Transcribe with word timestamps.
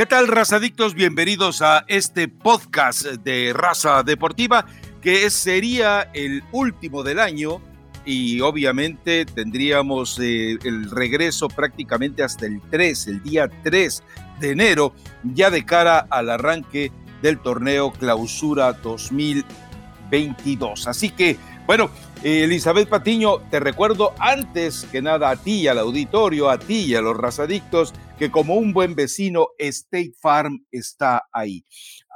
¿Qué 0.00 0.06
tal, 0.06 0.28
razadictos? 0.28 0.94
Bienvenidos 0.94 1.60
a 1.60 1.84
este 1.86 2.26
podcast 2.26 3.02
de 3.02 3.52
Raza 3.52 4.02
Deportiva, 4.02 4.64
que 5.02 5.28
sería 5.28 6.08
el 6.14 6.42
último 6.52 7.02
del 7.02 7.18
año 7.18 7.60
y 8.06 8.40
obviamente 8.40 9.26
tendríamos 9.26 10.18
eh, 10.18 10.56
el 10.64 10.90
regreso 10.90 11.48
prácticamente 11.48 12.22
hasta 12.22 12.46
el 12.46 12.62
3, 12.70 13.08
el 13.08 13.22
día 13.22 13.50
3 13.62 14.02
de 14.40 14.52
enero, 14.52 14.94
ya 15.22 15.50
de 15.50 15.66
cara 15.66 16.06
al 16.08 16.30
arranque 16.30 16.90
del 17.20 17.38
torneo 17.38 17.92
Clausura 17.92 18.72
2022. 18.72 20.86
Así 20.86 21.10
que, 21.10 21.36
bueno, 21.66 21.90
Elizabeth 22.22 22.88
Patiño, 22.88 23.40
te 23.50 23.60
recuerdo 23.60 24.14
antes 24.18 24.86
que 24.90 25.02
nada 25.02 25.28
a 25.28 25.36
ti 25.36 25.60
y 25.60 25.68
al 25.68 25.78
auditorio, 25.78 26.48
a 26.48 26.58
ti 26.58 26.86
y 26.86 26.94
a 26.94 27.02
los 27.02 27.18
razadictos, 27.18 27.92
que 28.20 28.30
como 28.30 28.56
un 28.56 28.74
buen 28.74 28.94
vecino, 28.94 29.48
State 29.56 30.12
Farm 30.20 30.66
está 30.70 31.26
ahí. 31.32 31.64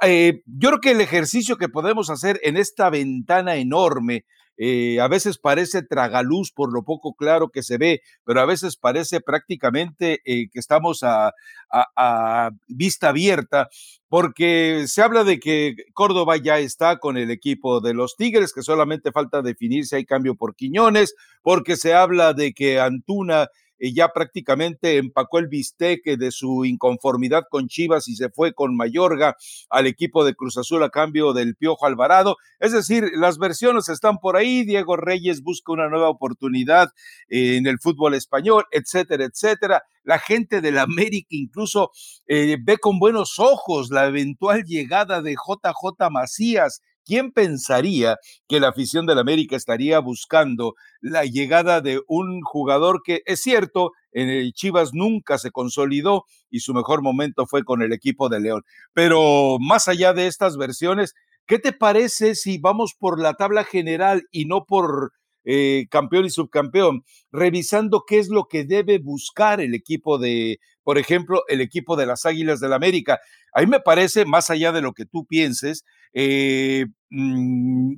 Eh, 0.03 0.43
yo 0.45 0.69
creo 0.69 0.81
que 0.83 0.91
el 0.91 1.01
ejercicio 1.01 1.57
que 1.57 1.71
podemos 1.71 2.11
hacer 2.11 2.39
en 2.43 2.59
esta 2.59 2.91
ventana 2.91 3.57
enorme, 3.57 4.27
eh, 4.59 5.01
a 5.01 5.09
veces 5.09 5.39
parece 5.39 5.83
tragaluz 5.83 6.53
por 6.53 6.71
lo 6.71 6.85
poco 6.85 7.15
claro 7.15 7.49
que 7.49 7.63
se 7.63 7.79
ve, 7.79 8.03
pero 8.23 8.43
a 8.43 8.45
veces 8.45 8.77
parece 8.77 9.23
prácticamente 9.23 10.21
eh, 10.27 10.51
que 10.53 10.61
estamos 10.61 11.03
a, 11.03 11.33
a, 11.71 12.51
vista 12.69 13.09
abierta, 13.09 13.71
porque 14.11 14.85
se 14.87 15.01
habla 15.01 15.25
de 15.25 15.41
que 15.41 15.75
Córdoba 15.95 16.37
ya 16.37 16.59
está 16.59 16.99
con 16.99 17.17
el 17.17 17.31
equipo 17.31 17.81
de 17.81 17.95
los 17.95 18.15
Tigres, 18.15 18.53
que 18.53 18.61
solamente 18.61 19.11
falta 19.11 19.41
definir 19.41 19.87
si 19.87 19.97
hay 19.97 20.05
cambio 20.05 20.35
por 20.35 20.55
Quiñones, 20.55 21.15
porque 21.41 21.79
se 21.79 21.95
habla 21.95 22.35
de 22.35 22.53
que 22.53 22.79
Antuna 22.79 23.49
ya 23.93 24.09
prácticamente 24.09 24.97
empacó 24.97 25.39
el 25.39 25.49
bisteque 25.49 26.17
de 26.17 26.31
su 26.31 26.65
inconformidad 26.65 27.45
con 27.51 27.69
Chivas 27.69 28.09
y 28.09 28.17
se 28.17 28.31
fue 28.31 28.55
con 28.55 28.77
Mayorga 28.77 29.37
al 29.69 29.87
equipo 29.87 30.25
de 30.25 30.35
Cruz 30.35 30.57
Azul 30.57 30.83
a 30.83 30.91
cambio 30.91 31.33
del 31.33 31.57
Piojo 31.57 31.87
Alvarado. 31.87 32.37
Es 32.61 32.73
decir, 32.73 33.11
las 33.15 33.39
versiones 33.39 33.89
están 33.89 34.19
por 34.19 34.37
ahí. 34.37 34.65
Diego 34.65 34.97
Reyes 34.97 35.43
busca 35.43 35.73
una 35.73 35.89
nueva 35.89 36.09
oportunidad 36.09 36.91
en 37.29 37.67
el 37.67 37.79
fútbol 37.79 38.15
español, 38.15 38.65
etcétera, 38.71 39.25
etcétera. 39.25 39.83
La 40.03 40.19
gente 40.19 40.61
del 40.61 40.79
América 40.79 41.29
incluso 41.31 41.91
eh, 42.27 42.57
ve 42.63 42.79
con 42.79 42.99
buenos 42.99 43.39
ojos 43.39 43.91
la 43.91 44.07
eventual 44.07 44.65
llegada 44.65 45.23
de 45.23 45.33
JJ 45.33 46.11
Macías 46.11 46.83
¿Quién 47.05 47.33
pensaría 47.33 48.17
que 48.49 48.61
la 48.61 48.69
afición 48.69 49.07
del 49.07 49.19
América 49.19 49.57
estaría 49.57 49.99
buscando 49.99 50.75
la 51.01 51.25
llegada 51.25 51.81
de 51.81 52.01
un 52.09 52.41
jugador 52.43 53.03
que 53.05 53.23
es 53.27 53.41
cierto, 53.41 53.91
en 54.13 54.29
el 54.29 54.53
Chivas 54.53 54.91
nunca 54.93 55.39
se 55.39 55.51
consolidó 55.51 56.25
y 56.51 56.61
su 56.61 56.73
mejor 56.73 57.03
momento 57.03 57.47
fue 57.47 57.65
con 57.65 57.83
el 57.83 57.93
equipo 57.93 58.29
de 58.29 58.41
León? 58.41 58.63
Pero 58.93 59.59
más 59.61 59.89
allá 59.89 60.13
de 60.15 60.27
estas 60.27 60.57
versiones, 60.57 61.15
¿qué 61.47 61.59
te 61.59 61.73
parece 61.73 62.35
si 62.35 62.59
vamos 62.59 62.95
por 62.99 63.21
la 63.21 63.35
tabla 63.35 63.65
general 63.65 64.23
y 64.31 64.47
no 64.47 64.65
por 64.65 65.13
eh, 65.45 65.87
campeón 65.91 66.25
y 66.25 66.31
subcampeón, 66.31 67.05
revisando 67.31 68.05
qué 68.07 68.19
es 68.19 68.29
lo 68.29 68.47
que 68.49 68.65
debe 68.65 68.99
buscar 68.99 69.61
el 69.61 69.75
equipo 69.75 70.17
de, 70.19 70.59
por 70.83 70.97
ejemplo, 70.97 71.43
el 71.49 71.61
equipo 71.61 71.97
de 71.97 72.07
las 72.07 72.25
Águilas 72.25 72.61
del 72.61 72.71
la 72.71 72.77
América. 72.77 73.21
A 73.53 73.61
mí 73.61 73.67
me 73.67 73.81
parece, 73.81 74.25
más 74.25 74.49
allá 74.49 74.73
de 74.73 74.81
lo 74.81 74.95
que 74.95 75.05
tú 75.05 75.27
pienses, 75.27 75.85
eh, 76.15 76.87
mm, 77.11 77.95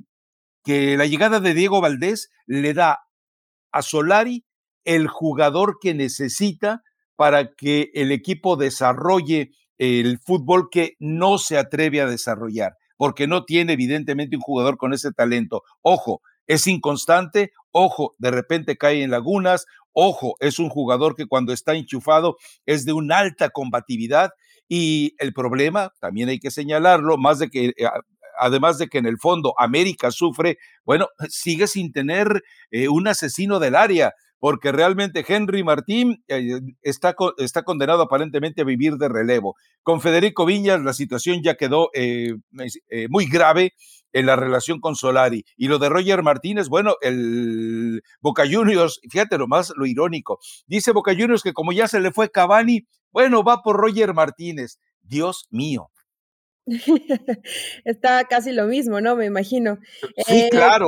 que 0.63 0.97
la 0.97 1.05
llegada 1.05 1.39
de 1.39 1.53
Diego 1.53 1.79
Valdés 1.79 2.29
le 2.45 2.73
da 2.73 2.99
a 3.71 3.81
Solari 3.81 4.45
el 4.83 5.07
jugador 5.07 5.77
que 5.81 5.93
necesita 5.93 6.83
para 7.15 7.53
que 7.53 7.91
el 7.93 8.11
equipo 8.11 8.57
desarrolle 8.57 9.51
el 9.77 10.19
fútbol 10.19 10.69
que 10.71 10.95
no 10.99 11.37
se 11.37 11.57
atreve 11.57 12.01
a 12.01 12.07
desarrollar, 12.07 12.73
porque 12.97 13.27
no 13.27 13.45
tiene 13.45 13.73
evidentemente 13.73 14.35
un 14.35 14.41
jugador 14.41 14.77
con 14.77 14.93
ese 14.93 15.11
talento. 15.11 15.63
Ojo, 15.81 16.21
es 16.47 16.65
inconstante, 16.67 17.51
ojo, 17.71 18.15
de 18.17 18.31
repente 18.31 18.77
cae 18.77 19.03
en 19.03 19.11
lagunas, 19.11 19.65
ojo, 19.91 20.35
es 20.39 20.59
un 20.59 20.69
jugador 20.69 21.15
que 21.15 21.27
cuando 21.27 21.53
está 21.53 21.75
enchufado 21.75 22.37
es 22.65 22.85
de 22.85 22.93
una 22.93 23.19
alta 23.19 23.49
combatividad 23.49 24.31
y 24.67 25.15
el 25.19 25.33
problema, 25.33 25.93
también 25.99 26.29
hay 26.29 26.39
que 26.39 26.51
señalarlo, 26.51 27.17
más 27.17 27.39
de 27.39 27.49
que 27.49 27.67
eh, 27.67 27.87
además 28.39 28.77
de 28.77 28.87
que 28.87 28.97
en 28.97 29.05
el 29.05 29.17
fondo 29.17 29.53
América 29.57 30.11
sufre, 30.11 30.57
bueno, 30.85 31.07
sigue 31.29 31.67
sin 31.67 31.91
tener 31.91 32.43
eh, 32.71 32.87
un 32.89 33.07
asesino 33.07 33.59
del 33.59 33.75
área, 33.75 34.13
porque 34.39 34.71
realmente 34.71 35.25
Henry 35.27 35.63
Martín 35.63 36.23
eh, 36.27 36.59
está, 36.83 37.15
está 37.37 37.63
condenado 37.63 38.03
aparentemente 38.03 38.61
a 38.61 38.65
vivir 38.65 38.97
de 38.97 39.09
relevo. 39.09 39.55
Con 39.81 39.99
Federico 39.99 40.45
Viñas 40.45 40.81
la 40.81 40.93
situación 40.93 41.41
ya 41.41 41.55
quedó 41.55 41.89
muy 43.09 43.25
grave 43.25 43.73
en 44.13 44.25
la 44.25 44.35
relación 44.35 44.79
con 44.79 44.95
Solari. 44.95 45.43
Y 45.55 45.67
lo 45.67 45.79
de 45.79 45.89
Roger 45.89 46.23
Martínez, 46.23 46.69
bueno, 46.69 46.95
el 47.01 48.01
Boca 48.21 48.43
Juniors, 48.49 48.99
fíjate 49.09 49.37
lo 49.37 49.47
más 49.47 49.73
lo 49.75 49.85
irónico, 49.85 50.39
dice 50.67 50.91
Boca 50.91 51.13
Juniors 51.13 51.43
que 51.43 51.53
como 51.53 51.71
ya 51.71 51.87
se 51.87 51.99
le 51.99 52.11
fue 52.11 52.29
Cavani, 52.29 52.87
bueno, 53.17 53.43
va 53.43 53.63
por 53.63 53.77
Roger 53.77 54.13
Martínez. 54.13 54.77
Dios 55.01 55.47
mío, 55.49 55.89
Está 57.83 58.25
casi 58.25 58.51
lo 58.51 58.65
mismo, 58.65 59.01
¿no? 59.01 59.15
Me 59.15 59.25
imagino. 59.25 59.79
Sí, 60.27 60.43
eh, 60.43 60.49
claro. 60.51 60.87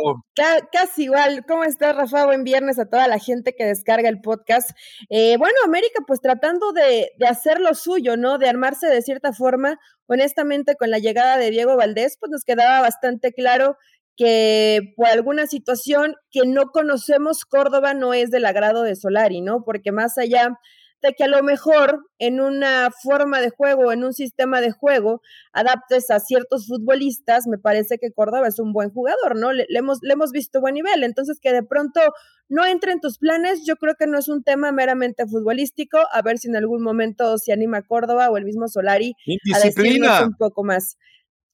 casi 0.72 1.06
igual. 1.06 1.44
¿Cómo 1.47 1.63
estás, 1.63 1.95
Rafa? 1.95 2.28
Buen 2.28 2.44
viernes 2.44 2.78
a 2.78 2.88
toda 2.88 3.07
la 3.07 3.17
gente 3.17 3.56
que 3.57 3.66
descarga 3.66 4.09
el 4.09 4.22
podcast. 4.22 4.69
Eh, 5.09 5.38
bueno, 5.38 5.56
América, 5.66 6.03
pues 6.06 6.22
tratando 6.22 6.72
de, 6.72 7.09
de, 7.17 7.25
hacer 7.25 7.59
lo 7.59 7.73
suyo, 7.73 8.16
¿no? 8.16 8.38
De 8.38 8.47
armarse 8.47 8.85
de 8.85 9.01
cierta 9.01 9.34
forma. 9.34 9.79
Honestamente, 10.06 10.75
con 10.75 10.91
la 10.91 11.00
llegada 11.00 11.35
de 11.38 11.50
Diego 11.50 11.78
Valdés, 11.78 12.16
pues 12.19 12.29
nos 12.29 12.44
quedaba 12.44 12.79
bastante 12.81 13.34
claro 13.34 13.75
que 14.16 14.94
por 14.97 15.07
alguna 15.07 15.47
situación 15.47 16.13
que 16.29 16.41
no 16.46 16.67
conocemos, 16.67 17.46
Córdoba 17.46 17.96
no 17.96 18.13
es 18.13 18.29
del 18.29 18.46
agrado 18.46 18.84
de 18.84 18.96
Solari, 18.96 19.41
¿no? 19.41 19.63
Porque 19.63 19.91
más 19.91 20.19
allá 20.19 20.59
de 21.01 21.13
que 21.13 21.23
a 21.23 21.27
lo 21.27 21.41
mejor 21.43 22.05
en 22.17 22.41
una 22.41 22.89
forma 23.03 23.41
de 23.41 23.49
juego, 23.49 23.91
en 23.91 24.03
un 24.03 24.13
sistema 24.13 24.61
de 24.61 24.71
juego, 24.71 25.21
adaptes 25.53 26.09
a 26.11 26.19
ciertos 26.19 26.67
futbolistas, 26.67 27.47
me 27.47 27.57
parece 27.57 27.97
que 27.97 28.11
Córdoba 28.11 28.47
es 28.47 28.59
un 28.59 28.73
buen 28.73 28.89
jugador, 28.89 29.37
¿no? 29.37 29.53
Le, 29.53 29.65
hemos, 29.69 29.99
le 30.01 30.13
hemos 30.13 30.31
visto 30.31 30.61
buen 30.61 30.75
nivel, 30.75 31.03
entonces 31.03 31.39
que 31.41 31.53
de 31.53 31.63
pronto 31.63 32.01
no 32.49 32.65
entre 32.65 32.91
en 32.91 32.99
tus 32.99 33.17
planes, 33.17 33.65
yo 33.65 33.75
creo 33.75 33.95
que 33.95 34.07
no 34.07 34.17
es 34.17 34.27
un 34.27 34.43
tema 34.43 34.71
meramente 34.71 35.25
futbolístico, 35.27 35.99
a 36.11 36.21
ver 36.21 36.37
si 36.37 36.47
en 36.47 36.55
algún 36.55 36.81
momento 36.81 37.37
se 37.37 37.53
anima 37.53 37.83
Córdoba 37.83 38.29
o 38.29 38.37
el 38.37 38.45
mismo 38.45 38.67
Solari 38.67 39.13
a 39.53 39.59
decirnos 39.59 40.21
un 40.21 40.35
poco 40.35 40.63
más. 40.63 40.97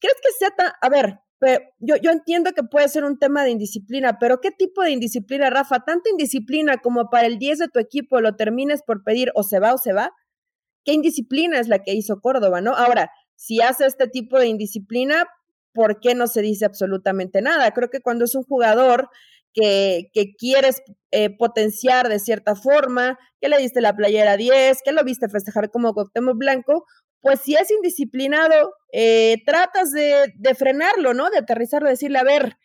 ¿Crees 0.00 0.16
que 0.22 0.32
sea 0.38 0.50
tan, 0.50 0.72
a 0.80 0.88
ver, 0.88 1.20
yo, 1.78 1.96
yo 1.96 2.10
entiendo 2.10 2.52
que 2.52 2.62
puede 2.62 2.88
ser 2.88 3.04
un 3.04 3.18
tema 3.18 3.44
de 3.44 3.50
indisciplina, 3.50 4.18
pero 4.18 4.40
¿qué 4.40 4.50
tipo 4.50 4.82
de 4.82 4.90
indisciplina, 4.90 5.50
Rafa? 5.50 5.80
¿Tanta 5.80 6.08
indisciplina 6.10 6.78
como 6.78 7.10
para 7.10 7.26
el 7.26 7.38
10 7.38 7.58
de 7.58 7.68
tu 7.68 7.78
equipo 7.78 8.20
lo 8.20 8.36
termines 8.36 8.82
por 8.82 9.04
pedir 9.04 9.30
o 9.34 9.42
se 9.42 9.60
va 9.60 9.74
o 9.74 9.78
se 9.78 9.92
va? 9.92 10.12
¿Qué 10.84 10.92
indisciplina 10.92 11.58
es 11.58 11.68
la 11.68 11.82
que 11.82 11.94
hizo 11.94 12.20
Córdoba, 12.20 12.60
no? 12.60 12.74
Ahora, 12.74 13.10
si 13.34 13.60
hace 13.60 13.86
este 13.86 14.08
tipo 14.08 14.38
de 14.38 14.46
indisciplina, 14.46 15.26
¿por 15.74 16.00
qué 16.00 16.14
no 16.14 16.26
se 16.26 16.42
dice 16.42 16.64
absolutamente 16.64 17.42
nada? 17.42 17.70
Creo 17.72 17.90
que 17.90 18.00
cuando 18.00 18.24
es 18.24 18.34
un 18.34 18.44
jugador 18.44 19.10
que, 19.52 20.10
que 20.12 20.34
quieres 20.36 20.82
eh, 21.10 21.30
potenciar 21.36 22.08
de 22.08 22.18
cierta 22.18 22.54
forma, 22.54 23.18
que 23.40 23.48
le 23.48 23.58
diste 23.58 23.80
la 23.80 23.94
playera 23.94 24.36
10, 24.36 24.78
que 24.84 24.92
lo 24.92 25.04
viste 25.04 25.28
festejar 25.28 25.70
como 25.70 25.92
Cuauhtémoc 25.92 26.36
Blanco, 26.38 26.86
pues 27.26 27.40
si 27.40 27.56
es 27.56 27.68
indisciplinado, 27.72 28.72
eh, 28.92 29.42
tratas 29.44 29.90
de, 29.90 30.32
de, 30.36 30.54
frenarlo, 30.54 31.12
¿no? 31.12 31.28
De 31.28 31.38
aterrizarlo, 31.38 31.88
decirle, 31.88 32.20
a 32.20 32.22
ver, 32.22 32.56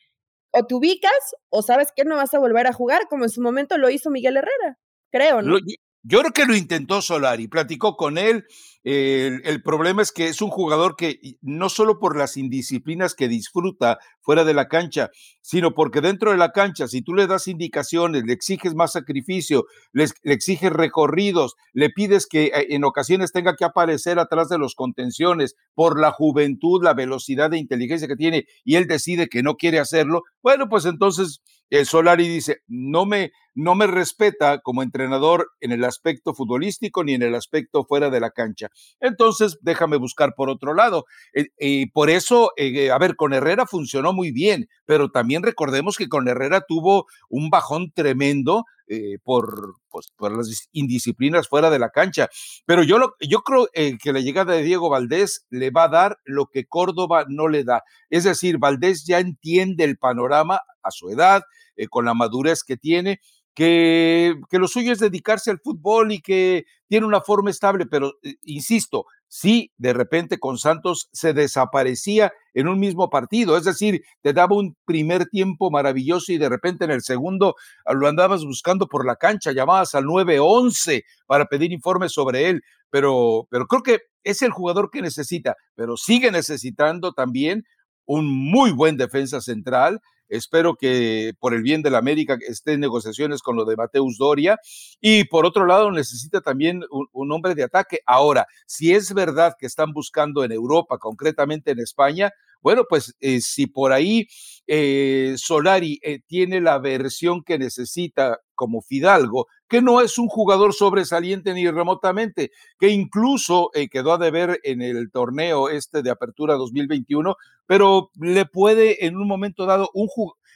o 0.52 0.68
te 0.68 0.76
ubicas 0.76 1.36
o 1.50 1.64
sabes 1.64 1.88
que 1.96 2.04
no 2.04 2.16
vas 2.16 2.36
a 2.36 2.40
volver 2.40 2.68
a 2.68 2.72
jugar, 2.72 3.08
como 3.10 3.24
en 3.24 3.32
su 3.32 3.42
momento 3.42 3.80
lo 3.80 3.90
hizo 3.90 4.12
Miguel 4.12 4.38
Herrera, 4.38 4.78
creo, 5.12 5.42
¿no? 5.42 5.58
Yo 6.04 6.20
creo 6.20 6.32
que 6.32 6.46
lo 6.46 6.56
intentó 6.56 7.00
Solari, 7.02 7.48
platicó 7.48 7.96
con 7.96 8.18
él. 8.18 8.46
el, 8.84 9.62
problema 9.62 10.02
es 10.02 10.12
que 10.12 10.28
es 10.30 10.42
un 10.42 10.50
jugador 10.50 10.96
que 10.96 11.20
no 11.42 11.70
solo 11.70 12.00
por 12.00 12.18
las 12.18 12.38
indisciplinas 12.38 13.14
que 13.14 13.28
disfruta 13.28 14.00
fuera 14.22 14.44
de 14.44 14.56
la 14.56 14.68
cancha, 14.68 15.12
sino 15.42 15.76
porque 15.76 16.02
dentro 16.02 16.32
de 16.32 16.38
la 16.38 16.52
cancha, 16.52 16.88
si 16.88 17.04
tú 17.04 17.14
le 17.14 17.28
das 17.28 17.48
indicaciones, 17.48 18.24
le 18.24 18.34
exiges 18.34 18.74
más 18.74 18.94
sacrificio, 18.94 19.66
le, 19.94 20.08
exiges 20.24 20.74
recorridos, 20.74 21.54
le 21.72 21.92
pides 21.92 22.26
que 22.26 22.46
eh, 22.46 22.68
en 22.70 22.84
ocasiones 22.84 23.32
tenga 23.32 23.56
que 23.56 23.66
aparecer 23.66 24.18
atrás 24.18 24.50
de 24.50 24.58
los 24.58 24.74
contenciones 24.74 25.56
por 25.76 26.00
la 26.00 26.12
juventud, 26.12 26.84
la 26.84 26.96
velocidad 26.96 27.52
de 27.52 27.60
inteligencia 27.60 28.08
que 28.08 28.16
tiene 28.16 28.46
y 28.64 28.76
él 28.76 28.88
decide 28.88 29.28
que 29.28 29.44
no 29.44 29.56
quiere 29.56 29.78
hacerlo, 29.78 30.24
bueno, 30.42 30.68
pues 30.68 30.86
entonces 30.86 31.42
el 31.72 31.86
Solari 31.86 32.28
dice, 32.28 32.62
no 32.68 33.06
me, 33.06 33.32
no 33.56 33.76
me 33.76 33.88
respeta 33.88 34.60
como 34.60 34.84
entrenador 34.84 35.52
en 35.62 35.72
el 35.72 35.84
aspecto 35.86 36.34
futbolístico 36.34 37.04
ni 37.04 37.14
en 37.14 37.24
el 37.24 37.34
aspecto 37.34 37.86
fuera 37.86 38.10
de 38.10 38.20
la 38.20 38.32
cancha. 38.32 38.68
Entonces, 39.00 39.58
déjame 39.62 39.96
buscar 39.98 40.34
por 40.36 40.50
otro 40.50 40.74
lado. 40.74 41.06
Eh, 41.34 41.48
y 41.58 41.88
por 41.88 42.10
eso, 42.10 42.52
eh, 42.58 42.92
a 42.92 42.98
ver, 42.98 43.16
con 43.16 43.34
Herrera 43.34 43.66
funcionó 43.66 44.12
muy 44.12 44.32
bien, 44.32 44.68
pero 44.86 45.10
también 45.12 45.44
recordemos 45.44 45.98
que 45.98 46.10
con 46.10 46.28
Herrera 46.28 46.66
tuvo 46.68 47.06
un 47.30 47.50
bajón 47.50 47.92
tremendo 47.94 48.66
eh, 48.94 49.20
por, 49.24 49.76
pues, 49.90 50.08
por, 50.18 50.36
las 50.36 50.68
indisciplinas 50.74 51.48
fuera 51.48 51.70
de 51.70 51.80
la 51.80 51.92
cancha. 51.92 52.28
Pero 52.66 52.84
yo, 52.84 52.98
lo, 52.98 53.16
yo 53.22 53.40
creo 53.40 53.70
eh, 53.74 53.98
que 53.98 54.12
la 54.12 54.20
llegada 54.20 54.52
de 54.52 54.64
Diego 54.64 54.90
Valdés 54.90 55.46
le 55.50 55.72
va 55.72 55.86
a 55.86 55.88
dar 55.88 56.20
lo 56.26 56.48
que 56.48 56.66
Córdoba 56.66 57.24
no 57.30 57.48
le 57.48 57.64
da. 57.64 57.84
Es 58.10 58.26
decir, 58.26 58.58
Valdés 58.58 59.06
ya 59.06 59.20
entiende 59.20 59.86
el 59.86 59.98
panorama 59.98 60.60
a 60.84 60.92
su 60.92 61.10
edad, 61.10 61.44
eh, 61.78 61.88
con 61.88 62.04
la 62.04 62.14
madurez 62.14 62.66
que 62.66 62.76
tiene, 62.76 63.22
que, 63.54 64.36
que, 64.50 64.60
lo 64.60 64.68
suyo 64.68 64.92
es 64.92 65.00
dedicarse 65.00 65.52
al 65.52 65.62
fútbol 65.64 66.12
y 66.12 66.20
que 66.20 66.66
tiene 66.90 67.06
una 67.06 67.22
forma 67.22 67.50
estable, 67.50 67.86
pero 67.86 68.16
insisto, 68.44 69.06
si 69.34 69.72
de 69.78 69.94
repente 69.94 70.40
con 70.40 70.58
Santos 70.58 71.08
se 71.14 71.34
desaparecía 71.34 72.34
en 72.54 72.68
un 72.68 72.82
mismo 72.82 73.10
partido, 73.10 73.56
es 73.56 73.64
decir, 73.64 74.02
te 74.22 74.34
daba 74.34 74.58
un 74.58 74.76
primer 74.84 75.28
tiempo 75.28 75.72
maravilloso 75.72 76.34
y 76.34 76.38
de 76.38 76.50
repente 76.50 76.84
en 76.84 76.92
el 76.92 77.02
segundo 77.02 77.56
ah, 77.86 77.94
lo 77.94 78.10
andabas 78.10 78.44
buscando 78.44 78.88
por 78.88 79.06
la 79.06 79.16
cancha, 79.16 79.54
llamabas 79.54 79.96
al 79.96 80.04
911 80.04 81.06
para 81.28 81.46
pedir 81.46 81.72
informes 81.72 82.12
sobre 82.12 82.50
él, 82.50 82.62
pero, 82.90 83.48
pero 83.50 83.68
creo 83.68 83.84
que 83.84 84.00
es 84.26 84.42
el 84.42 84.52
jugador 84.52 84.90
que 84.92 85.02
necesita, 85.02 85.56
pero 85.76 85.96
sigue 85.96 86.30
necesitando 86.30 87.14
también 87.14 87.64
un 88.04 88.28
muy 88.28 88.72
buen 88.72 88.98
defensa 88.98 89.40
central, 89.40 90.02
Espero 90.32 90.76
que 90.76 91.34
por 91.40 91.54
el 91.54 91.62
bien 91.62 91.82
de 91.82 91.90
la 91.90 91.98
América 91.98 92.38
esté 92.48 92.74
en 92.74 92.80
negociaciones 92.80 93.42
con 93.42 93.58
lo 93.58 93.66
de 93.66 93.76
Mateus 93.76 94.18
Doria. 94.18 94.58
Y 95.02 95.26
por 95.26 95.46
otro 95.46 95.66
lado, 95.66 95.92
necesita 95.92 96.40
también 96.40 96.84
un, 96.90 97.32
hombre 97.34 97.54
de 97.54 97.64
ataque. 97.64 98.00
Ahora, 98.06 98.48
si 98.66 98.94
es 98.94 99.14
verdad 99.14 99.56
que 99.60 99.66
están 99.66 99.92
buscando 99.92 100.46
en 100.46 100.54
Europa, 100.54 100.98
concretamente 100.98 101.72
en 101.72 101.80
España, 101.80 102.32
bueno, 102.62 102.86
pues 102.88 103.16
eh, 103.20 103.42
si 103.42 103.68
por 103.68 103.92
ahí 103.92 104.28
eh, 104.68 105.34
Solari 105.38 106.00
eh, 106.04 106.20
tiene 106.28 106.62
la 106.62 106.80
versión 106.80 107.44
que 107.44 107.58
necesita 107.58 108.40
como 108.56 108.82
Fidalgo, 108.82 109.48
que 109.68 109.82
no 109.82 110.02
es 110.02 110.18
un 110.18 110.28
jugador 110.28 110.74
sobresaliente 110.74 111.54
ni 111.54 111.70
remotamente, 111.70 112.52
que 112.78 112.90
incluso 112.90 113.72
quedó 113.90 114.14
a 114.14 114.18
deber 114.18 114.60
en 114.64 114.82
el 114.82 115.10
torneo 115.12 115.70
este 115.70 116.04
de 116.04 116.12
Apertura 116.12 116.56
2021, 116.56 117.36
pero 117.66 118.12
le 118.20 118.46
puede 118.46 119.06
en 119.06 119.16
un 119.16 119.28
momento 119.28 119.66
dado 119.66 119.90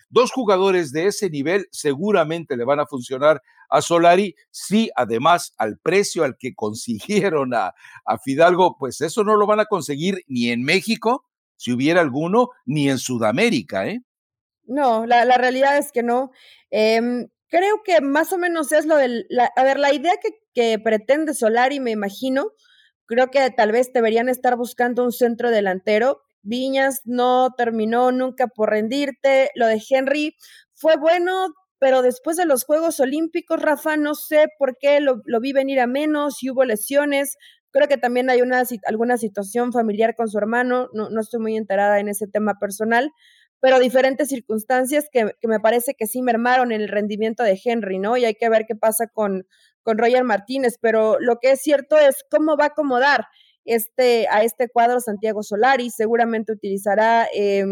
dos 0.09 0.31
jugadores 0.31 0.91
de 0.91 1.07
ese 1.07 1.29
nivel 1.29 1.67
seguramente 1.71 2.55
le 2.55 2.65
van 2.65 2.79
a 2.79 2.85
funcionar 2.85 3.41
a 3.69 3.81
Solari, 3.81 4.35
si 4.51 4.89
además 4.95 5.53
al 5.57 5.77
precio 5.79 6.23
al 6.23 6.37
que 6.37 6.53
consiguieron 6.53 7.53
a, 7.53 7.73
a 8.05 8.17
Fidalgo, 8.19 8.77
pues 8.77 9.01
eso 9.01 9.23
no 9.23 9.35
lo 9.35 9.47
van 9.47 9.59
a 9.59 9.65
conseguir 9.65 10.23
ni 10.27 10.49
en 10.49 10.63
México, 10.63 11.25
si 11.57 11.71
hubiera 11.71 12.01
alguno, 12.01 12.49
ni 12.65 12.89
en 12.89 12.97
Sudamérica, 12.97 13.87
¿eh? 13.87 14.01
No, 14.67 15.05
la, 15.05 15.37
realidad 15.37 15.77
es 15.77 15.91
que 15.91 16.03
no. 16.03 16.31
Em, 16.71 17.27
creo 17.49 17.83
que 17.83 18.01
más 18.01 18.33
o 18.33 18.37
menos 18.37 18.71
es 18.71 18.85
lo 18.85 18.97
del. 18.97 19.27
a 19.55 19.63
ver, 19.63 19.79
la 19.79 19.93
idea 19.93 20.13
que, 20.21 20.29
que 20.53 20.79
pretende 20.79 21.33
Solari, 21.33 21.79
me 21.79 21.91
imagino, 21.91 22.51
creo 23.05 23.29
que 23.29 23.49
tal 23.51 23.71
vez 23.71 23.91
deberían 23.93 24.29
estar 24.29 24.55
buscando 24.55 25.03
un 25.03 25.11
centro 25.11 25.51
delantero. 25.51 26.21
Viñas 26.41 27.01
no 27.05 27.53
terminó 27.57 28.11
nunca 28.11 28.47
por 28.47 28.69
rendirte. 28.69 29.49
Lo 29.55 29.67
de 29.67 29.81
Henry 29.89 30.35
fue 30.73 30.95
bueno, 30.97 31.53
pero 31.79 32.01
después 32.01 32.37
de 32.37 32.45
los 32.45 32.65
Juegos 32.65 32.99
Olímpicos, 32.99 33.61
Rafa, 33.61 33.97
no 33.97 34.15
sé 34.15 34.47
por 34.57 34.77
qué 34.79 34.99
lo, 34.99 35.21
lo 35.25 35.39
vi 35.39 35.53
venir 35.53 35.79
a 35.79 35.87
menos 35.87 36.41
y 36.43 36.49
hubo 36.49 36.63
lesiones. 36.65 37.35
Creo 37.75 37.89
que 37.89 37.97
también 37.97 38.29
hay 38.29 38.41
una, 38.41 38.63
alguna 38.85 39.17
situación 39.17 39.73
familiar 39.73 40.15
con 40.15 40.29
su 40.29 40.37
hermano, 40.37 40.87
no, 40.93 41.09
no 41.09 41.19
estoy 41.19 41.41
muy 41.41 41.57
enterada 41.57 41.99
en 41.99 42.07
ese 42.07 42.25
tema 42.25 42.57
personal, 42.57 43.11
pero 43.59 43.79
diferentes 43.79 44.29
circunstancias 44.29 45.09
que, 45.11 45.31
que, 45.41 45.47
me 45.49 45.59
parece 45.59 45.93
que 45.93 46.07
sí 46.07 46.21
mermaron 46.21 46.71
el 46.71 46.87
rendimiento 46.87 47.43
de 47.43 47.59
Henry, 47.61 47.99
¿no? 47.99 48.15
Y 48.15 48.23
hay 48.23 48.35
que 48.35 48.47
ver 48.47 48.63
qué 48.65 48.75
pasa 48.75 49.07
con, 49.07 49.45
con 49.83 49.97
Roger 49.97 50.23
Martínez, 50.23 50.75
pero 50.79 51.17
lo 51.19 51.35
que 51.41 51.51
es 51.51 51.63
cierto 51.63 51.97
es 51.97 52.23
cómo 52.31 52.55
va 52.55 52.63
a 52.63 52.67
acomodar 52.67 53.25
este, 53.65 54.29
a 54.29 54.43
este 54.43 54.69
cuadro 54.69 55.01
Santiago 55.01 55.43
Solari, 55.43 55.89
seguramente 55.89 56.53
utilizará... 56.53 57.27
Eh, 57.35 57.65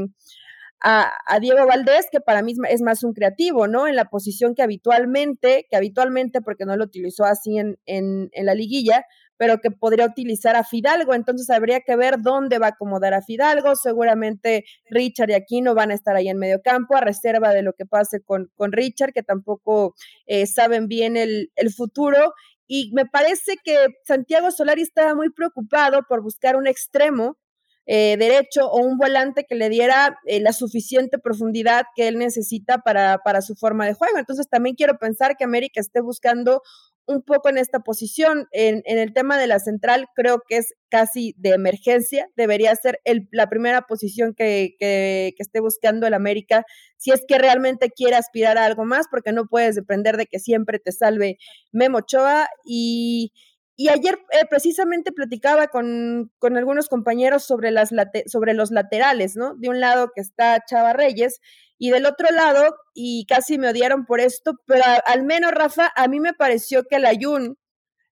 a, 0.86 1.40
Diego 1.40 1.66
Valdés, 1.66 2.08
que 2.12 2.20
para 2.20 2.42
mí 2.42 2.56
es 2.70 2.82
más 2.82 3.06
un 3.06 3.14
creativo, 3.14 3.70
¿no? 3.70 3.88
En 3.88 3.96
la 3.96 4.10
posición 4.10 4.54
que 4.54 4.64
habitualmente, 4.64 5.66
que 5.70 5.78
habitualmente, 5.78 6.42
porque 6.42 6.66
no 6.66 6.76
lo 6.76 6.84
utilizó 6.84 7.24
así 7.24 7.58
en, 7.58 7.78
en 7.86 8.46
la 8.46 8.54
liguilla, 8.54 9.06
pero 9.44 9.60
que 9.60 9.72
podría 9.72 10.06
utilizar 10.06 10.56
a 10.56 10.64
Fidalgo. 10.64 11.14
Entonces 11.14 11.50
habría 11.50 11.82
que 11.82 11.98
ver 11.98 12.22
dónde 12.22 12.60
va 12.60 12.68
a 12.68 12.70
acomodar 12.70 13.14
a 13.14 13.22
Fidalgo. 13.22 13.76
Seguramente 13.76 14.64
Richard 14.90 15.32
y 15.32 15.34
Aquino 15.34 15.76
van 15.76 15.92
a 15.92 15.96
estar 15.96 16.16
ahí 16.16 16.30
en 16.30 16.38
medio 16.38 16.62
campo, 16.62 16.96
a 16.96 17.02
reserva 17.02 17.50
de 17.50 17.62
lo 17.62 17.74
que 17.74 17.86
pase 17.86 18.22
con, 18.22 18.50
con 18.56 18.72
Richard, 18.72 19.12
que 19.12 19.22
tampoco 19.22 19.96
eh, 20.28 20.48
saben 20.48 20.88
bien 20.88 21.18
el, 21.18 21.52
el 21.58 21.74
futuro. 21.74 22.34
Y 22.68 22.92
me 22.94 23.06
parece 23.06 23.58
que 23.62 23.76
Santiago 24.06 24.50
Solari 24.50 24.82
estaba 24.82 25.14
muy 25.14 25.30
preocupado 25.30 26.04
por 26.08 26.22
buscar 26.22 26.56
un 26.56 26.66
extremo 26.66 27.38
eh, 27.86 28.16
derecho 28.18 28.70
o 28.70 28.80
un 28.80 28.98
volante 28.98 29.44
que 29.44 29.56
le 29.56 29.68
diera 29.68 30.18
eh, 30.26 30.40
la 30.40 30.54
suficiente 30.54 31.20
profundidad 31.20 31.84
que 31.98 32.08
él 32.08 32.18
necesita 32.18 32.78
para, 32.78 33.18
para 33.26 33.42
su 33.42 33.56
forma 33.56 33.86
de 33.86 33.94
juego. 33.94 34.18
Entonces 34.18 34.48
también 34.48 34.78
quiero 34.78 34.98
pensar 35.00 35.36
que 35.36 35.44
América 35.44 35.82
esté 35.82 36.00
buscando 36.00 36.62
un 37.06 37.22
poco 37.22 37.50
en 37.50 37.58
esta 37.58 37.80
posición. 37.80 38.48
En, 38.52 38.82
en, 38.86 38.98
el 38.98 39.14
tema 39.14 39.38
de 39.38 39.48
la 39.48 39.60
central, 39.60 40.08
creo 40.16 40.42
que 40.48 40.58
es 40.58 40.74
casi 40.90 41.34
de 41.38 41.50
emergencia. 41.52 42.28
Debería 42.36 42.76
ser 42.76 43.00
el, 43.04 43.28
la 43.32 43.50
primera 43.50 43.82
posición 43.82 44.34
que, 44.34 44.76
que, 44.80 45.34
que, 45.36 45.44
esté 45.44 45.60
buscando 45.60 46.08
el 46.08 46.14
América, 46.14 46.66
si 46.98 47.12
es 47.12 47.24
que 47.28 47.38
realmente 47.38 47.90
quiere 47.90 48.16
aspirar 48.16 48.58
a 48.58 48.66
algo 48.66 48.86
más, 48.86 49.08
porque 49.10 49.32
no 49.32 49.48
puedes 49.48 49.76
depender 49.76 50.18
de 50.18 50.26
que 50.26 50.40
siempre 50.40 50.80
te 50.80 50.92
salve 50.92 51.38
Memo 51.72 52.00
Ochoa. 52.00 52.48
Y, 52.66 53.32
y 53.76 53.90
ayer 53.90 54.20
eh, 54.32 54.46
precisamente 54.50 55.12
platicaba 55.12 55.68
con, 55.68 56.32
con, 56.38 56.58
algunos 56.58 56.90
compañeros 56.90 57.44
sobre, 57.44 57.72
las 57.72 57.90
sobre 58.28 58.54
los 58.54 58.72
laterales, 58.72 59.36
¿no? 59.36 59.56
De 59.56 59.70
un 59.70 59.80
lado 59.80 60.12
que 60.14 60.22
está 60.22 60.64
Chava 60.68 60.94
Reyes 60.94 61.40
y 61.78 61.90
del 61.90 62.06
otro 62.06 62.30
lado, 62.32 62.76
y 62.94 63.26
casi 63.26 63.58
me 63.58 63.70
odiaron 63.70 64.06
por 64.06 64.22
esto, 64.22 64.54
pero 64.66 64.84
al 65.06 65.24
menos, 65.24 65.52
Rafa, 65.52 65.92
a 65.96 66.08
mí 66.08 66.20
me 66.20 66.34
pareció 66.34 66.84
que 66.84 66.98
el 66.98 67.06
Ayun... 67.06 67.58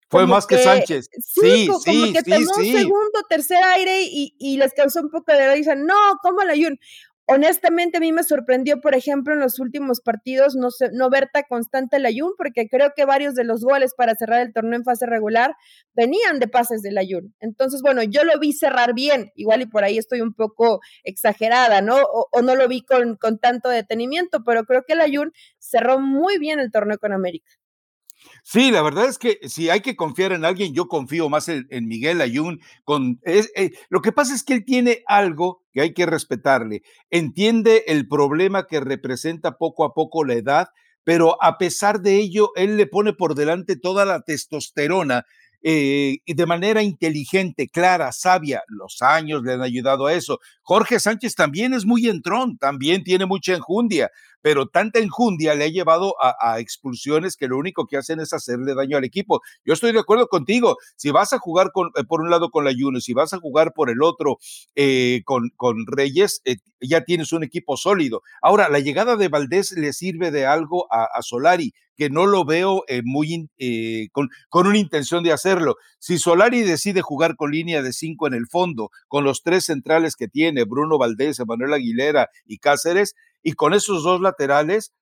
Fue 0.10 0.28
más 0.28 0.46
que, 0.46 0.58
Sánchez. 0.58 1.10
Sí, 1.20 1.68
como, 1.68 1.80
sí, 1.80 2.12
que 2.12 2.22
tomó 2.22 2.52
un 2.58 2.66
segundo, 2.66 3.24
tercer 3.30 3.64
aire 3.64 4.02
y, 4.02 4.36
y, 4.38 4.58
les 4.58 4.74
causó 4.74 5.00
un 5.00 5.10
poco 5.10 5.32
de 5.32 5.54
risa. 5.54 5.74
No, 5.76 5.96
¿cómo 6.22 6.42
el 6.42 6.50
Ayun? 6.50 6.78
Honestamente 7.32 7.98
a 7.98 8.00
mí 8.02 8.12
me 8.12 8.24
sorprendió, 8.24 8.82
por 8.82 8.94
ejemplo, 8.94 9.34
en 9.34 9.40
los 9.40 9.60
últimos 9.60 10.02
partidos 10.02 10.56
no, 10.56 10.68
no 10.92 11.10
verta 11.10 11.44
constante 11.44 11.98
el 11.98 12.06
Ayun, 12.06 12.34
porque 12.38 12.68
creo 12.68 12.92
que 12.96 13.06
varios 13.06 13.36
de 13.36 13.46
los 13.46 13.64
goles 13.64 13.94
para 13.96 14.16
cerrar 14.16 14.42
el 14.42 14.54
torneo 14.54 14.78
en 14.78 14.84
fase 14.84 15.06
regular 15.06 15.56
venían 15.94 16.40
de 16.40 16.48
pases 16.48 16.82
del 16.82 16.98
Ayun. 16.98 17.34
Entonces, 17.40 17.82
bueno, 17.82 18.04
yo 18.04 18.24
lo 18.24 18.38
vi 18.40 18.54
cerrar 18.54 18.94
bien, 18.94 19.32
igual 19.36 19.62
y 19.62 19.66
por 19.66 19.84
ahí 19.84 19.98
estoy 19.98 20.22
un 20.22 20.34
poco 20.34 20.82
exagerada, 21.04 21.82
¿no? 21.82 21.98
O, 21.98 22.28
o 22.32 22.42
no 22.42 22.56
lo 22.56 22.68
vi 22.68 22.82
con, 22.82 23.16
con 23.16 23.40
tanto 23.40 23.70
detenimiento, 23.70 24.44
pero 24.44 24.66
creo 24.66 24.84
que 24.84 24.94
el 24.94 25.02
Ayun 25.02 25.32
cerró 25.58 26.00
muy 26.00 26.38
bien 26.38 26.60
el 26.60 26.72
torneo 26.72 26.98
con 26.98 27.14
América. 27.14 27.61
Sí, 28.44 28.72
la 28.72 28.82
verdad 28.82 29.06
es 29.06 29.18
que 29.18 29.40
si 29.44 29.70
hay 29.70 29.82
que 29.82 29.96
confiar 29.96 30.32
en 30.32 30.46
alguien, 30.46 30.74
yo 30.74 30.88
confío 30.88 31.30
más 31.30 31.48
en, 31.48 31.68
Miguel 31.88 32.22
Ayun. 32.22 32.60
Con, 32.84 33.20
eh, 33.26 33.72
lo 33.90 34.02
que 34.02 34.12
pasa 34.12 34.34
es 34.34 34.44
que 34.44 34.54
él 34.54 34.66
tiene 34.66 35.04
algo 35.08 35.64
que 35.72 35.82
hay 35.82 35.94
que 35.94 36.06
respetarle. 36.06 36.82
Entiende 37.10 37.86
el 37.88 38.08
problema 38.08 38.68
que 38.68 38.80
representa 38.80 39.58
poco 39.58 39.86
a 39.86 39.94
poco 39.94 40.26
la 40.26 40.34
edad, 40.34 40.70
pero 41.04 41.42
a 41.42 41.58
pesar 41.58 42.02
de 42.02 42.18
ello, 42.18 42.52
él 42.56 42.78
le 42.78 42.88
pone 42.88 43.14
por 43.14 43.36
delante 43.36 43.76
toda 43.76 44.06
la 44.06 44.22
testosterona 44.22 45.26
eh, 45.64 46.18
de 46.26 46.46
manera 46.48 46.82
inteligente, 46.82 47.70
clara, 47.70 48.12
sabia. 48.12 48.64
Los 48.68 49.02
años 49.02 49.44
le 49.44 49.54
han 49.54 49.62
ayudado 49.62 50.08
a 50.08 50.14
eso. 50.14 50.40
Jorge 50.64 51.00
Sánchez 51.00 51.36
también 51.36 51.74
es 51.74 51.86
muy 51.86 52.08
entrón, 52.08 52.58
también 52.58 53.04
tiene 53.04 53.26
mucha 53.26 53.54
enjundia, 53.54 54.10
pero 54.42 54.68
tanta 54.68 55.00
enjundia 55.00 55.56
le 55.56 55.66
ha 55.66 55.70
llevado 55.70 56.16
a, 56.20 56.60
expulsiones 56.60 57.36
que 57.38 57.48
lo 57.48 57.58
único 57.58 57.86
que 57.88 57.98
hacen 57.98 58.20
es 58.20 58.34
hacerle 58.34 58.76
daño 58.76 58.98
al 58.98 59.04
equipo. 59.04 59.42
Yo 59.66 59.74
estoy 59.74 59.92
de 59.92 60.00
acuerdo 60.00 60.28
contigo. 60.28 60.78
Si 60.96 61.12
vas 61.12 61.34
a 61.34 61.40
jugar 61.40 61.72
con, 61.72 61.90
eh, 61.96 62.04
por 62.04 62.22
un 62.22 62.30
lado 62.30 62.50
con 62.50 62.66
la 62.66 62.74
Juno, 62.78 63.00
si 63.00 63.14
vas 63.14 63.34
a 63.34 63.40
jugar 63.40 63.74
por 63.74 63.90
el 63.90 64.02
otro 64.02 64.38
eh, 64.76 65.22
con, 65.26 65.50
con, 65.56 65.86
Reyes, 65.88 66.42
ya 66.80 67.02
tienes 67.02 67.32
un 67.34 67.44
equipo 67.44 67.78
sólido. 67.78 68.22
Ahora, 68.42 68.70
la 68.70 68.80
llegada 68.80 69.16
de 69.16 69.30
Valdés 69.30 69.72
le 69.72 69.94
sirve 69.94 70.32
de 70.32 70.46
algo 70.46 70.88
a, 70.92 71.08
Solari 71.22 71.74
que 71.96 72.10
no 72.10 72.26
lo 72.26 72.46
veo 72.46 72.84
eh, 72.88 73.02
muy 73.04 73.48
eh, 73.60 74.08
con, 74.12 74.30
con, 74.50 74.66
una 74.66 74.80
intención 74.80 75.24
de 75.24 75.34
hacerlo. 75.34 75.76
Si 76.00 76.18
Solari 76.18 76.62
decide 76.62 77.02
jugar 77.02 77.36
con 77.36 77.52
línea 77.52 77.84
de 77.84 77.94
cinco 77.94 78.26
en 78.26 78.34
el 78.34 78.48
fondo, 78.48 78.90
con 79.08 79.24
los 79.24 79.44
tres 79.44 79.66
centrales 79.66 80.16
que 80.16 80.28
tiene, 80.28 80.64
Bruno 80.64 80.98
Valdés, 80.98 81.40
Manuel 81.46 81.74
Aguilera 81.74 82.30
y 82.46 82.58
Cáceres, 82.58 83.14
y 83.44 83.54
con 83.54 83.74
esos 83.74 84.04
dos 84.04 84.22
laterales, 84.22 84.94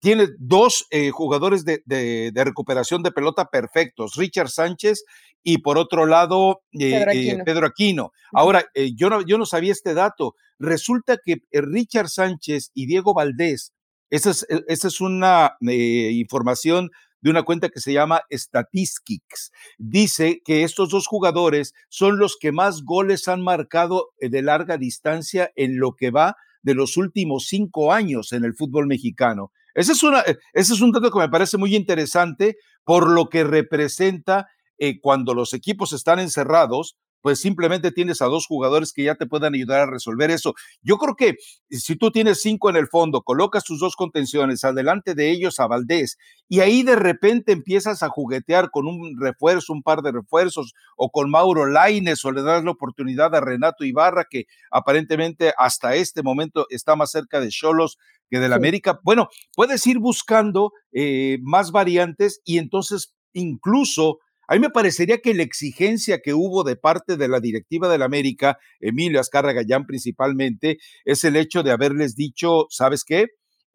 tiene 0.00 0.28
dos 0.38 0.86
eh, 0.90 1.10
jugadores 1.10 1.64
de, 1.64 1.82
de, 1.86 2.30
de, 2.30 2.44
recuperación 2.44 3.02
de 3.02 3.10
pelota 3.10 3.46
perfectos, 3.46 4.16
Richard 4.16 4.50
Sánchez 4.50 5.04
y 5.42 5.58
por 5.58 5.78
otro 5.78 6.04
lado 6.04 6.62
Pedro 6.72 7.10
Aquino. 7.10 7.44
Pedro 7.44 7.66
Aquino. 7.66 8.12
Ahora, 8.32 8.66
yo, 8.96 9.08
no, 9.08 9.22
yo 9.22 9.38
no 9.38 9.46
sabía 9.46 9.72
este 9.72 9.94
dato. 9.94 10.34
Resulta 10.58 11.18
que 11.24 11.38
Richard 11.52 12.08
Sánchez 12.08 12.70
y 12.74 12.86
Diego 12.86 13.14
Valdés 13.14 13.72
Esa 14.10 14.30
es, 14.30 14.46
e, 14.48 14.62
esa 14.68 14.88
es 14.88 15.00
una 15.00 15.56
eh, 15.66 16.10
información 16.12 16.90
de 17.20 17.30
una 17.30 17.42
cuenta 17.42 17.70
que 17.70 17.80
se 17.80 17.94
llama 17.94 18.22
Statistics. 18.30 19.50
Dice 19.78 20.42
que 20.44 20.62
estos 20.62 20.90
dos 20.90 21.06
jugadores 21.06 21.72
son 21.88 22.18
los 22.18 22.36
que 22.38 22.52
más 22.52 22.82
goles 22.82 23.28
han 23.28 23.40
marcado 23.40 24.10
eh, 24.18 24.28
de 24.28 24.42
larga 24.42 24.76
distancia 24.76 25.50
en 25.56 25.78
lo 25.78 25.92
que 25.92 26.10
va 26.10 26.36
de 26.64 26.74
los 26.74 26.96
últimos 26.96 27.46
cinco 27.46 27.92
años 27.92 28.32
en 28.32 28.44
el 28.44 28.54
fútbol 28.54 28.88
mexicano. 28.88 29.52
Ese 29.74 29.92
es, 29.92 30.02
una, 30.02 30.20
eh, 30.22 30.38
ese 30.52 30.74
es 30.74 30.80
un 30.80 30.90
dato 30.90 31.10
que 31.12 31.18
me 31.20 31.28
parece 31.28 31.56
muy 31.56 31.76
interesante 31.76 32.56
por 32.84 33.08
lo 33.08 33.28
que 33.28 33.44
representa 33.44 34.48
cuando 35.00 35.34
los 35.34 35.54
equipos 35.54 35.92
están 35.92 36.18
encerrados, 36.18 36.96
pues 37.24 37.40
simplemente 37.40 37.90
tienes 37.90 38.20
a 38.20 38.26
dos 38.26 38.46
jugadores 38.46 38.92
que 38.92 39.02
ya 39.02 39.14
te 39.14 39.24
puedan 39.24 39.54
ayudar 39.54 39.80
a 39.80 39.90
resolver 39.90 40.30
eso. 40.30 40.52
Yo 40.82 40.98
creo 40.98 41.16
que 41.16 41.36
si 41.70 41.96
tú 41.96 42.10
tienes 42.10 42.42
cinco 42.42 42.68
en 42.68 42.76
el 42.76 42.86
fondo, 42.86 43.22
colocas 43.22 43.64
tus 43.64 43.80
dos 43.80 43.96
contenciones, 43.96 44.62
adelante 44.62 45.14
de 45.14 45.30
ellos 45.30 45.58
a 45.58 45.66
Valdés, 45.66 46.18
y 46.50 46.60
ahí 46.60 46.82
de 46.82 46.96
repente 46.96 47.52
empiezas 47.52 48.02
a 48.02 48.10
juguetear 48.10 48.68
con 48.70 48.86
un 48.86 49.18
refuerzo, 49.18 49.72
un 49.72 49.82
par 49.82 50.02
de 50.02 50.12
refuerzos, 50.12 50.74
o 50.98 51.08
con 51.08 51.30
Mauro 51.30 51.64
Laines, 51.64 52.22
o 52.26 52.30
le 52.30 52.42
das 52.42 52.62
la 52.62 52.72
oportunidad 52.72 53.34
a 53.34 53.40
Renato 53.40 53.86
Ibarra, 53.86 54.26
que 54.28 54.44
aparentemente 54.70 55.54
hasta 55.56 55.94
este 55.94 56.22
momento 56.22 56.66
está 56.68 56.94
más 56.94 57.10
cerca 57.10 57.40
de 57.40 57.48
Cholos 57.48 57.96
que 58.28 58.38
del 58.38 58.52
América. 58.52 59.00
Bueno, 59.02 59.30
puedes 59.56 59.86
ir 59.86 59.98
buscando 59.98 60.72
eh, 60.92 61.38
más 61.40 61.70
variantes 61.72 62.42
y 62.44 62.58
entonces 62.58 63.14
incluso 63.32 64.18
a 64.48 64.54
mí 64.54 64.60
me 64.60 64.70
parecería 64.70 65.18
que 65.18 65.34
la 65.34 65.42
exigencia 65.42 66.20
que 66.22 66.34
hubo 66.34 66.64
de 66.64 66.76
parte 66.76 67.16
de 67.16 67.28
la 67.28 67.40
directiva 67.40 67.88
del 67.88 68.02
América, 68.02 68.58
Emilio 68.80 69.20
Azcarra 69.20 69.52
Gallán 69.52 69.86
principalmente, 69.86 70.78
es 71.04 71.24
el 71.24 71.36
hecho 71.36 71.62
de 71.62 71.72
haberles 71.72 72.16
dicho, 72.16 72.66
¿sabes 72.70 73.04
qué? 73.04 73.26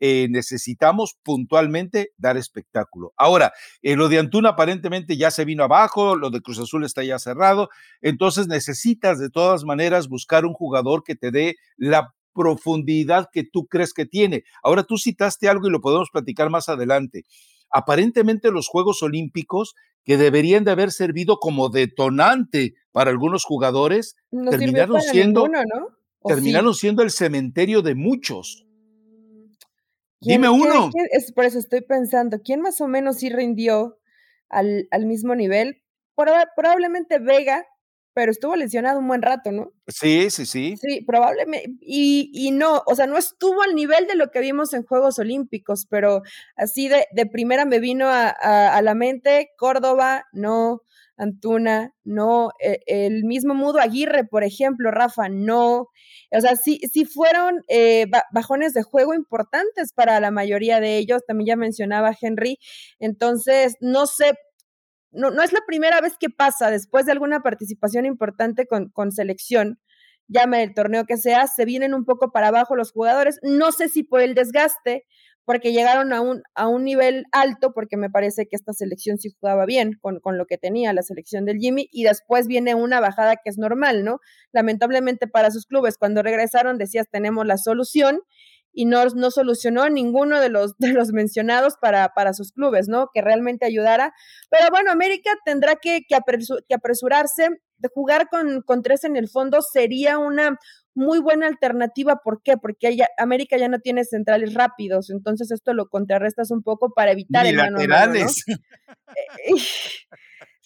Eh, 0.01 0.27
necesitamos 0.29 1.17
puntualmente 1.23 2.13
dar 2.17 2.37
espectáculo. 2.37 3.11
Ahora, 3.17 3.51
eh, 3.81 3.97
lo 3.97 4.07
de 4.07 4.19
Antuna 4.19 4.49
aparentemente 4.49 5.17
ya 5.17 5.29
se 5.29 5.43
vino 5.43 5.63
abajo, 5.63 6.15
lo 6.15 6.29
de 6.29 6.39
Cruz 6.39 6.59
Azul 6.59 6.85
está 6.85 7.03
ya 7.03 7.19
cerrado, 7.19 7.69
entonces 8.01 8.47
necesitas 8.47 9.19
de 9.19 9.29
todas 9.29 9.65
maneras 9.65 10.07
buscar 10.07 10.45
un 10.45 10.53
jugador 10.53 11.03
que 11.03 11.15
te 11.15 11.31
dé 11.31 11.55
la 11.75 12.13
profundidad 12.33 13.27
que 13.33 13.43
tú 13.43 13.67
crees 13.67 13.93
que 13.93 14.05
tiene. 14.05 14.43
Ahora 14.63 14.83
tú 14.83 14.97
citaste 14.97 15.49
algo 15.49 15.67
y 15.67 15.71
lo 15.71 15.81
podemos 15.81 16.09
platicar 16.11 16.49
más 16.49 16.69
adelante. 16.69 17.25
Aparentemente 17.69 18.51
los 18.51 18.69
Juegos 18.69 19.03
Olímpicos 19.03 19.75
que 20.03 20.17
deberían 20.17 20.63
de 20.63 20.71
haber 20.71 20.91
servido 20.91 21.37
como 21.37 21.69
detonante 21.69 22.75
para 22.91 23.11
algunos 23.11 23.45
jugadores, 23.45 24.15
terminaron 24.49 25.01
siendo, 25.01 25.47
terminaron 26.25 26.73
siendo 26.73 27.03
el 27.03 27.11
cementerio 27.11 27.81
de 27.81 27.95
muchos. 27.95 28.65
Dime 30.21 30.49
uno. 30.49 30.89
es, 31.11 31.31
por 31.31 31.45
eso 31.45 31.59
estoy 31.59 31.81
pensando, 31.81 32.41
¿quién 32.43 32.61
más 32.61 32.81
o 32.81 32.87
menos 32.87 33.17
sí 33.17 33.29
rindió 33.29 33.99
al, 34.49 34.87
al 34.91 35.05
mismo 35.05 35.35
nivel? 35.35 35.81
probablemente 36.55 37.19
Vega, 37.19 37.65
pero 38.13 38.31
estuvo 38.31 38.55
lesionado 38.55 38.99
un 38.99 39.07
buen 39.07 39.21
rato, 39.21 39.51
¿no? 39.51 39.71
Sí, 39.87 40.29
sí, 40.29 40.45
sí. 40.45 40.75
Sí, 40.77 41.01
probablemente. 41.05 41.71
Y, 41.81 42.31
y 42.33 42.51
no, 42.51 42.83
o 42.85 42.95
sea, 42.95 43.07
no 43.07 43.17
estuvo 43.17 43.61
al 43.61 43.75
nivel 43.75 44.07
de 44.07 44.15
lo 44.15 44.31
que 44.31 44.39
vimos 44.39 44.73
en 44.73 44.83
Juegos 44.83 45.19
Olímpicos, 45.19 45.85
pero 45.89 46.21
así 46.55 46.87
de, 46.87 47.05
de 47.13 47.25
primera 47.25 47.65
me 47.65 47.79
vino 47.79 48.07
a, 48.07 48.29
a, 48.29 48.81
la 48.81 48.95
mente 48.95 49.49
Córdoba, 49.57 50.25
no. 50.33 50.81
Antuna, 51.21 51.93
no, 52.05 52.51
e, 52.61 52.79
el 52.87 53.25
mismo 53.25 53.53
Mudo 53.53 53.79
Aguirre, 53.79 54.23
por 54.23 54.45
ejemplo, 54.45 54.89
Rafa, 54.89 55.27
no. 55.27 55.89
O 56.31 56.41
sea, 56.41 56.55
sí, 56.55 56.79
sí 56.91 57.03
fueron 57.03 57.61
eh, 57.67 58.05
bajones 58.31 58.73
de 58.73 58.83
juego 58.83 59.13
importantes 59.13 59.91
para 59.93 60.21
la 60.21 60.31
mayoría 60.31 60.79
de 60.79 60.97
ellos, 60.97 61.25
también 61.27 61.47
ya 61.47 61.55
mencionaba 61.57 62.15
Henry. 62.19 62.57
Entonces, 62.99 63.75
no 63.81 64.05
sé 64.07 64.33
no, 65.11 65.31
no 65.31 65.41
es 65.41 65.53
la 65.53 65.61
primera 65.65 66.01
vez 66.01 66.13
que 66.19 66.29
pasa 66.29 66.71
después 66.71 67.05
de 67.05 67.11
alguna 67.11 67.41
participación 67.41 68.05
importante 68.05 68.67
con, 68.67 68.89
con 68.89 69.11
selección, 69.11 69.79
llame 70.27 70.63
el 70.63 70.73
torneo 70.73 71.05
que 71.05 71.17
sea, 71.17 71.47
se 71.47 71.65
vienen 71.65 71.93
un 71.93 72.05
poco 72.05 72.31
para 72.31 72.49
abajo 72.49 72.75
los 72.75 72.91
jugadores. 72.91 73.39
No 73.41 73.71
sé 73.71 73.89
si 73.89 74.03
por 74.03 74.21
el 74.21 74.35
desgaste, 74.35 75.05
porque 75.49 75.73
llegaron 75.73 76.13
a 76.13 76.21
un, 76.21 76.43
a 76.53 76.67
un 76.67 76.83
nivel 76.83 77.25
alto, 77.31 77.73
porque 77.73 77.97
me 77.97 78.11
parece 78.11 78.45
que 78.47 78.55
esta 78.55 78.71
selección 78.71 79.17
sí 79.17 79.29
jugaba 79.39 79.65
bien 79.65 79.93
con, 79.99 80.19
con, 80.19 80.37
lo 80.37 80.45
que 80.45 80.59
tenía 80.59 80.93
la 80.93 81.01
selección 81.01 81.45
del 81.45 81.57
Jimmy, 81.57 81.89
y 81.91 82.03
después 82.03 82.45
viene 82.45 82.75
una 82.75 82.99
bajada 82.99 83.37
que 83.37 83.49
es 83.49 83.57
normal, 83.57 84.03
¿no? 84.03 84.19
Lamentablemente 84.51 85.27
para 85.27 85.49
sus 85.49 85.65
clubes, 85.65 85.97
cuando 85.97 86.21
regresaron 86.21 86.77
decías 86.77 87.07
tenemos 87.09 87.47
la 87.47 87.57
solución, 87.57 88.21
y 88.71 88.85
no, 88.85 89.03
no 89.05 89.31
solucionó 89.31 89.89
ninguno 89.89 90.39
de 90.39 90.49
los, 90.49 90.75
de 90.79 90.93
los 90.93 91.11
mencionados 91.11 91.75
para, 91.81 92.09
para 92.09 92.33
sus 92.33 92.51
clubes, 92.51 92.87
¿no? 92.87 93.09
Que 93.13 93.21
realmente 93.21 93.65
ayudara. 93.65 94.13
Pero 94.49 94.67
bueno, 94.71 94.91
América 94.91 95.31
tendrá 95.45 95.75
que, 95.75 96.01
que, 96.07 96.15
apresurarse. 96.75 97.49
De 97.77 97.87
jugar 97.93 98.27
con, 98.29 98.61
con 98.61 98.81
tres 98.81 99.05
en 99.05 99.15
el 99.15 99.29
fondo 99.29 99.61
sería 99.61 100.17
una 100.17 100.59
muy 100.95 101.19
buena 101.19 101.47
alternativa. 101.47 102.17
¿Por 102.21 102.41
qué? 102.43 102.57
Porque 102.57 102.97
América 103.17 103.57
ya 103.57 103.69
no 103.69 103.79
tiene 103.79 104.03
centrales 104.03 104.53
rápidos, 104.53 105.09
entonces 105.09 105.49
esto 105.51 105.73
lo 105.73 105.87
contrarrestas 105.87 106.51
un 106.51 106.61
poco 106.61 106.93
para 106.93 107.11
evitar 107.11 107.45
el 107.45 107.55
laterales. 107.55 108.43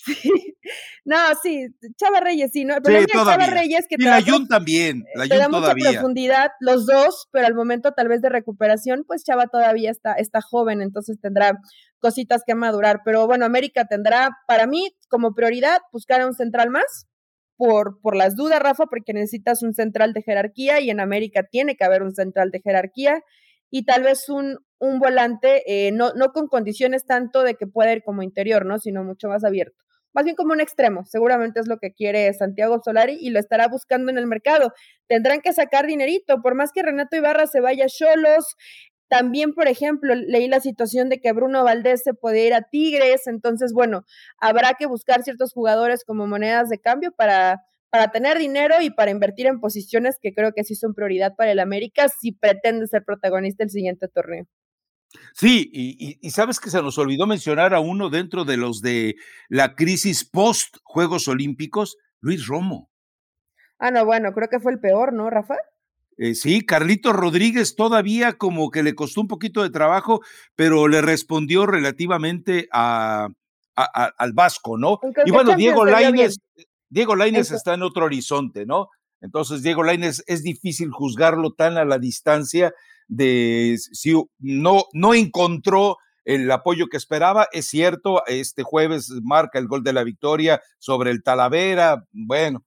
Sí. 0.04 0.30
No, 1.06 1.18
sí, 1.42 1.68
Chava 1.98 2.22
Reyes, 2.22 2.52
sí, 2.54 2.64
¿no? 2.64 2.76
Pero 2.82 3.02
sí, 3.02 3.06
Chava 3.12 3.46
Reyes 3.48 3.86
que 3.88 3.96
y 4.00 4.04
la 4.04 4.22
Jun 4.22 4.48
también, 4.48 5.04
la 5.16 5.24
Jun 5.28 5.52
todavía. 5.52 5.74
mucha 5.74 5.92
profundidad, 5.92 6.52
los 6.62 6.86
dos, 6.86 7.28
pero 7.32 7.46
al 7.46 7.56
momento 7.56 7.92
tal 7.92 8.08
vez 8.08 8.22
de 8.22 8.30
recuperación, 8.30 9.04
pues 9.06 9.24
Chava 9.24 9.48
todavía 9.48 9.92
está, 9.92 10.14
está 10.14 10.42
joven, 10.42 10.82
entonces 10.82 11.20
tendrá 11.20 11.60
cositas 12.00 12.44
que 12.46 12.56
madurar. 12.56 13.02
Pero 13.04 13.28
bueno, 13.28 13.46
América 13.46 13.86
tendrá, 13.86 14.30
para 14.48 14.66
mí, 14.66 14.96
como 15.10 15.34
prioridad, 15.36 15.80
buscar 15.92 16.22
a 16.22 16.28
un 16.28 16.34
central 16.34 16.70
más, 16.70 17.08
por, 17.58 18.00
por 18.02 18.16
las 18.16 18.36
dudas, 18.36 18.62
Rafa, 18.62 18.86
porque 18.86 19.14
necesitas 19.14 19.62
un 19.64 19.74
central 19.74 20.14
de 20.14 20.22
jerarquía 20.22 20.80
y 20.80 20.90
en 20.90 21.00
América 21.00 21.44
tiene 21.50 21.76
que 21.76 21.84
haber 21.84 22.04
un 22.04 22.16
central 22.16 22.50
de 22.52 22.62
jerarquía 22.62 23.22
y 23.70 23.86
tal 23.86 24.04
vez 24.04 24.30
un, 24.30 24.60
un 24.80 25.00
volante, 25.00 25.64
eh, 25.68 25.92
no, 25.92 26.14
no 26.14 26.32
con 26.32 26.48
condiciones 26.48 27.06
tanto 27.06 27.44
de 27.44 27.56
que 27.56 27.68
pueda 27.68 27.92
ir 27.94 28.04
como 28.04 28.24
interior, 28.24 28.66
¿no? 28.66 28.80
Sino 28.80 29.04
mucho 29.04 29.28
más 29.28 29.44
abierto 29.44 29.83
más 30.14 30.26
bien 30.26 30.36
como 30.36 30.54
un 30.54 30.62
extremo. 30.62 31.06
Seguramente 31.06 31.60
es 31.60 31.68
lo 31.68 31.78
que 31.78 31.94
quiere 31.94 32.32
Santiago 32.34 32.80
Solari 32.84 33.18
y 33.20 33.30
lo 33.30 33.40
estará 33.40 33.68
buscando 33.68 34.12
en 34.12 34.18
el 34.18 34.28
mercado. 34.28 34.74
Tendrán 35.08 35.42
que 35.42 35.54
sacar 35.54 35.88
dinerito, 35.88 36.42
por 36.42 36.56
más 36.56 36.72
que 36.72 36.84
Renato 36.84 37.16
Ibarra 37.18 37.48
se 37.48 37.62
vaya 37.62 37.88
solos. 37.90 38.56
También, 39.10 39.54
por 39.54 39.68
ejemplo, 39.68 40.16
leí 40.16 40.48
la 40.48 40.60
situación 40.60 41.10
de 41.10 41.20
que 41.20 41.34
Bruno 41.34 41.64
Valdés 41.64 42.02
se 42.04 42.14
puede 42.14 42.48
ir 42.48 42.54
a 42.54 42.64
Tigres, 42.64 43.28
entonces, 43.28 43.72
bueno, 43.74 44.06
habrá 44.40 44.74
que 44.74 44.88
buscar 44.88 45.24
ciertos 45.24 45.54
jugadores 45.54 46.04
como 46.04 46.26
monedas 46.26 46.70
de 46.70 46.80
cambio 46.80 47.12
para, 47.16 47.62
para 47.92 48.10
tener 48.12 48.40
dinero 48.40 48.76
y 48.82 48.90
para 48.90 49.12
invertir 49.12 49.46
en 49.46 49.60
posiciones 49.60 50.18
que 50.20 50.34
creo 50.34 50.52
que 50.54 50.64
sí 50.64 50.74
son 50.74 50.96
prioridad 50.96 51.36
para 51.36 51.52
el 51.52 51.60
América 51.60 52.08
si 52.10 52.32
pretende 52.32 52.88
ser 52.88 53.04
protagonista 53.06 53.64
el 53.64 53.70
siguiente 53.70 54.08
torneo. 54.08 54.46
Sí, 55.34 55.70
y, 55.74 56.30
sabes 56.30 56.60
que 56.60 56.70
se 56.70 56.82
nos 56.82 56.98
olvidó 56.98 57.26
mencionar 57.26 57.74
a 57.74 57.80
uno 57.80 58.10
dentro 58.10 58.46
de 58.46 58.58
los 58.58 58.82
de 58.82 59.16
la 59.50 59.76
crisis 59.76 60.24
post 60.24 60.78
Juegos 60.84 61.28
Olímpicos, 61.28 61.98
Luis 62.20 62.48
Romo. 62.48 62.90
Ah, 63.80 63.92
no, 63.92 64.06
bueno, 64.06 64.32
creo 64.34 64.48
que 64.50 64.60
fue 64.60 64.72
el 64.72 64.80
peor, 64.80 65.14
¿no, 65.14 65.30
Rafa? 65.30 65.56
Eh, 66.18 66.36
sí, 66.36 66.66
Carlito 66.66 67.12
Rodríguez 67.12 67.76
todavía 67.76 68.34
como 68.34 68.70
que 68.70 68.84
le 68.84 68.96
costó 68.96 69.22
un 69.22 69.28
poquito 69.28 69.64
de 69.64 69.72
trabajo, 69.72 70.22
pero 70.56 70.88
le 70.88 71.02
respondió 71.02 71.66
relativamente 71.66 72.68
a, 72.72 73.28
al 73.76 74.34
Vasco, 74.34 74.78
¿no? 74.78 75.00
Y 75.26 75.32
bueno, 75.32 75.56
Diego 75.56 75.86
Lainez, 75.86 76.38
Diego 76.90 77.16
Lainez 77.16 77.52
está 77.52 77.74
en 77.74 77.82
otro 77.82 78.06
horizonte, 78.06 78.66
¿no? 78.66 78.90
Entonces, 79.22 79.64
Diego 79.64 79.84
Lainez 79.84 80.24
es 80.28 80.44
difícil 80.44 80.92
juzgarlo 80.92 81.54
tan 81.54 81.78
a 81.78 81.86
la 81.86 81.98
distancia 81.98 82.74
de 83.08 83.78
si 83.78 84.14
no, 84.40 84.86
no 84.94 85.14
encontró 85.14 85.98
el 86.26 86.50
apoyo 86.52 86.88
que 86.88 86.98
esperaba. 86.98 87.48
Es 87.52 87.68
cierto, 87.68 88.26
este 88.28 88.64
jueves 88.64 89.10
marca 89.24 89.60
el 89.60 89.68
gol 89.68 89.84
de 89.84 89.94
la 89.94 90.04
victoria 90.04 90.62
sobre 90.80 91.12
el 91.12 91.24
Talavera. 91.24 92.06
Bueno, 92.12 92.64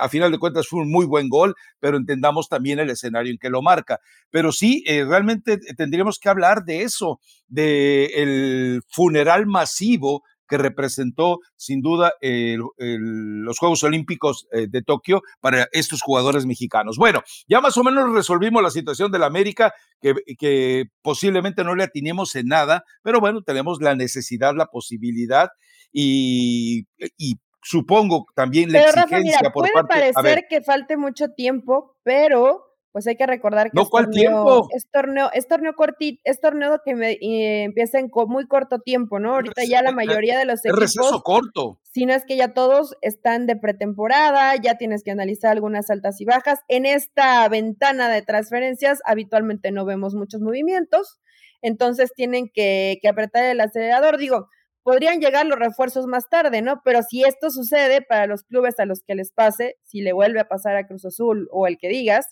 a 0.00 0.08
final 0.08 0.32
de 0.32 0.38
cuentas 0.38 0.66
fue 0.68 0.80
un 0.80 0.90
muy 0.90 1.06
buen 1.06 1.28
gol, 1.28 1.54
pero 1.78 1.96
entendamos 1.96 2.48
también 2.48 2.78
el 2.78 2.90
escenario 2.90 3.32
en 3.32 3.38
que 3.38 3.50
lo 3.50 3.62
marca. 3.62 4.00
Pero 4.30 4.52
sí, 4.52 4.82
eh, 4.86 5.04
realmente 5.04 5.58
tendríamos 5.76 6.18
que 6.18 6.28
hablar 6.28 6.64
de 6.64 6.82
eso, 6.82 7.20
de 7.48 8.06
el 8.14 8.82
funeral 8.88 9.46
masivo 9.46 10.22
que 10.48 10.58
representó 10.58 11.40
sin 11.56 11.80
duda 11.80 12.12
los 12.20 13.58
Juegos 13.58 13.82
Olímpicos 13.82 14.46
eh, 14.52 14.66
de 14.68 14.82
Tokio 14.82 15.22
para 15.40 15.68
estos 15.72 16.02
jugadores 16.02 16.46
mexicanos. 16.46 16.96
Bueno, 16.96 17.22
ya 17.48 17.60
más 17.60 17.76
o 17.76 17.84
menos 17.84 18.12
resolvimos 18.12 18.62
la 18.62 18.70
situación 18.70 19.10
de 19.10 19.18
la 19.18 19.26
América, 19.26 19.72
que, 20.00 20.14
que 20.38 20.86
posiblemente 21.02 21.64
no 21.64 21.74
le 21.74 21.84
atinemos 21.84 22.34
en 22.36 22.46
nada, 22.46 22.84
pero 23.02 23.20
bueno, 23.20 23.42
tenemos 23.42 23.80
la 23.80 23.94
necesidad, 23.94 24.54
la 24.54 24.66
posibilidad 24.66 25.50
y, 25.92 26.86
y 27.16 27.36
supongo 27.62 28.26
también 28.34 28.70
la 28.70 28.80
exigencia 28.80 29.50
por 29.52 29.68
puede 29.68 29.86
parecer 29.86 30.44
que 30.48 30.62
falte 30.62 30.96
mucho 30.96 31.30
tiempo, 31.30 31.96
pero 32.02 32.65
pues 32.96 33.06
hay 33.08 33.16
que 33.16 33.26
recordar 33.26 33.70
que 33.70 33.72
no, 33.74 33.90
¿cuál 33.90 34.08
tiempo? 34.08 34.68
es 34.74 34.88
torneo, 34.90 35.28
es 35.34 35.46
torneo 35.46 35.74
cortito, 35.74 36.18
es 36.24 36.40
torneo 36.40 36.80
que 36.82 36.94
me, 36.94 37.18
empieza 37.64 37.98
en 37.98 38.10
muy 38.26 38.46
corto 38.46 38.78
tiempo, 38.78 39.18
¿no? 39.18 39.34
Ahorita 39.34 39.64
ya 39.68 39.82
la 39.82 39.92
mayoría 39.92 40.38
de 40.38 40.46
los 40.46 40.60
equipos. 40.64 40.82
Es 40.82 40.94
receso 40.94 41.22
corto. 41.22 41.78
Si 41.82 42.06
no 42.06 42.14
es 42.14 42.24
que 42.24 42.38
ya 42.38 42.54
todos 42.54 42.96
están 43.02 43.44
de 43.44 43.54
pretemporada, 43.54 44.56
ya 44.56 44.78
tienes 44.78 45.04
que 45.04 45.10
analizar 45.10 45.52
algunas 45.52 45.90
altas 45.90 46.22
y 46.22 46.24
bajas. 46.24 46.60
En 46.68 46.86
esta 46.86 47.46
ventana 47.50 48.08
de 48.08 48.22
transferencias 48.22 49.00
habitualmente 49.04 49.72
no 49.72 49.84
vemos 49.84 50.14
muchos 50.14 50.40
movimientos, 50.40 51.20
entonces 51.60 52.14
tienen 52.16 52.48
que, 52.48 52.98
que 53.02 53.08
apretar 53.08 53.44
el 53.44 53.60
acelerador. 53.60 54.16
Digo, 54.16 54.48
podrían 54.84 55.20
llegar 55.20 55.44
los 55.44 55.58
refuerzos 55.58 56.06
más 56.06 56.30
tarde, 56.30 56.62
¿no? 56.62 56.80
Pero 56.82 57.02
si 57.02 57.24
esto 57.24 57.50
sucede 57.50 58.00
para 58.00 58.26
los 58.26 58.44
clubes 58.44 58.80
a 58.80 58.86
los 58.86 59.02
que 59.02 59.14
les 59.14 59.32
pase, 59.32 59.76
si 59.82 60.00
le 60.00 60.14
vuelve 60.14 60.40
a 60.40 60.48
pasar 60.48 60.76
a 60.76 60.86
Cruz 60.86 61.04
Azul 61.04 61.46
o 61.52 61.66
el 61.66 61.76
que 61.76 61.90
digas, 61.90 62.28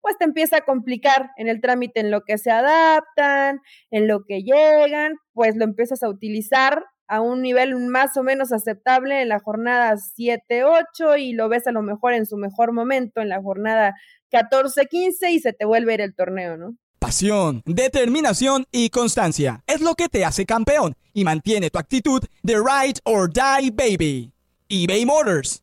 pues 0.00 0.16
te 0.18 0.24
empieza 0.24 0.58
a 0.58 0.60
complicar 0.62 1.30
en 1.36 1.48
el 1.48 1.60
trámite, 1.60 2.00
en 2.00 2.10
lo 2.10 2.22
que 2.24 2.38
se 2.38 2.50
adaptan, 2.50 3.60
en 3.90 4.08
lo 4.08 4.24
que 4.24 4.42
llegan, 4.42 5.14
pues 5.32 5.56
lo 5.56 5.64
empiezas 5.64 6.02
a 6.02 6.08
utilizar 6.08 6.84
a 7.08 7.20
un 7.20 7.42
nivel 7.42 7.74
más 7.88 8.16
o 8.16 8.22
menos 8.22 8.52
aceptable 8.52 9.22
en 9.22 9.30
la 9.30 9.40
jornada 9.40 9.94
7-8 9.94 11.18
y 11.18 11.32
lo 11.32 11.48
ves 11.48 11.66
a 11.66 11.72
lo 11.72 11.82
mejor 11.82 12.12
en 12.12 12.26
su 12.26 12.36
mejor 12.36 12.72
momento 12.72 13.20
en 13.20 13.30
la 13.30 13.42
jornada 13.42 13.94
14-15 14.30 15.30
y 15.30 15.40
se 15.40 15.52
te 15.54 15.64
vuelve 15.64 15.92
a 15.92 15.94
ir 15.94 16.00
el 16.02 16.14
torneo, 16.14 16.56
¿no? 16.56 16.76
Pasión, 16.98 17.62
determinación 17.64 18.66
y 18.72 18.90
constancia 18.90 19.62
es 19.66 19.80
lo 19.80 19.94
que 19.94 20.08
te 20.08 20.24
hace 20.24 20.44
campeón 20.44 20.96
y 21.14 21.24
mantiene 21.24 21.70
tu 21.70 21.78
actitud 21.78 22.22
de 22.42 22.56
ride 22.56 23.00
or 23.04 23.32
die 23.32 23.70
baby. 23.70 24.32
eBay 24.68 25.06
Motors 25.06 25.62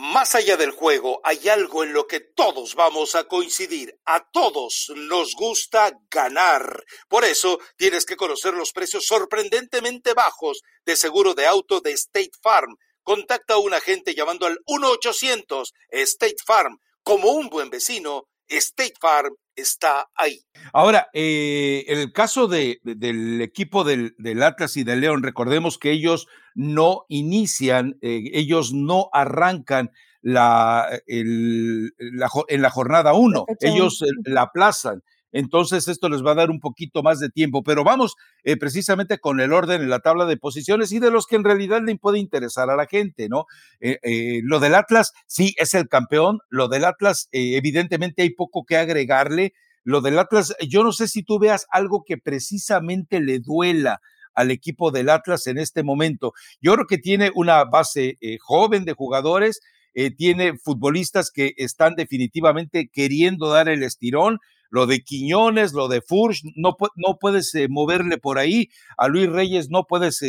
Más 0.00 0.36
allá 0.36 0.56
del 0.56 0.70
juego, 0.70 1.20
hay 1.24 1.48
algo 1.48 1.82
en 1.82 1.92
lo 1.92 2.06
que 2.06 2.20
todos 2.20 2.76
vamos 2.76 3.16
a 3.16 3.24
coincidir. 3.24 3.98
A 4.06 4.30
todos 4.30 4.92
nos 4.94 5.34
gusta 5.34 5.90
ganar. 6.08 6.84
Por 7.08 7.24
eso 7.24 7.58
tienes 7.76 8.06
que 8.06 8.14
conocer 8.14 8.54
los 8.54 8.70
precios 8.70 9.06
sorprendentemente 9.06 10.14
bajos 10.14 10.62
de 10.86 10.94
seguro 10.94 11.34
de 11.34 11.46
auto 11.46 11.80
de 11.80 11.90
State 11.94 12.30
Farm. 12.40 12.76
Contacta 13.02 13.54
a 13.54 13.58
un 13.58 13.74
agente 13.74 14.14
llamando 14.14 14.46
al 14.46 14.60
1-800 14.68 15.64
State 15.90 16.36
Farm. 16.46 16.78
Como 17.02 17.32
un 17.32 17.48
buen 17.48 17.68
vecino, 17.68 18.28
State 18.46 18.94
Farm 19.00 19.34
está 19.56 20.06
ahí. 20.14 20.38
Ahora, 20.72 21.08
eh, 21.12 21.84
el 21.88 22.12
caso 22.12 22.46
de, 22.46 22.78
del 22.84 23.42
equipo 23.42 23.82
del, 23.82 24.14
del, 24.18 24.44
Atlas 24.44 24.76
y 24.76 24.84
del 24.84 25.00
León, 25.00 25.24
recordemos 25.24 25.76
que 25.76 25.90
ellos 25.90 26.28
no 26.58 27.04
inician, 27.08 27.98
eh, 28.02 28.30
ellos 28.32 28.72
no 28.74 29.10
arrancan 29.12 29.92
la, 30.22 30.88
el, 31.06 31.94
la, 31.98 32.28
en 32.48 32.62
la 32.62 32.70
jornada 32.70 33.12
uno, 33.12 33.46
ellos 33.60 34.04
la 34.24 34.42
aplazan. 34.42 35.04
Entonces 35.30 35.86
esto 35.86 36.08
les 36.08 36.24
va 36.24 36.32
a 36.32 36.34
dar 36.34 36.50
un 36.50 36.58
poquito 36.58 37.04
más 37.04 37.20
de 37.20 37.28
tiempo, 37.28 37.62
pero 37.62 37.84
vamos 37.84 38.16
eh, 38.42 38.56
precisamente 38.56 39.18
con 39.18 39.38
el 39.40 39.52
orden 39.52 39.82
en 39.82 39.88
la 39.88 40.00
tabla 40.00 40.26
de 40.26 40.36
posiciones 40.36 40.90
y 40.90 40.98
de 40.98 41.12
los 41.12 41.28
que 41.28 41.36
en 41.36 41.44
realidad 41.44 41.80
le 41.80 41.94
puede 41.96 42.18
interesar 42.18 42.70
a 42.70 42.76
la 42.76 42.86
gente, 42.86 43.28
¿no? 43.28 43.44
Eh, 43.78 44.40
lo 44.42 44.58
del 44.58 44.74
Atlas, 44.74 45.12
sí, 45.28 45.54
es 45.58 45.74
el 45.74 45.88
campeón, 45.88 46.40
lo 46.48 46.66
del 46.66 46.84
Atlas, 46.84 47.28
evidentemente 47.30 48.22
hay 48.22 48.30
poco 48.30 48.64
que 48.64 48.78
agregarle, 48.78 49.52
lo 49.84 50.00
del 50.00 50.18
Atlas, 50.18 50.56
yo 50.66 50.82
no 50.82 50.90
sé 50.90 51.06
si 51.06 51.22
tú 51.22 51.38
veas 51.38 51.66
algo 51.70 52.02
que 52.04 52.18
precisamente 52.18 53.20
le 53.20 53.38
duela 53.38 54.00
al 54.38 54.52
equipo 54.52 54.92
del 54.92 55.10
Atlas 55.10 55.48
en 55.48 55.58
este 55.58 55.82
momento. 55.82 56.32
Yo 56.62 56.74
creo 56.74 56.86
que 56.86 56.98
tiene 56.98 57.32
una 57.34 57.64
base 57.64 58.16
eh, 58.20 58.38
joven 58.40 58.84
de 58.84 58.92
jugadores, 58.92 59.60
eh, 59.94 60.12
tiene 60.12 60.56
futbolistas 60.56 61.32
que 61.32 61.54
están 61.56 61.96
definitivamente 61.96 62.88
queriendo 62.88 63.48
dar 63.48 63.68
el 63.68 63.82
estirón. 63.82 64.38
Lo 64.70 64.86
de 64.86 65.00
Quiñones, 65.00 65.72
lo 65.72 65.88
de 65.88 66.02
Furch, 66.02 66.42
no, 66.54 66.76
no 66.94 67.16
puedes 67.18 67.52
eh, 67.56 67.66
moverle 67.68 68.18
por 68.18 68.38
ahí. 68.38 68.68
A 68.96 69.08
Luis 69.08 69.28
Reyes 69.28 69.70
no 69.70 69.84
puedes 69.88 70.22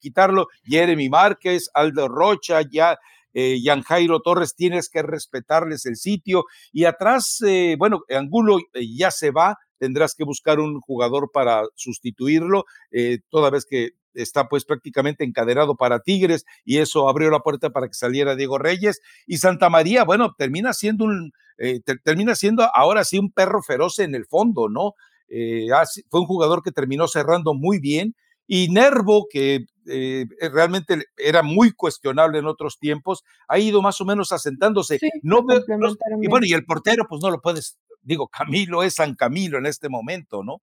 quitarlo. 0.00 0.46
Jeremy 0.64 1.08
Márquez, 1.10 1.68
Aldo 1.74 2.08
Rocha, 2.08 2.62
ya 2.62 2.96
Jan 3.34 3.82
Jairo 3.82 4.20
Torres, 4.20 4.54
tienes 4.54 4.88
que 4.88 5.02
respetarles 5.02 5.86
el 5.86 5.96
sitio. 5.96 6.44
Y 6.72 6.84
atrás, 6.84 7.42
bueno, 7.78 8.02
Angulo 8.08 8.58
ya 8.74 9.10
se 9.10 9.32
va, 9.32 9.58
tendrás 9.78 10.14
que 10.14 10.24
buscar 10.24 10.60
un 10.60 10.80
jugador 10.80 11.30
para 11.32 11.64
sustituirlo, 11.74 12.64
eh, 12.90 13.20
toda 13.30 13.50
vez 13.50 13.64
que 13.64 13.90
está 14.14 14.48
pues 14.48 14.64
prácticamente 14.64 15.24
encadenado 15.24 15.76
para 15.76 16.00
Tigres 16.00 16.44
y 16.64 16.78
eso 16.78 17.08
abrió 17.08 17.30
la 17.30 17.40
puerta 17.40 17.70
para 17.70 17.86
que 17.86 17.94
saliera 17.94 18.34
Diego 18.34 18.58
Reyes 18.58 19.00
y 19.26 19.38
Santa 19.38 19.70
María, 19.70 20.04
bueno, 20.04 20.34
termina 20.36 20.72
siendo 20.72 21.04
un, 21.04 21.32
eh, 21.58 21.80
termina 22.02 22.34
siendo 22.34 22.68
ahora 22.74 23.04
sí 23.04 23.18
un 23.18 23.30
perro 23.30 23.62
feroz 23.62 23.98
en 24.00 24.14
el 24.14 24.26
fondo, 24.26 24.68
¿no? 24.68 24.94
Eh, 25.28 25.66
fue 26.10 26.20
un 26.20 26.26
jugador 26.26 26.62
que 26.62 26.72
terminó 26.72 27.06
cerrando 27.06 27.54
muy 27.54 27.78
bien 27.78 28.14
y 28.46 28.68
Nervo, 28.68 29.26
que 29.30 29.66
realmente 30.52 31.04
era 31.16 31.42
muy 31.42 31.72
cuestionable 31.72 32.38
en 32.38 32.46
otros 32.46 32.78
tiempos, 32.78 33.22
ha 33.46 33.58
ido 33.58 33.82
más 33.82 34.00
o 34.00 34.04
menos 34.04 34.32
asentándose. 34.32 34.98
no, 35.22 35.44
y 36.20 36.28
bueno, 36.28 36.46
y 36.46 36.52
el 36.54 36.64
portero, 36.64 37.06
pues 37.08 37.22
no 37.22 37.30
lo 37.30 37.40
puedes 37.40 37.78
digo, 38.08 38.28
Camilo 38.28 38.82
es 38.82 38.94
San 38.94 39.14
Camilo 39.14 39.58
en 39.58 39.66
este 39.66 39.88
momento, 39.88 40.42
¿no? 40.42 40.62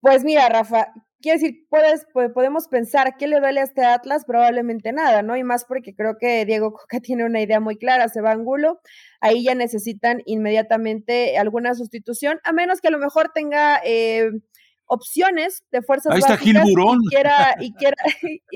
Pues 0.00 0.24
mira, 0.24 0.48
Rafa, 0.48 0.86
quiero 1.20 1.38
decir, 1.38 1.66
puedes, 1.68 2.06
podemos 2.32 2.68
pensar 2.68 3.16
qué 3.18 3.26
le 3.26 3.40
duele 3.40 3.60
a 3.60 3.64
este 3.64 3.84
Atlas, 3.84 4.24
probablemente 4.24 4.92
nada, 4.92 5.22
¿no? 5.22 5.36
Y 5.36 5.42
más 5.42 5.64
porque 5.64 5.94
creo 5.94 6.16
que 6.18 6.46
Diego 6.46 6.72
Coca 6.72 7.00
tiene 7.02 7.24
una 7.24 7.42
idea 7.42 7.60
muy 7.60 7.76
clara, 7.76 8.08
se 8.08 8.22
va 8.22 8.30
a 8.30 8.34
Angulo, 8.34 8.80
ahí 9.20 9.44
ya 9.44 9.54
necesitan 9.54 10.22
inmediatamente 10.24 11.36
alguna 11.36 11.74
sustitución, 11.74 12.40
a 12.44 12.52
menos 12.52 12.80
que 12.80 12.88
a 12.88 12.92
lo 12.92 12.98
mejor 12.98 13.32
tenga 13.34 13.80
eh, 13.84 14.30
opciones 14.90 15.62
de 15.70 15.82
fuerzas 15.82 16.12
Ahí 16.12 16.18
está 16.18 16.36
Gil 16.36 16.58
Burón. 16.60 16.98
Y 17.04 17.08
quiera, 17.08 17.54
y, 17.60 17.72
quiera, 17.74 17.96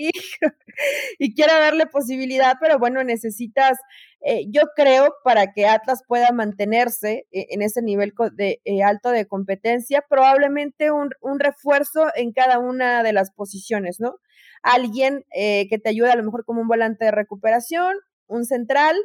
y, 1.18 1.34
quiera 1.34 1.60
darle 1.60 1.86
posibilidad, 1.86 2.56
pero 2.60 2.80
bueno, 2.80 3.04
necesitas, 3.04 3.78
eh, 4.20 4.44
yo 4.50 4.62
creo, 4.74 5.14
para 5.22 5.52
que 5.52 5.66
Atlas 5.66 6.02
pueda 6.08 6.32
mantenerse 6.32 7.26
eh, 7.30 7.46
en 7.50 7.62
ese 7.62 7.82
nivel 7.82 8.12
de, 8.32 8.60
eh, 8.64 8.82
alto 8.82 9.10
de 9.10 9.26
competencia, 9.26 10.04
probablemente 10.08 10.90
un, 10.90 11.10
un, 11.20 11.38
refuerzo 11.38 12.08
en 12.16 12.32
cada 12.32 12.58
una 12.58 13.04
de 13.04 13.12
las 13.12 13.30
posiciones, 13.30 14.00
¿no? 14.00 14.16
Alguien 14.62 15.24
que 15.30 15.78
te 15.82 15.90
ayude 15.90 16.10
a 16.10 16.16
lo 16.16 16.24
mejor 16.24 16.44
como 16.46 16.62
un 16.62 16.68
volante 16.68 17.04
de 17.04 17.10
recuperación, 17.10 17.96
un 18.26 18.46
central, 18.46 18.96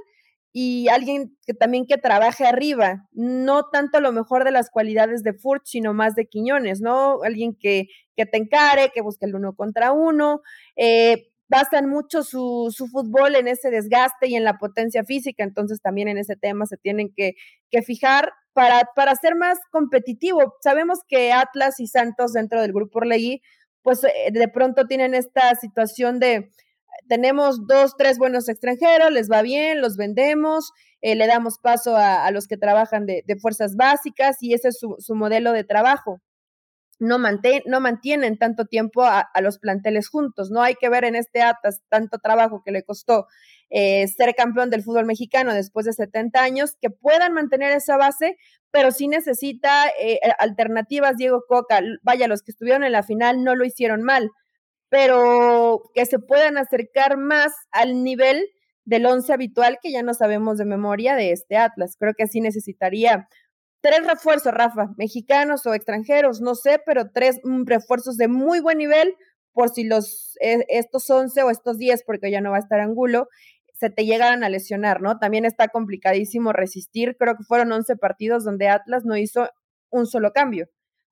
y 0.52 0.88
alguien 0.90 1.38
que 1.46 1.54
también 1.54 1.86
que 1.86 1.98
trabaje 1.98 2.46
arriba, 2.46 3.08
no 3.12 3.70
tanto 3.70 4.00
lo 4.00 4.12
mejor 4.12 4.44
de 4.44 4.52
las 4.52 4.70
cualidades 4.70 5.24
de 5.24 5.34
Furch, 5.34 5.66
sino 5.66 5.94
más 5.94 6.16
de 6.16 6.28
Quiñones, 6.28 6.82
¿no? 6.82 7.22
Alguien 7.24 7.56
que, 7.56 7.88
que 8.16 8.26
te 8.26 8.38
encare, 8.38 8.92
que 8.94 9.02
busque 9.02 9.26
el 9.26 9.36
uno 9.36 9.54
contra 9.56 9.92
uno, 9.92 10.42
eh, 10.76 11.28
bastan 11.50 11.90
mucho 11.90 12.24
su, 12.24 12.74
su, 12.76 12.88
fútbol 12.88 13.36
en 13.36 13.48
ese 13.48 13.70
desgaste 13.70 14.28
y 14.28 14.36
en 14.36 14.44
la 14.44 14.58
potencia 14.58 15.04
física, 15.04 15.44
entonces 15.44 15.82
también 15.82 16.08
en 16.08 16.18
ese 16.18 16.36
tema 16.36 16.66
se 16.66 16.78
tienen 16.78 17.12
que, 17.16 17.34
que 17.72 17.82
fijar 17.82 18.32
para, 18.54 18.90
para 18.96 19.16
ser 19.16 19.36
más 19.36 19.58
competitivo. 19.72 20.56
Sabemos 20.62 21.00
que 21.08 21.32
Atlas 21.32 21.80
y 21.80 21.88
Santos 21.88 22.34
dentro 22.34 22.62
del 22.62 22.74
grupo 22.74 23.00
Orlegui, 23.00 23.42
pues 23.82 24.04
eh, 24.04 24.32
de 24.32 24.48
pronto 24.48 24.86
tienen 24.86 25.14
esta 25.14 25.56
situación 25.56 26.20
de 26.20 26.52
tenemos 27.08 27.68
dos, 27.68 27.96
tres 27.98 28.18
buenos 28.18 28.48
extranjeros, 28.50 29.12
les 29.12 29.30
va 29.30 29.42
bien, 29.42 29.82
los 29.82 29.98
vendemos, 29.98 30.72
eh, 31.02 31.16
le 31.16 31.28
damos 31.28 31.58
paso 31.58 31.98
a, 31.98 32.30
los 32.32 32.48
que 32.48 32.58
trabajan 32.58 33.06
de, 33.06 33.24
fuerzas 33.42 33.76
básicas 33.76 34.38
y 34.42 34.54
ese 34.54 34.70
es 34.70 34.80
su, 34.80 35.16
modelo 35.16 35.52
de 35.52 35.64
trabajo. 35.64 36.22
no, 37.00 37.18
no 37.66 37.80
mantienen 37.80 38.38
tanto 38.38 38.66
tiempo 38.66 39.04
a, 39.04 39.30
los 39.42 39.60
planteles 39.60 40.10
juntos. 40.10 40.52
No 40.52 40.62
hay 40.62 40.76
que 40.76 40.90
ver 40.90 41.06
en 41.06 41.16
este 41.16 41.42
Atlas 41.42 41.82
tanto 41.90 42.20
trabajo 42.20 42.62
que 42.64 42.72
le 42.72 42.84
costó 42.84 43.28
eh, 43.70 44.08
ser 44.08 44.36
campeón 44.36 44.70
del 44.70 44.84
fútbol 44.84 45.06
mexicano 45.06 45.54
después 45.54 45.86
de 45.86 45.94
70 45.94 46.42
años, 46.42 46.76
que 46.82 46.90
puedan 46.90 47.34
mantener 47.34 47.72
esa 47.72 47.98
base, 47.98 48.38
pero 48.72 48.92
sí 48.92 49.08
necesita 49.08 49.88
eh, 50.00 50.20
alternativas. 50.40 51.18
Diego 51.18 51.44
Coca, 51.48 51.82
vaya, 52.04 52.28
los 52.28 52.44
que 52.44 52.52
estuvieron 52.52 52.84
en 52.84 52.92
la 52.92 53.04
final 53.04 53.44
no 53.44 53.56
lo 53.56 53.66
hicieron 53.66 54.04
mal, 54.04 54.32
pero 54.90 55.84
que 55.94 56.06
se 56.06 56.20
puedan 56.20 56.58
acercar 56.58 57.18
más 57.18 57.54
al 57.72 58.04
nivel 58.04 58.48
del 58.86 59.06
once 59.06 59.32
habitual 59.32 59.78
que 59.82 59.92
ya 59.92 60.02
no 60.02 60.14
sabemos 60.14 60.58
de 60.58 60.66
memoria 60.66 61.16
de 61.16 61.32
este 61.32 61.58
Atlas. 61.58 61.96
Creo 61.98 62.14
que 62.18 62.28
sí 62.28 62.42
necesitaría 62.42 63.28
tres 63.82 64.06
refuerzos, 64.06 64.54
Rafa, 64.54 64.90
mexicanos 64.98 65.66
o 65.66 65.74
extranjeros, 65.74 66.42
no 66.42 66.56
sé, 66.56 66.82
pero 66.86 67.12
tres 67.12 67.40
mm, 67.44 67.66
refuerzos 67.66 68.18
de 68.18 68.28
muy 68.28 68.60
buen 68.60 68.80
nivel 68.80 69.14
por 69.54 69.70
si 69.70 69.84
los 69.84 70.36
e, 70.42 70.66
estos 70.70 71.10
11 71.10 71.44
o 71.44 71.50
estos 71.50 71.78
10, 71.78 72.04
porque 72.06 72.32
ya 72.32 72.42
no 72.42 72.52
va 72.52 72.58
a 72.58 72.62
estar 72.62 72.80
Angulo, 72.80 73.28
se 73.74 73.90
te 73.90 74.06
llegaran 74.06 74.44
a 74.44 74.50
lesionar, 74.50 75.02
¿no? 75.02 75.20
También 75.20 75.46
está 75.46 75.70
complicadísimo 75.70 76.52
resistir, 76.52 77.16
creo 77.18 77.36
que 77.36 77.44
fueron 77.44 77.72
11 77.72 77.96
partidos 77.96 78.44
donde 78.44 78.68
Atlas 78.68 79.06
no 79.06 79.16
hizo 79.18 79.50
un 79.90 80.06
solo 80.06 80.32
cambio. 80.34 80.68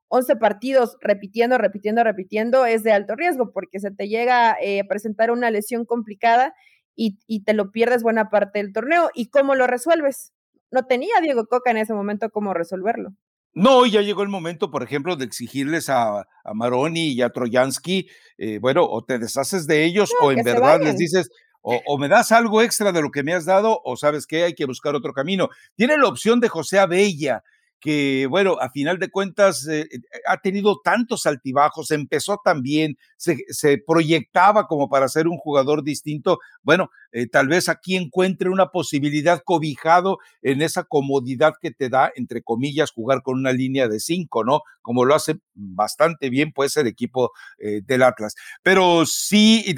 11 0.10 0.36
partidos 0.38 0.98
repitiendo, 1.02 1.58
repitiendo, 1.58 2.04
repitiendo 2.04 2.66
es 2.66 2.84
de 2.84 2.94
alto 2.94 3.16
riesgo 3.16 3.52
porque 3.52 3.80
se 3.80 3.92
te 3.92 4.08
llega 4.08 4.56
eh, 4.62 4.82
a 4.82 4.88
presentar 4.88 5.32
una 5.32 5.52
lesión 5.52 5.86
complicada 5.86 6.54
y, 6.96 7.20
y 7.28 7.44
te 7.44 7.54
lo 7.54 7.72
pierdes 7.72 8.04
buena 8.04 8.30
parte 8.30 8.60
del 8.60 8.74
torneo. 8.74 9.10
¿Y 9.14 9.30
cómo 9.30 9.56
lo 9.56 9.68
resuelves? 9.68 10.34
no 10.72 10.86
tenía 10.86 11.22
Diego 11.22 11.46
Coca 11.46 11.72
en 11.72 11.78
ese 11.78 11.94
momento 11.94 12.30
cómo 12.30 12.54
resolverlo. 12.54 13.12
No, 13.54 13.86
ya 13.86 14.02
llegó 14.02 14.22
el 14.22 14.30
momento, 14.30 14.70
por 14.70 14.84
ejemplo, 14.84 15.16
de 15.16 15.26
exigirles 15.26 15.90
a, 15.90 16.20
a 16.20 16.54
Maroni 16.54 17.14
y 17.14 17.22
a 17.22 17.30
Troyansky, 17.30 18.08
eh, 18.38 18.60
bueno, 18.60 18.84
o 18.84 19.04
te 19.04 19.18
deshaces 19.18 19.66
de 19.66 19.84
ellos 19.84 20.12
o 20.22 20.32
en 20.32 20.44
verdad 20.44 20.80
les 20.80 20.98
dices, 20.98 21.32
o, 21.62 21.82
o, 21.88 21.98
me 21.98 22.08
das 22.08 22.32
algo 22.32 22.62
extra 22.62 22.92
de 22.92 23.02
lo 23.02 23.10
que 23.10 23.24
me 23.24 23.34
has 23.34 23.46
dado, 23.46 23.82
o 23.84 23.98
sabes 23.98 24.28
que 24.28 24.44
hay 24.44 24.54
que 24.54 24.66
buscar 24.66 24.94
otro 24.94 25.12
camino. 25.12 25.50
Tiene 25.76 25.98
la 25.98 26.08
opción 26.08 26.40
de 26.40 26.50
José 26.50 26.78
Abella, 26.78 27.44
que, 27.80 28.28
bueno, 28.28 28.58
a 28.60 28.70
final 28.70 28.98
de 28.98 29.10
cuentas 29.10 29.68
eh, 29.68 29.82
eh, 29.92 30.00
ha 30.28 30.38
tenido 30.38 30.80
tantos 30.84 31.26
altibajos, 31.26 31.92
empezó 31.92 32.42
también, 32.44 32.98
se, 33.18 33.38
se, 33.50 33.78
proyectaba 33.78 34.68
como 34.68 34.90
para 34.90 35.08
ser 35.08 35.28
un 35.28 35.38
jugador 35.38 35.84
distinto. 35.84 36.40
Bueno, 36.64 36.90
eh, 37.12 37.28
tal 37.28 37.48
vez 37.48 37.70
aquí 37.70 37.96
encuentre 37.96 38.50
una 38.50 38.68
posibilidad 38.72 39.42
cobijado 39.46 40.18
en 40.42 40.62
esa 40.62 40.84
comodidad 40.84 41.54
que 41.62 41.72
te 41.72 41.90
da, 41.90 42.12
entre 42.16 42.42
comillas, 42.42 42.92
jugar 42.92 43.22
con 43.22 43.38
una 43.38 43.52
línea 43.52 43.88
de 43.88 44.00
cinco, 44.00 44.44
¿no? 44.44 44.62
Como 44.82 45.06
lo 45.06 45.16
hace 45.16 45.40
bastante 45.54 46.30
bien, 46.30 46.52
pues, 46.54 46.78
el 46.78 46.88
equipo 46.88 47.32
del 47.58 48.04
Atlas. 48.04 48.36
Pero 48.64 49.06
sí, 49.06 49.76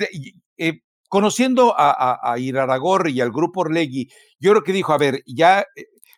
conociendo 1.07 1.73
a, 1.77 1.91
a, 1.91 2.33
a, 2.33 2.39
y 2.39 2.51
al 2.51 3.31
grupo 3.31 3.61
Orlegui, 3.61 4.09
yo 4.39 4.51
creo 4.51 4.63
que 4.63 4.73
dijo, 4.73 4.93
a 4.93 4.97
ver, 4.97 5.23
ya 5.25 5.65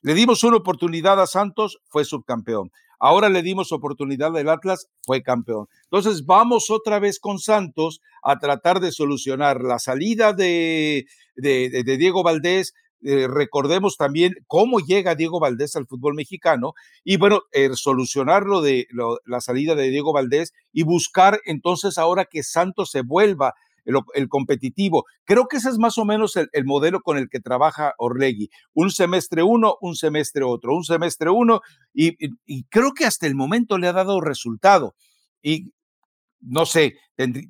le 0.02 0.14
dimos 0.14 0.44
una 0.44 0.58
oportunidad 0.58 1.22
a 1.22 1.28
Santos, 1.28 1.80
fue 1.88 2.06
subcampeón. 2.06 2.72
Ahora 3.00 3.30
le 3.30 3.42
dimos 3.42 3.72
oportunidad 3.72 4.38
al 4.38 4.50
Atlas, 4.50 4.88
fue 5.04 5.24
campeón. 5.24 5.68
Entonces 5.86 6.26
vamos 6.26 6.70
otra 6.70 7.00
vez 7.00 7.20
con 7.20 7.40
Santos 7.40 8.00
a 8.24 8.38
tratar 8.38 8.80
de 8.80 8.92
solucionar 8.92 9.62
la 9.62 9.80
salida 9.80 10.34
de, 10.34 11.06
Diego 11.36 12.22
Valdés, 12.22 12.74
eh, 13.04 13.28
recordemos 13.28 13.98
también 13.98 14.36
cómo 14.46 14.80
llega 14.80 15.16
Diego 15.16 15.40
Valdés 15.40 15.76
al 15.76 15.88
fútbol 15.88 16.14
mexicano 16.14 16.74
y 17.04 17.18
bueno, 17.18 17.42
eh, 17.52 17.72
solucionar 17.74 18.44
lo 18.44 18.62
de 18.62 18.88
la 19.26 19.42
salida 19.42 19.74
de 19.74 19.90
Diego 19.90 20.14
Valdés 20.14 20.54
y 20.72 20.84
buscar 20.84 21.40
entonces 21.46 21.98
ahora 21.98 22.26
que 22.26 22.44
Santos 22.44 22.92
se 22.92 23.02
vuelva 23.02 23.56
el, 23.86 24.28
competitivo. 24.30 25.06
Creo 25.26 25.48
que 25.48 25.58
ese 25.58 25.70
es 25.70 25.78
más 25.78 25.98
o 25.98 26.06
menos 26.06 26.36
el, 26.36 26.65
modelo 26.65 27.02
con 27.02 27.17
el 27.17 27.30
que 27.30 27.39
trabaja 27.39 27.94
Orlegui. 27.98 28.50
Un 28.74 28.91
semestre 28.91 29.44
uno, 29.44 29.76
un 29.82 29.96
semestre 29.96 30.44
otro, 30.44 30.76
un 30.76 30.84
semestre 30.84 31.30
uno, 31.30 31.62
y, 31.94 32.15
creo 32.70 32.94
que 32.94 33.06
hasta 33.06 33.28
el 33.28 33.36
momento 33.36 33.78
le 33.78 33.88
ha 33.88 33.94
dado 33.94 34.22
resultado. 34.22 34.96
Y 35.41 35.72
no 36.41 36.65
sé, 36.65 36.96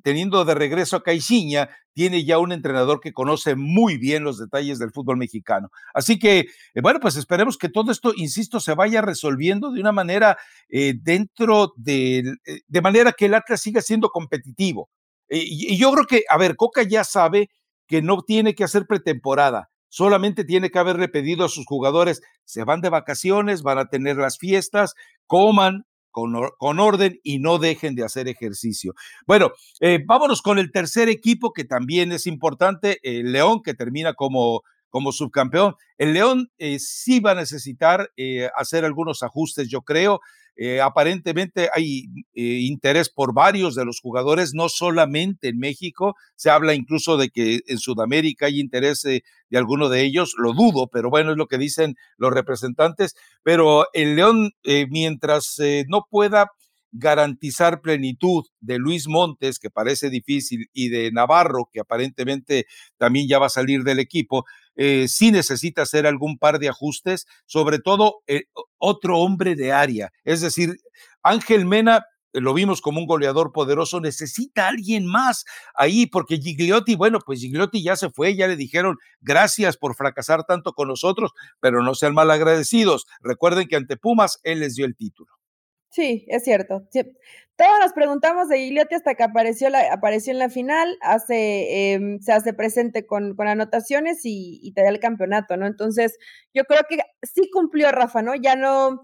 teniendo 0.03 0.43
de 0.43 0.53
regreso 0.53 0.97
a 0.97 1.03
Caixinha, 1.03 1.69
tiene 1.93 2.23
ya 2.25 2.39
un 2.39 2.51
entrenador 2.51 2.99
que 2.99 3.13
conoce 3.13 3.55
muy 3.55 3.97
bien 3.97 4.23
los 4.23 4.37
detalles 4.37 4.79
del 4.79 4.91
fútbol 4.91 5.17
mexicano. 5.17 5.69
Así 5.93 6.19
que, 6.19 6.39
eh, 6.39 6.81
bueno, 6.81 6.99
pues 6.99 7.15
esperemos 7.15 7.57
que 7.57 7.69
todo 7.69 7.91
esto, 7.91 8.13
insisto, 8.15 8.59
se 8.59 8.75
vaya 8.75 9.01
resolviendo 9.01 9.71
de 9.71 9.81
una 9.81 9.91
manera 9.91 10.37
eh, 10.69 10.93
dentro 11.01 11.73
de, 11.75 12.19
eh, 12.19 12.61
de 12.67 12.81
manera 12.81 13.13
que 13.13 13.25
el 13.25 13.33
Atlas 13.33 13.61
siga 13.61 13.81
siendo 13.81 14.09
competitivo. 14.09 14.89
Y, 15.31 15.77
yo 15.77 15.91
creo 15.91 16.05
que, 16.05 16.23
a 16.29 16.37
ver, 16.37 16.55
Coca 16.55 16.83
ya 16.83 17.03
sabe 17.03 17.49
que 17.87 18.01
no 18.01 18.21
tiene 18.21 18.53
que 18.53 18.63
hacer 18.63 18.85
pretemporada, 18.85 19.69
solamente 19.89 20.43
tiene 20.43 20.69
que 20.69 20.79
haberle 20.79 21.07
pedido 21.07 21.45
a 21.45 21.49
sus 21.49 21.65
jugadores, 21.65 22.21
se 22.43 22.63
van 22.63 22.81
de 22.81 22.89
vacaciones, 22.89 23.63
van 23.63 23.77
a 23.77 23.89
tener 23.89 24.17
las 24.17 24.37
fiestas, 24.37 24.93
coman, 25.27 25.85
con, 26.11 26.33
con, 26.57 26.79
orden 26.79 27.19
y 27.23 27.39
no 27.39 27.57
dejen 27.57 27.95
de 27.95 28.03
hacer 28.03 28.27
ejercicio. 28.27 28.93
Bueno, 29.25 29.51
eh, 29.79 30.03
vámonos 30.05 30.41
con 30.41 30.59
el 30.59 30.71
tercer 30.71 31.07
equipo 31.07 31.53
que 31.53 31.63
también 31.63 32.11
es 32.11 32.27
importante, 32.27 32.99
el 33.03 33.31
León, 33.31 33.61
que 33.63 33.73
termina 33.73 34.13
como, 34.13 34.61
como 34.89 35.11
subcampeón. 35.13 35.75
El 35.97 36.13
León 36.13 36.51
eh, 36.57 36.79
sí 36.79 37.21
va 37.21 37.31
a 37.31 37.35
necesitar 37.35 38.11
eh, 38.17 38.49
hacer 38.57 38.85
algunos 38.85 39.23
ajustes, 39.23 39.69
yo 39.69 39.81
creo. 39.81 40.19
Eh, 40.55 40.81
aparentemente 40.81 41.69
hay 41.73 42.05
eh, 42.33 42.41
interés 42.43 43.09
por 43.09 43.33
varios 43.33 43.75
de 43.75 43.85
los 43.85 43.99
jugadores, 44.01 44.53
no 44.53 44.69
solamente 44.69 45.49
en 45.49 45.57
México, 45.59 46.15
se 46.35 46.49
habla 46.49 46.73
incluso 46.73 47.17
de 47.17 47.29
que 47.29 47.61
en 47.67 47.77
Sudamérica 47.79 48.47
hay 48.47 48.59
interés 48.59 49.01
de 49.01 49.23
alguno 49.57 49.89
de 49.89 50.01
ellos, 50.03 50.33
lo 50.37 50.53
dudo, 50.53 50.87
pero 50.91 51.09
bueno, 51.09 51.31
es 51.31 51.37
lo 51.37 51.47
que 51.47 51.57
dicen 51.57 51.95
los 52.17 52.33
representantes, 52.33 53.15
pero 53.43 53.85
el 53.93 54.15
León, 54.15 54.51
eh, 54.63 54.87
mientras 54.89 55.57
no 55.87 56.05
pueda 56.09 56.51
garantizar 56.91 57.81
plenitud 57.81 58.43
de 58.59 58.77
Luis 58.77 59.07
Montes, 59.07 59.59
que 59.59 59.69
parece 59.69 60.09
difícil, 60.09 60.67
y 60.73 60.89
de 60.89 61.11
Navarro, 61.11 61.69
que 61.71 61.79
aparentemente 61.79 62.65
también 62.97 63.27
ya 63.27 63.39
va 63.39 63.45
a 63.47 63.49
salir 63.49 63.83
del 63.83 63.99
equipo, 63.99 64.45
eh, 64.75 65.07
sí 65.07 65.31
necesita 65.31 65.83
hacer 65.83 66.07
algún 66.07 66.37
par 66.37 66.59
de 66.59 66.69
ajustes, 66.69 67.25
sobre 67.45 67.79
todo 67.79 68.21
eh, 68.27 68.43
otro 68.77 69.19
hombre 69.19 69.55
de 69.55 69.71
área. 69.71 70.11
Es 70.23 70.41
decir, 70.41 70.77
Ángel 71.23 71.65
Mena 71.65 72.05
eh, 72.33 72.41
lo 72.41 72.53
vimos 72.53 72.81
como 72.81 72.99
un 72.99 73.05
goleador 73.07 73.51
poderoso, 73.51 73.99
necesita 73.99 74.67
alguien 74.67 75.05
más 75.05 75.45
ahí, 75.75 76.07
porque 76.07 76.37
Gigliotti, 76.37 76.95
bueno, 76.95 77.19
pues 77.25 77.39
Gigliotti 77.41 77.83
ya 77.83 77.95
se 77.95 78.09
fue, 78.09 78.35
ya 78.35 78.47
le 78.47 78.55
dijeron 78.55 78.97
gracias 79.19 79.77
por 79.77 79.95
fracasar 79.95 80.43
tanto 80.45 80.73
con 80.73 80.87
nosotros, 80.87 81.31
pero 81.59 81.83
no 81.83 81.95
sean 81.95 82.13
mal 82.13 82.31
agradecidos. 82.31 83.05
Recuerden 83.21 83.67
que 83.67 83.75
ante 83.75 83.97
Pumas 83.97 84.39
él 84.43 84.61
les 84.61 84.75
dio 84.75 84.85
el 84.85 84.95
título. 84.95 85.40
Sí, 85.91 86.25
es 86.29 86.43
cierto. 86.43 86.87
Sí. 86.89 87.01
Todos 87.57 87.79
nos 87.79 87.93
preguntamos 87.93 88.49
de 88.49 88.57
Gigliotti 88.57 88.95
hasta 88.95 89.13
que 89.13 89.23
apareció, 89.23 89.69
la, 89.69 89.93
apareció 89.93 90.33
en 90.33 90.39
la 90.39 90.49
final, 90.49 90.97
hace, 91.01 91.93
eh, 91.93 92.17
se 92.21 92.31
hace 92.31 92.53
presente 92.53 93.05
con, 93.05 93.35
con 93.35 93.47
anotaciones 93.47 94.25
y, 94.25 94.59
y, 94.63 94.71
te 94.73 94.81
da 94.81 94.89
el 94.89 94.99
campeonato, 94.99 95.57
¿no? 95.57 95.67
Entonces, 95.67 96.17
yo 96.55 96.63
creo 96.63 96.81
que 96.89 96.99
sí 97.21 97.51
cumplió 97.53 97.91
Rafa, 97.91 98.23
¿no? 98.23 98.33
Ya 98.33 98.55
no, 98.55 99.03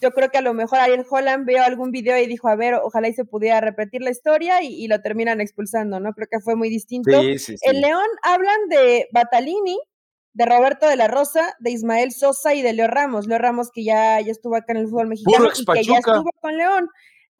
yo 0.00 0.10
creo 0.12 0.30
que 0.30 0.38
a 0.38 0.42
lo 0.42 0.54
mejor 0.54 0.78
Ariel 0.78 1.06
Holland 1.08 1.46
vio 1.46 1.62
algún 1.62 1.90
video 1.90 2.18
y 2.18 2.26
dijo, 2.26 2.48
a 2.48 2.56
ver, 2.56 2.74
ojalá 2.74 3.08
y 3.08 3.14
se 3.14 3.24
pudiera 3.24 3.60
repetir 3.60 4.02
la 4.02 4.10
historia 4.10 4.62
y, 4.62 4.68
y 4.68 4.88
lo 4.88 5.00
terminan 5.00 5.40
expulsando, 5.40 6.00
¿no? 6.00 6.12
Creo 6.14 6.28
que 6.30 6.40
fue 6.40 6.56
muy 6.56 6.70
distinto. 6.70 7.20
Sí, 7.20 7.38
sí, 7.38 7.56
sí. 7.56 7.68
El 7.68 7.82
León 7.82 8.06
hablan 8.22 8.68
de 8.68 9.06
Batalini, 9.12 9.78
de 10.34 10.46
Roberto 10.46 10.86
de 10.86 10.96
la 10.96 11.08
Rosa, 11.08 11.54
de 11.58 11.70
Ismael 11.70 12.12
Sosa 12.12 12.54
y 12.54 12.62
de 12.62 12.72
Leo 12.72 12.88
Ramos. 12.88 13.26
Leo 13.26 13.38
Ramos 13.38 13.70
que 13.72 13.84
ya, 13.84 14.20
ya 14.20 14.30
estuvo 14.30 14.56
acá 14.56 14.72
en 14.72 14.78
el 14.78 14.88
fútbol 14.88 15.08
mexicano 15.08 15.48
y 15.54 15.64
que 15.64 15.84
ya 15.84 15.98
estuvo 15.98 16.30
con 16.40 16.56
León 16.56 16.88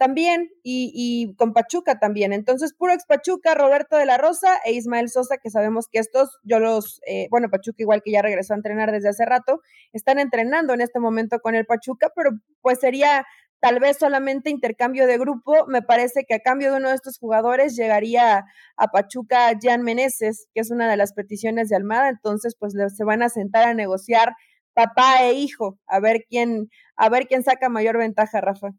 también 0.03 0.51
y, 0.65 0.91
y, 0.93 1.37
con 1.37 1.53
Pachuca 1.53 2.01
también. 2.01 2.33
Entonces, 2.33 2.75
puro 2.75 2.93
ex 2.93 3.07
Pachuca, 3.07 3.55
Roberto 3.55 3.97
de 3.97 4.05
la 4.05 4.19
Rosa 4.19 4.59
e 4.65 4.73
Ismael 4.73 5.09
Sosa, 5.09 5.39
que 5.39 5.49
sabemos 5.49 5.87
que 5.87 6.01
estos, 6.01 6.41
yo 6.43 6.59
los, 6.59 7.01
eh, 7.07 7.29
bueno, 7.31 7.49
Pachuca 7.51 7.77
igual 7.79 8.03
que 8.03 8.11
ya 8.11 8.21
regresó 8.21 8.55
a 8.55 8.57
entrenar 8.57 8.91
desde 8.91 9.11
hace 9.11 9.25
rato, 9.25 9.61
están 9.93 10.19
entrenando 10.19 10.75
en 10.75 10.81
este 10.81 10.99
momento 10.99 11.39
con 11.39 11.55
el 11.55 11.67
Pachuca, 11.67 12.11
pero 12.17 12.31
pues 12.63 12.81
sería 12.81 13.25
tal 13.63 13.79
vez 13.79 13.97
solamente 13.97 14.51
intercambio 14.51 15.07
de 15.07 15.17
grupo. 15.19 15.67
Me 15.69 15.83
parece 15.83 16.25
que 16.27 16.35
a 16.35 16.41
cambio 16.41 16.73
de 16.73 16.79
uno 16.79 16.89
de 16.89 16.97
estos 16.97 17.17
jugadores 17.19 17.77
llegaría 17.77 18.45
a 18.77 18.89
Pachuca 18.89 19.53
Jan 19.63 19.83
Meneses, 19.83 20.49
que 20.53 20.61
es 20.61 20.73
una 20.73 20.91
de 20.91 20.97
las 20.97 21.13
peticiones 21.13 21.69
de 21.69 21.77
Almada. 21.77 22.09
Entonces, 22.09 22.57
pues 22.59 22.75
se 22.75 23.05
van 23.05 23.23
a 23.23 23.29
sentar 23.29 23.69
a 23.69 23.73
negociar 23.73 24.35
papá 24.75 25.23
e 25.23 25.35
hijo, 25.35 25.79
a 25.87 26.01
ver 26.01 26.25
quién, 26.29 26.71
a 26.97 27.09
ver 27.09 27.29
quién 27.29 27.45
saca 27.45 27.69
mayor 27.69 27.99
ventaja, 27.99 28.41
Rafa. 28.41 28.71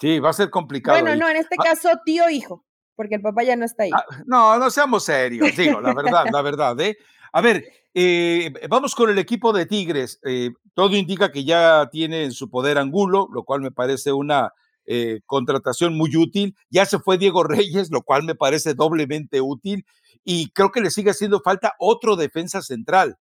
Sí, 0.00 0.18
va 0.18 0.30
a 0.30 0.32
ser 0.34 0.50
complicado. 0.50 0.96
Bueno, 0.96 1.12
ahí. 1.12 1.18
no, 1.20 1.28
en 1.28 1.36
este 1.36 1.54
ah. 1.60 1.62
caso 1.62 1.90
tío 2.04 2.28
hijo, 2.28 2.64
porque 2.96 3.14
el 3.14 3.22
papá 3.22 3.44
ya 3.44 3.54
no 3.54 3.64
está 3.64 3.84
ahí. 3.84 3.90
Ah, 3.94 4.04
no, 4.26 4.58
no 4.58 4.68
seamos 4.70 5.04
serios, 5.04 5.56
digo, 5.56 5.80
la 5.80 5.94
verdad, 5.94 6.24
la 6.32 6.42
verdad, 6.42 6.80
¿eh? 6.80 6.96
A 7.32 7.40
ver, 7.40 7.64
eh, 7.94 8.52
vamos 8.68 8.94
con 8.94 9.10
el 9.10 9.18
equipo 9.18 9.52
de 9.52 9.66
Tigres. 9.66 10.18
Eh, 10.24 10.50
todo 10.74 10.96
indica 10.96 11.30
que 11.30 11.44
ya 11.44 11.88
tiene 11.90 12.24
en 12.24 12.32
su 12.32 12.48
poder 12.48 12.78
Angulo, 12.78 13.28
lo 13.32 13.44
cual 13.44 13.60
me 13.60 13.70
parece 13.70 14.12
una 14.12 14.52
eh, 14.86 15.20
contratación 15.26 15.96
muy 15.96 16.16
útil. 16.16 16.56
Ya 16.70 16.86
se 16.86 16.98
fue 16.98 17.18
Diego 17.18 17.44
Reyes, 17.44 17.90
lo 17.90 18.02
cual 18.02 18.24
me 18.24 18.34
parece 18.34 18.74
doblemente 18.74 19.40
útil. 19.40 19.84
Y 20.24 20.50
creo 20.50 20.70
que 20.70 20.80
le 20.80 20.90
sigue 20.90 21.10
haciendo 21.10 21.40
falta 21.40 21.74
otro 21.78 22.16
defensa 22.16 22.62
central. 22.62 23.18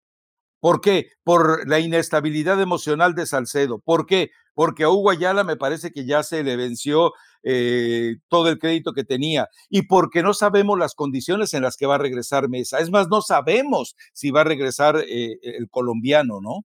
¿Por 0.62 0.80
qué? 0.80 1.08
Por 1.24 1.68
la 1.68 1.80
inestabilidad 1.80 2.62
emocional 2.62 3.16
de 3.16 3.26
Salcedo. 3.26 3.80
¿Por 3.80 4.06
qué? 4.06 4.30
Porque 4.54 4.84
a 4.84 4.90
Hugo 4.90 5.10
Ayala 5.10 5.44
me 5.44 5.58
parece 5.58 5.92
que 5.92 6.06
ya 6.06 6.24
se 6.24 6.44
le 6.44 6.56
venció 6.56 7.12
eh, 7.44 8.18
todo 8.28 8.50
el 8.50 8.60
crédito 8.60 8.94
que 8.94 9.04
tenía 9.04 9.48
y 9.70 9.88
porque 9.88 10.22
no 10.22 10.36
sabemos 10.36 10.78
las 10.78 10.94
condiciones 10.94 11.56
en 11.56 11.64
las 11.64 11.76
que 11.76 11.88
va 11.88 11.96
a 11.96 11.98
regresar 11.98 12.48
Mesa. 12.48 12.78
Es 12.80 12.92
más, 12.92 13.08
no 13.10 13.22
sabemos 13.22 13.96
si 14.14 14.30
va 14.30 14.42
a 14.42 14.46
regresar 14.46 14.98
eh, 14.98 15.40
el 15.42 15.68
colombiano, 15.70 16.40
¿no? 16.42 16.62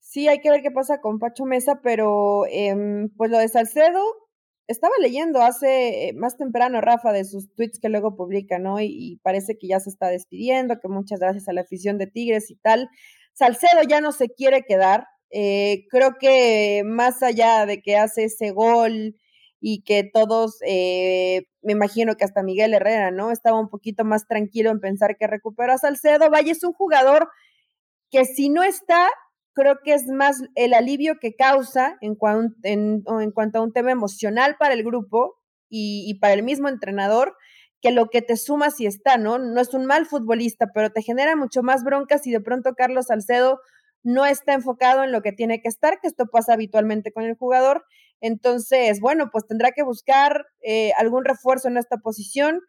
Sí, 0.00 0.28
hay 0.28 0.40
que 0.40 0.50
ver 0.50 0.60
qué 0.62 0.70
pasa 0.70 1.00
con 1.00 1.18
Pacho 1.18 1.46
Mesa, 1.46 1.80
pero 1.82 2.44
em, 2.50 3.08
pues 3.16 3.30
lo 3.30 3.38
de 3.38 3.48
Salcedo, 3.48 4.02
estaba 4.66 4.94
leyendo 5.00 5.42
hace 5.42 6.08
eh, 6.08 6.12
más 6.14 6.36
temprano, 6.36 6.80
Rafa, 6.80 7.12
de 7.12 7.24
sus 7.24 7.52
tweets 7.54 7.78
que 7.78 7.88
luego 7.88 8.16
publica, 8.16 8.58
¿no? 8.58 8.80
Y, 8.80 9.20
parece 9.22 9.56
que 9.58 9.68
ya 9.68 9.80
se 9.80 9.90
está 9.90 10.08
despidiendo, 10.08 10.80
que 10.80 10.88
muchas 10.88 11.20
gracias 11.20 11.48
a 11.48 11.52
la 11.52 11.62
afición 11.62 11.98
de 11.98 12.06
Tigres 12.06 12.50
y 12.50 12.56
tal. 12.56 12.88
Salcedo 13.32 13.82
ya 13.88 14.00
no 14.00 14.12
se 14.12 14.28
quiere 14.28 14.62
quedar. 14.62 15.06
Eh, 15.30 15.86
creo 15.90 16.16
que 16.18 16.82
más 16.84 17.22
allá 17.22 17.66
de 17.66 17.80
que 17.82 17.96
hace 17.96 18.24
ese 18.24 18.50
gol 18.50 19.16
y 19.60 19.82
que 19.82 20.04
todos, 20.04 20.58
eh, 20.66 21.46
me 21.62 21.72
imagino 21.72 22.16
que 22.16 22.24
hasta 22.24 22.42
Miguel 22.42 22.74
Herrera, 22.74 23.10
¿no? 23.10 23.30
Estaba 23.30 23.60
un 23.60 23.68
poquito 23.68 24.04
más 24.04 24.26
tranquilo 24.26 24.70
en 24.70 24.80
pensar 24.80 25.16
que 25.16 25.26
recupera 25.26 25.74
a 25.74 25.78
Salcedo. 25.78 26.30
Vaya, 26.30 26.52
es 26.52 26.64
un 26.64 26.72
jugador 26.72 27.28
que 28.10 28.24
si 28.24 28.48
no 28.48 28.62
está, 28.62 29.08
creo 29.56 29.78
que 29.82 29.94
es 29.94 30.06
más 30.06 30.36
el 30.54 30.74
alivio 30.74 31.18
que 31.18 31.34
causa 31.34 31.96
en, 32.02 32.16
en, 32.62 33.02
en 33.06 33.30
cuanto 33.32 33.58
a 33.58 33.62
un 33.62 33.72
tema 33.72 33.90
emocional 33.90 34.56
para 34.58 34.74
el 34.74 34.84
grupo 34.84 35.40
y, 35.68 36.18
para 36.20 36.34
el 36.34 36.42
mismo 36.42 36.68
entrenador 36.68 37.36
que 37.80 37.90
lo 37.90 38.08
que 38.08 38.22
te 38.22 38.36
suma 38.36 38.70
si 38.70 38.86
está, 38.86 39.16
¿no? 39.16 39.38
No 39.38 39.60
es 39.60 39.74
un 39.74 39.86
mal 39.86 40.06
futbolista, 40.06 40.70
pero 40.74 40.90
te 40.90 41.02
genera 41.02 41.36
mucho 41.36 41.62
más 41.62 41.84
bronca 41.84 42.18
si 42.18 42.30
de 42.30 42.40
pronto 42.40 42.74
Carlos 42.74 43.06
Salcedo 43.06 43.60
no 44.02 44.24
está 44.24 44.54
enfocado 44.54 45.04
en 45.04 45.12
lo 45.12 45.22
que 45.22 45.32
tiene 45.32 45.60
que 45.60 45.68
estar, 45.68 46.00
que 46.00 46.08
esto 46.08 46.26
pasa 46.26 46.52
habitualmente 46.52 47.12
con 47.12 47.24
el 47.24 47.34
jugador. 47.34 47.84
Entonces, 48.20 49.00
bueno, 49.00 49.30
pues 49.30 49.46
tendrá 49.46 49.72
que 49.72 49.82
buscar 49.82 50.46
eh, 50.62 50.92
algún 50.96 51.24
refuerzo 51.24 51.68
en 51.68 51.76
esta 51.76 51.98
posición. 51.98 52.60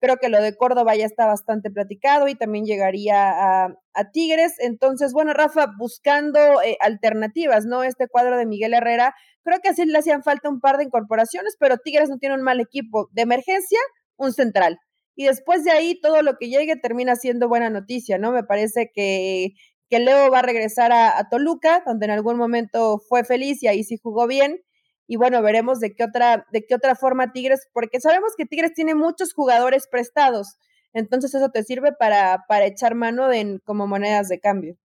Creo 0.00 0.18
que 0.18 0.28
lo 0.28 0.42
de 0.42 0.54
Córdoba 0.56 0.94
ya 0.94 1.06
está 1.06 1.26
bastante 1.26 1.70
platicado 1.70 2.28
y 2.28 2.34
también 2.34 2.66
llegaría 2.66 3.64
a, 3.64 3.74
Tigres. 4.12 4.54
Entonces, 4.58 5.12
bueno, 5.12 5.32
Rafa, 5.32 5.68
buscando 5.78 6.38
eh, 6.62 6.76
alternativas, 6.80 7.64
¿no? 7.64 7.82
Este 7.82 8.08
cuadro 8.08 8.36
de 8.36 8.44
Miguel 8.44 8.74
Herrera, 8.74 9.14
creo 9.42 9.60
que 9.60 9.70
así 9.70 9.86
le 9.86 9.98
hacían 9.98 10.22
falta 10.22 10.50
un 10.50 10.60
par 10.60 10.76
de 10.76 10.84
incorporaciones, 10.84 11.56
pero 11.58 11.78
Tigres 11.78 12.10
no 12.10 12.18
tiene 12.18 12.34
un 12.34 12.42
mal 12.42 12.60
equipo. 12.60 13.08
De 13.12 13.22
emergencia, 13.22 13.78
un 14.16 14.32
central. 14.34 14.78
Y 15.14 15.24
después 15.24 15.64
de 15.64 15.70
ahí, 15.70 15.98
todo 16.00 16.20
lo 16.20 16.36
que 16.36 16.50
llegue 16.50 16.76
termina 16.76 17.16
siendo 17.16 17.48
buena 17.48 17.70
noticia, 17.70 18.18
¿no? 18.18 18.32
Me 18.32 18.44
parece 18.44 18.90
que, 18.94 19.54
que 19.88 19.98
Leo 19.98 20.30
va 20.30 20.40
a 20.40 20.42
regresar 20.42 20.92
a 20.92 21.26
Toluca, 21.30 21.82
donde 21.86 22.04
en 22.04 22.12
algún 22.12 22.36
momento 22.36 23.00
fue 23.08 23.24
feliz 23.24 23.62
y 23.62 23.68
ahí 23.68 23.82
sí 23.82 23.96
jugó 24.02 24.26
bien 24.26 24.60
y 25.06 25.16
bueno, 25.16 25.42
veremos 25.42 25.80
de 25.80 25.94
qué 25.94 26.04
otra, 26.04 26.46
de 26.52 26.64
qué 26.66 26.74
otra 26.74 26.94
forma 26.94 27.32
Tigres, 27.32 27.68
porque 27.72 28.00
sabemos 28.00 28.32
que 28.36 28.46
Tigres 28.46 28.74
tiene 28.74 28.94
muchos 28.94 29.32
jugadores 29.32 29.86
prestados, 29.88 30.56
entonces 30.92 31.34
eso 31.34 31.50
te 31.50 31.62
sirve 31.62 31.92
para, 31.92 32.44
para 32.48 32.66
echar 32.66 32.94
mano 32.94 33.28
de, 33.28 33.60
como 33.64 33.86
monedas 33.86 34.28
de 34.28 34.40
cambio. 34.40 34.76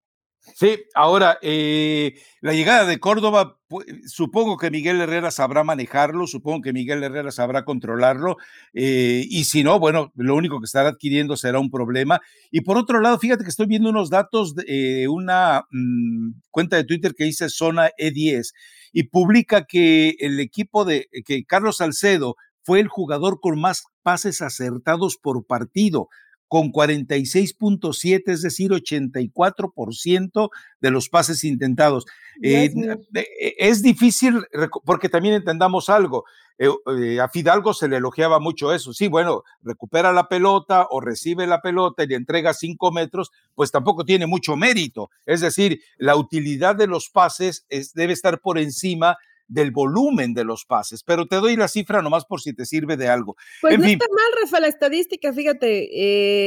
Sí, 0.55 0.79
ahora, 0.95 1.39
eh, 1.43 2.15
la 2.41 2.55
llegada 2.55 2.87
de 2.87 2.99
Córdoba, 2.99 3.59
supongo 4.07 4.57
que 4.57 4.71
Miguel 4.71 5.01
Herrera 5.01 5.31
sabrá 5.31 5.65
manejarlo, 5.65 6.27
supongo 6.27 6.63
que 6.63 6.73
Miguel 6.73 7.03
Herrera 7.03 7.31
sabrá 7.31 7.65
controlarlo, 7.65 8.37
eh, 8.73 9.25
y 9.29 9.45
si 9.45 9.63
no, 9.63 9.79
bueno, 9.79 10.13
lo 10.17 10.35
único 10.35 10.59
que 10.59 10.65
estará 10.65 10.91
adquiriendo 10.91 11.37
será 11.37 11.61
un 11.61 11.71
problema. 11.71 12.21
Y 12.51 12.63
por 12.63 12.79
otro 12.79 13.01
lado, 13.01 13.19
fíjate 13.19 13.45
que 13.45 13.51
estoy 13.51 13.67
viendo 13.67 13.91
unos 13.91 14.09
datos 14.09 14.55
de 14.55 15.03
eh, 15.05 15.09
una 15.09 15.65
mm, 15.71 16.33
cuenta 16.51 16.77
de 16.77 16.85
Twitter 16.85 17.15
que 17.15 17.25
dice 17.25 17.49
Zona 17.51 17.91
E10 17.99 18.53
y 18.93 19.05
publica 19.05 19.67
que 19.67 20.17
el 20.21 20.41
equipo 20.41 20.85
de 20.85 21.09
que 21.27 21.45
Carlos 21.45 21.77
Salcedo 21.77 22.37
fue 22.63 22.81
el 22.81 22.89
jugador 22.89 23.41
con 23.41 23.61
más 23.61 23.85
pases 24.03 24.43
acertados 24.43 25.17
por 25.17 25.47
partido 25.47 26.09
con 26.51 26.73
46.7, 26.73 28.23
es 28.27 28.43
decir, 28.43 28.73
84% 28.73 30.51
de 30.81 30.91
los 30.91 31.09
pases 31.09 31.45
intentados. 31.45 32.07
Eh, 32.43 32.75
eh, 33.15 33.55
es 33.57 33.83
difícil, 33.83 34.45
porque 34.85 35.09
también 35.09 35.37
entendamos 35.37 35.89
algo, 35.89 36.25
eh, 36.59 37.21
a 37.21 37.29
Fidalgo 37.29 37.73
se 37.73 37.87
le 37.87 37.99
elogiaba 37.99 38.41
mucho 38.41 38.75
eso, 38.75 38.93
sí, 38.93 39.07
bueno, 39.07 39.45
recupera 39.63 40.13
la 40.13 40.27
pelota 40.27 40.89
o 40.91 41.01
recibe 41.01 41.47
la 41.47 41.63
pelota 41.63 42.03
y 42.03 42.09
le 42.09 42.17
entrega 42.17 42.53
cinco 42.53 42.91
metros, 42.91 43.31
pues 43.55 43.71
tampoco 43.71 44.05
tiene 44.05 44.27
mucho 44.27 44.57
mérito. 44.57 45.09
Es 45.27 45.43
decir, 45.43 45.81
la 45.99 46.17
utilidad 46.17 46.75
de 46.75 46.89
los 46.89 47.11
pases 47.11 47.65
debe 47.95 48.13
estar 48.13 48.41
por 48.41 48.59
encima 48.59 49.17
del 49.51 49.73
volumen 49.73 50.33
de 50.33 50.45
los 50.45 50.65
pases, 50.65 51.03
pero 51.03 51.27
te 51.27 51.37
doy 51.37 51.57
la 51.57 51.67
cifra 51.67 52.03
nomás 52.03 52.25
por 52.25 52.41
si 52.41 52.55
te 52.55 52.65
sirve 52.65 52.97
de 52.97 53.09
algo. 53.09 53.37
Pues 53.61 53.79
no 53.79 53.85
está 53.85 54.07
mal, 54.09 54.43
Rafa, 54.43 54.61
la 54.61 54.69
estadística, 54.69 55.33
fíjate, 55.33 55.89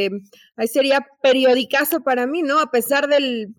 eh, 0.06 0.10
ahí 0.56 0.68
sería 0.68 1.06
periodicazo 1.22 2.02
para 2.02 2.26
mí, 2.28 2.44
¿no? 2.44 2.60
A 2.60 2.72
pesar 2.72 3.10
del, 3.10 3.56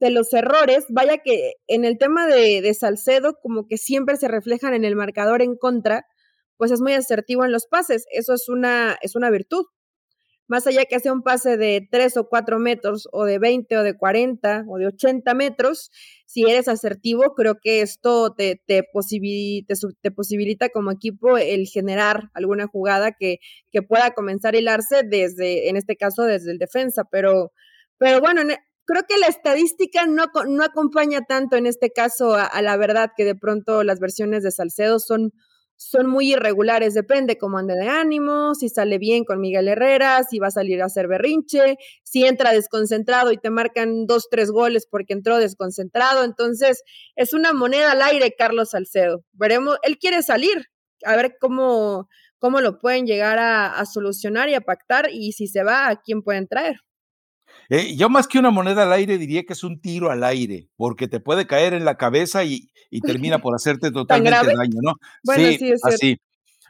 de 0.00 0.10
los 0.10 0.32
errores, 0.34 0.86
vaya 0.88 1.18
que 1.18 1.54
en 1.68 1.84
el 1.84 1.98
tema 1.98 2.26
de, 2.26 2.60
de 2.62 2.74
Salcedo, 2.74 3.38
como 3.40 3.66
que 3.68 3.78
siempre 3.78 4.16
se 4.16 4.26
reflejan 4.26 4.74
en 4.74 4.84
el 4.84 4.96
marcador 4.96 5.40
en 5.40 5.56
contra, 5.56 6.04
pues 6.56 6.72
es 6.72 6.80
muy 6.80 6.92
asertivo 6.92 7.44
en 7.44 7.52
los 7.52 7.66
pases, 7.66 8.06
eso 8.10 8.34
es 8.34 8.48
una, 8.48 8.98
es 9.02 9.14
una 9.14 9.30
virtud 9.30 9.66
más 10.50 10.66
allá 10.66 10.84
que 10.84 10.98
sea 10.98 11.12
un 11.12 11.22
pase 11.22 11.56
de 11.56 11.86
3 11.88 12.16
o 12.16 12.28
4 12.28 12.58
metros, 12.58 13.08
o 13.12 13.24
de 13.24 13.38
20 13.38 13.78
o 13.78 13.82
de 13.84 13.96
40 13.96 14.64
o 14.68 14.78
de 14.78 14.88
80 14.88 15.32
metros, 15.34 15.92
si 16.26 16.42
eres 16.42 16.66
asertivo, 16.66 17.36
creo 17.36 17.60
que 17.62 17.82
esto 17.82 18.34
te, 18.34 18.60
te, 18.66 18.82
te 20.02 20.10
posibilita 20.10 20.68
como 20.70 20.90
equipo 20.90 21.38
el 21.38 21.68
generar 21.68 22.30
alguna 22.34 22.66
jugada 22.66 23.12
que, 23.12 23.38
que 23.70 23.82
pueda 23.82 24.10
comenzar 24.10 24.54
a 24.54 24.58
hilarse 24.58 25.02
desde, 25.04 25.68
en 25.68 25.76
este 25.76 25.96
caso, 25.96 26.24
desde 26.24 26.50
el 26.50 26.58
defensa. 26.58 27.04
Pero, 27.08 27.52
pero 27.96 28.20
bueno, 28.20 28.42
creo 28.86 29.04
que 29.08 29.18
la 29.18 29.28
estadística 29.28 30.06
no, 30.06 30.24
no 30.48 30.64
acompaña 30.64 31.20
tanto 31.20 31.54
en 31.54 31.66
este 31.66 31.92
caso 31.92 32.34
a, 32.34 32.60
la 32.60 32.76
verdad 32.76 33.12
que 33.16 33.24
de 33.24 33.36
pronto 33.36 33.84
las 33.84 34.00
versiones 34.00 34.42
de 34.42 34.50
Salcedo 34.50 34.98
son 34.98 35.32
son 35.80 36.08
muy 36.08 36.34
irregulares, 36.34 36.92
depende 36.92 37.38
cómo 37.38 37.56
ande 37.56 37.74
de 37.74 37.88
ánimo, 37.88 38.54
si 38.54 38.68
sale 38.68 38.98
bien 38.98 39.24
con 39.24 39.40
Miguel 39.40 39.66
Herrera, 39.66 40.22
si 40.24 40.38
va 40.38 40.48
a 40.48 40.50
salir 40.50 40.82
a 40.82 40.84
hacer 40.84 41.08
berrinche, 41.08 41.78
si 42.02 42.26
entra 42.26 42.52
desconcentrado 42.52 43.32
y 43.32 43.38
te 43.38 43.48
marcan 43.48 44.04
dos, 44.06 44.28
tres 44.30 44.50
goles 44.50 44.86
porque 44.86 45.14
entró 45.14 45.38
desconcentrado. 45.38 46.22
Entonces, 46.22 46.82
es 47.16 47.32
una 47.32 47.54
moneda 47.54 47.92
al 47.92 48.02
aire, 48.02 48.34
Carlos 48.36 48.70
Salcedo. 48.70 49.24
Veremos, 49.32 49.78
él 49.82 49.96
quiere 49.96 50.22
salir, 50.22 50.66
a 51.02 51.16
ver 51.16 51.36
cómo, 51.40 52.10
cómo 52.38 52.60
lo 52.60 52.78
pueden 52.78 53.06
llegar 53.06 53.38
a, 53.38 53.72
a 53.72 53.86
solucionar 53.86 54.50
y 54.50 54.54
a 54.54 54.60
pactar 54.60 55.08
y 55.10 55.32
si 55.32 55.46
se 55.46 55.62
va, 55.64 55.88
a 55.88 56.02
quién 56.02 56.20
pueden 56.22 56.46
traer. 56.46 56.76
Eh, 57.68 57.94
yo 57.96 58.08
más 58.08 58.26
que 58.26 58.38
una 58.38 58.50
moneda 58.50 58.82
al 58.82 58.92
aire 58.92 59.18
diría 59.18 59.44
que 59.44 59.52
es 59.52 59.62
un 59.62 59.80
tiro 59.80 60.10
al 60.10 60.24
aire, 60.24 60.68
porque 60.76 61.08
te 61.08 61.20
puede 61.20 61.46
caer 61.46 61.74
en 61.74 61.84
la 61.84 61.96
cabeza 61.96 62.44
y, 62.44 62.70
termina 63.02 63.38
por 63.42 63.54
hacerte 63.54 63.90
totalmente 63.90 64.54
daño, 64.54 64.80
¿no? 64.82 64.94
Bueno, 65.22 65.48
sí, 65.58 65.70
es 65.70 65.84
así. 65.84 66.18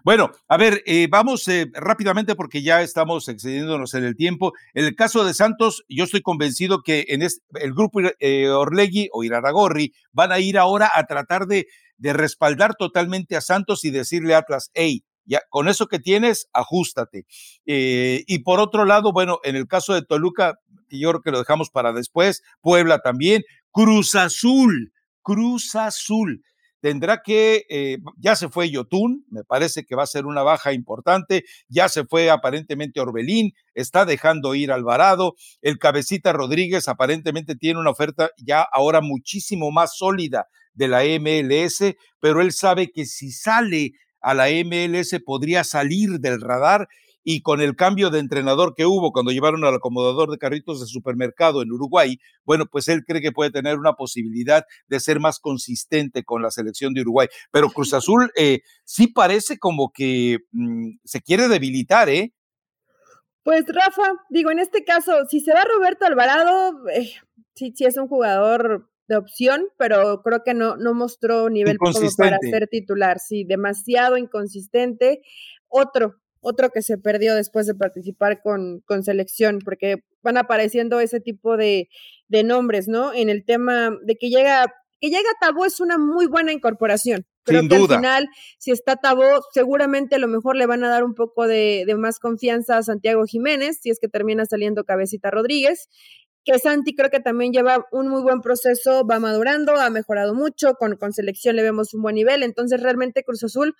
Bueno, 0.02 0.30
a 0.48 0.56
ver, 0.56 0.82
eh, 0.86 1.08
vamos 1.10 1.46
eh, 1.48 1.70
rápidamente 1.74 2.34
porque 2.34 2.62
ya 2.62 2.80
estamos 2.82 3.28
excediéndonos 3.28 3.92
en 3.94 4.04
el 4.04 4.16
tiempo. 4.16 4.52
En 4.72 4.86
el 4.86 4.94
caso 4.94 5.24
de 5.24 5.34
Santos, 5.34 5.84
yo 5.88 6.04
estoy 6.04 6.22
convencido 6.22 6.82
que 6.82 7.04
en 7.08 7.22
el 7.22 7.74
grupo 7.74 8.00
Orlegui 8.00 9.08
o 9.12 9.24
Iraragorri 9.24 9.92
van 10.12 10.32
a 10.32 10.38
ir 10.38 10.56
ahora 10.56 10.90
a 10.94 11.04
tratar 11.04 11.46
de, 11.46 11.66
de 11.98 12.12
respaldar 12.14 12.74
totalmente 12.76 13.36
a 13.36 13.42
Santos 13.42 13.84
y 13.84 13.90
decirle 13.90 14.34
a 14.34 14.38
Atlas, 14.38 14.70
hey, 14.72 15.04
ya, 15.26 15.42
con 15.50 15.68
eso 15.68 15.86
que 15.86 15.98
tienes, 15.98 16.48
ajustate. 16.54 17.26
y 17.66 18.38
por 18.40 18.58
otro 18.58 18.86
lado, 18.86 19.12
bueno, 19.12 19.38
en 19.44 19.54
el 19.54 19.68
caso 19.68 19.92
de 19.94 20.02
Toluca, 20.02 20.58
y 20.90 21.00
yo 21.00 21.10
creo 21.10 21.22
que 21.22 21.30
lo 21.30 21.38
dejamos 21.38 21.70
para 21.70 21.92
después, 21.92 22.42
Puebla 22.60 22.98
también, 22.98 23.42
Cruz 23.70 24.14
Azul, 24.14 24.92
Cruz 25.22 25.74
Azul. 25.74 26.42
Tendrá 26.80 27.22
que, 27.22 27.66
eh, 27.68 27.98
ya 28.16 28.34
se 28.36 28.48
fue 28.48 28.70
Yotun, 28.70 29.26
me 29.30 29.44
parece 29.44 29.84
que 29.84 29.94
va 29.94 30.04
a 30.04 30.06
ser 30.06 30.24
una 30.24 30.42
baja 30.42 30.72
importante, 30.72 31.44
ya 31.68 31.90
se 31.90 32.06
fue 32.06 32.30
aparentemente 32.30 33.00
Orbelín, 33.00 33.52
está 33.74 34.06
dejando 34.06 34.54
ir 34.54 34.72
Alvarado, 34.72 35.34
el 35.60 35.78
cabecita 35.78 36.32
Rodríguez 36.32 36.88
aparentemente 36.88 37.54
tiene 37.54 37.80
una 37.80 37.90
oferta 37.90 38.30
ya 38.38 38.62
ahora 38.62 39.02
muchísimo 39.02 39.70
más 39.70 39.96
sólida 39.96 40.46
de 40.72 40.88
la 40.88 41.02
MLS, 41.04 41.96
pero 42.18 42.40
él 42.40 42.52
sabe 42.52 42.90
que 42.90 43.04
si 43.04 43.30
sale 43.30 43.92
a 44.22 44.32
la 44.32 44.46
MLS 44.48 45.20
podría 45.24 45.64
salir 45.64 46.18
del 46.18 46.40
radar 46.40 46.88
y 47.22 47.42
con 47.42 47.60
el 47.60 47.76
cambio 47.76 48.10
de 48.10 48.18
entrenador 48.18 48.74
que 48.74 48.86
hubo 48.86 49.12
cuando 49.12 49.32
llevaron 49.32 49.64
al 49.64 49.74
acomodador 49.74 50.30
de 50.30 50.38
carritos 50.38 50.80
de 50.80 50.86
supermercado 50.86 51.62
en 51.62 51.72
Uruguay, 51.72 52.18
bueno, 52.44 52.66
pues 52.66 52.88
él 52.88 53.04
cree 53.06 53.20
que 53.20 53.32
puede 53.32 53.50
tener 53.50 53.78
una 53.78 53.94
posibilidad 53.94 54.64
de 54.88 55.00
ser 55.00 55.20
más 55.20 55.38
consistente 55.38 56.24
con 56.24 56.42
la 56.42 56.50
selección 56.50 56.94
de 56.94 57.02
Uruguay. 57.02 57.28
Pero 57.50 57.70
Cruz 57.70 57.94
Azul 57.94 58.30
eh, 58.36 58.60
sí 58.84 59.08
parece 59.08 59.58
como 59.58 59.92
que 59.92 60.38
mm, 60.52 60.98
se 61.04 61.20
quiere 61.20 61.48
debilitar, 61.48 62.08
¿eh? 62.08 62.32
Pues 63.42 63.64
Rafa, 63.68 64.12
digo, 64.28 64.50
en 64.50 64.58
este 64.58 64.84
caso, 64.84 65.24
si 65.28 65.40
se 65.40 65.52
va 65.52 65.64
Roberto 65.64 66.04
Alvarado, 66.04 66.88
eh, 66.90 67.10
sí, 67.54 67.72
sí 67.74 67.84
es 67.84 67.96
un 67.96 68.06
jugador 68.06 68.90
de 69.08 69.16
opción, 69.16 69.66
pero 69.76 70.22
creo 70.22 70.42
que 70.44 70.54
no, 70.54 70.76
no 70.76 70.94
mostró 70.94 71.50
nivel 71.50 71.78
como 71.78 71.92
para 72.16 72.38
ser 72.38 72.68
titular, 72.68 73.18
sí, 73.18 73.44
demasiado 73.44 74.16
inconsistente. 74.16 75.22
Otro, 75.66 76.20
otro 76.40 76.70
que 76.70 76.82
se 76.82 76.98
perdió 76.98 77.34
después 77.34 77.66
de 77.66 77.74
participar 77.74 78.40
con, 78.42 78.80
con 78.86 79.02
selección, 79.02 79.58
porque 79.64 80.04
van 80.22 80.36
apareciendo 80.36 81.00
ese 81.00 81.20
tipo 81.20 81.56
de, 81.56 81.88
de, 82.28 82.42
nombres, 82.42 82.88
¿no? 82.88 83.12
En 83.12 83.28
el 83.28 83.44
tema 83.44 83.90
de 84.04 84.16
que 84.16 84.28
llega, 84.30 84.72
que 85.00 85.08
llega 85.08 85.28
Tabó 85.40 85.64
es 85.64 85.80
una 85.80 85.98
muy 85.98 86.26
buena 86.26 86.52
incorporación. 86.52 87.26
Creo 87.42 87.66
que 87.68 87.76
al 87.76 87.88
final, 87.88 88.28
si 88.58 88.70
está 88.70 88.96
Tabó, 88.96 89.40
seguramente 89.52 90.16
a 90.16 90.18
lo 90.18 90.28
mejor 90.28 90.56
le 90.56 90.66
van 90.66 90.84
a 90.84 90.90
dar 90.90 91.04
un 91.04 91.14
poco 91.14 91.46
de, 91.46 91.84
de 91.86 91.94
más 91.96 92.18
confianza 92.18 92.76
a 92.76 92.82
Santiago 92.82 93.24
Jiménez, 93.24 93.78
si 93.82 93.90
es 93.90 93.98
que 93.98 94.08
termina 94.08 94.44
saliendo 94.44 94.84
Cabecita 94.84 95.30
Rodríguez 95.30 95.88
que 96.44 96.58
Santi 96.58 96.94
creo 96.94 97.10
que 97.10 97.20
también 97.20 97.52
lleva 97.52 97.86
un 97.92 98.08
muy 98.08 98.22
buen 98.22 98.40
proceso, 98.40 99.06
va 99.06 99.18
madurando, 99.18 99.76
ha 99.76 99.90
mejorado 99.90 100.34
mucho, 100.34 100.74
con, 100.74 100.96
con 100.96 101.12
selección 101.12 101.56
le 101.56 101.62
vemos 101.62 101.92
un 101.92 102.02
buen 102.02 102.14
nivel, 102.14 102.42
entonces 102.42 102.82
realmente 102.82 103.22
Cruz 103.24 103.44
Azul 103.44 103.74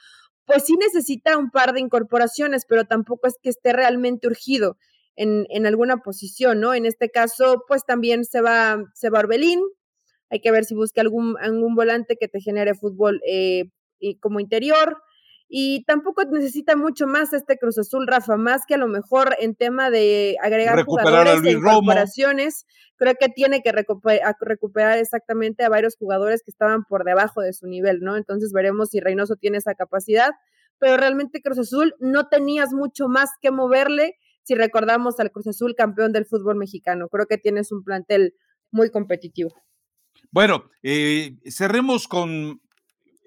pues 0.51 0.65
sí 0.65 0.75
necesita 0.77 1.39
un 1.39 1.51
par 1.51 1.73
de 1.73 1.81
incorporaciones, 1.81 2.65
pero 2.69 2.85
tampoco 2.85 3.29
es 3.29 3.37
que 3.41 3.51
esté 3.51 3.73
realmente 3.73 4.27
urgido 4.27 4.79
en, 5.15 5.47
en 5.51 5.65
alguna 5.65 5.99
posición, 5.99 6.59
¿no? 6.59 6.75
En 6.75 6.87
este 6.87 7.09
caso, 7.09 7.63
pues 7.69 7.85
también 7.85 8.25
se 8.25 8.41
va, 8.41 8.85
se 8.95 9.11
va 9.11 9.21
Orbelín, 9.21 9.61
hay 10.29 10.41
que 10.41 10.51
ver 10.51 10.65
si 10.65 10.75
busca 10.75 11.03
algún, 11.03 11.37
algún 11.41 11.77
volante 11.77 12.17
que 12.19 12.27
te 12.27 12.41
genere 12.41 12.75
fútbol 12.75 13.21
eh, 13.25 13.71
y 14.01 14.17
como 14.19 14.41
interior, 14.41 15.01
y 15.53 15.83
tampoco 15.85 16.23
necesita 16.27 16.77
mucho 16.77 17.09
más 17.09 17.33
este 17.33 17.59
Cruz 17.59 17.77
Azul, 17.77 18.07
Rafa, 18.07 18.37
más 18.37 18.63
que 18.69 18.75
a 18.75 18.79
lo 18.79 18.87
mejor 18.87 19.35
en 19.41 19.57
tema 19.57 19.91
de 19.91 20.37
agregar 20.41 20.77
recuperar 20.77 21.09
jugadores 21.09 21.45
e 21.45 21.59
incorporaciones, 21.59 22.67
creo 22.95 23.15
que 23.19 23.29
tiene 23.29 23.61
que 23.61 23.73
recuperar, 23.73 24.37
recuperar, 24.41 24.99
exactamente 24.99 25.65
a 25.65 25.69
varios 25.69 25.97
jugadores 25.97 26.43
que 26.45 26.53
estaban 26.53 26.85
por 26.85 27.03
debajo 27.03 27.41
de 27.41 27.53
su 27.53 27.67
nivel, 27.67 27.99
¿no? 28.01 28.17
Entonces 28.17 28.53
veremos 28.53 28.91
si 28.91 29.01
Reynoso 29.01 29.35
tiene 29.35 29.59
esa 29.59 29.75
capacidad, 29.75 30.31
pero 30.79 30.97
realmente 30.97 31.43
Cruz 31.43 31.59
Azul 31.59 31.97
no 31.99 32.29
tenías 32.29 32.73
mucho 32.73 33.09
más 33.09 33.31
que 33.43 33.51
moverle 33.51 34.15
si 34.45 34.55
recordamos 34.55 35.19
al 35.19 35.33
Cruz 35.33 35.49
Azul 35.49 35.75
campeón 35.77 36.13
del 36.13 36.27
fútbol 36.27 36.55
mexicano. 36.59 37.09
Creo 37.09 37.27
que 37.27 37.39
tienes 37.39 37.73
un 37.73 37.83
plantel 37.83 38.35
muy 38.71 38.89
competitivo. 38.91 39.53
Bueno, 40.31 40.71
eh, 40.85 41.39
cerremos 41.51 42.07
con 42.07 42.61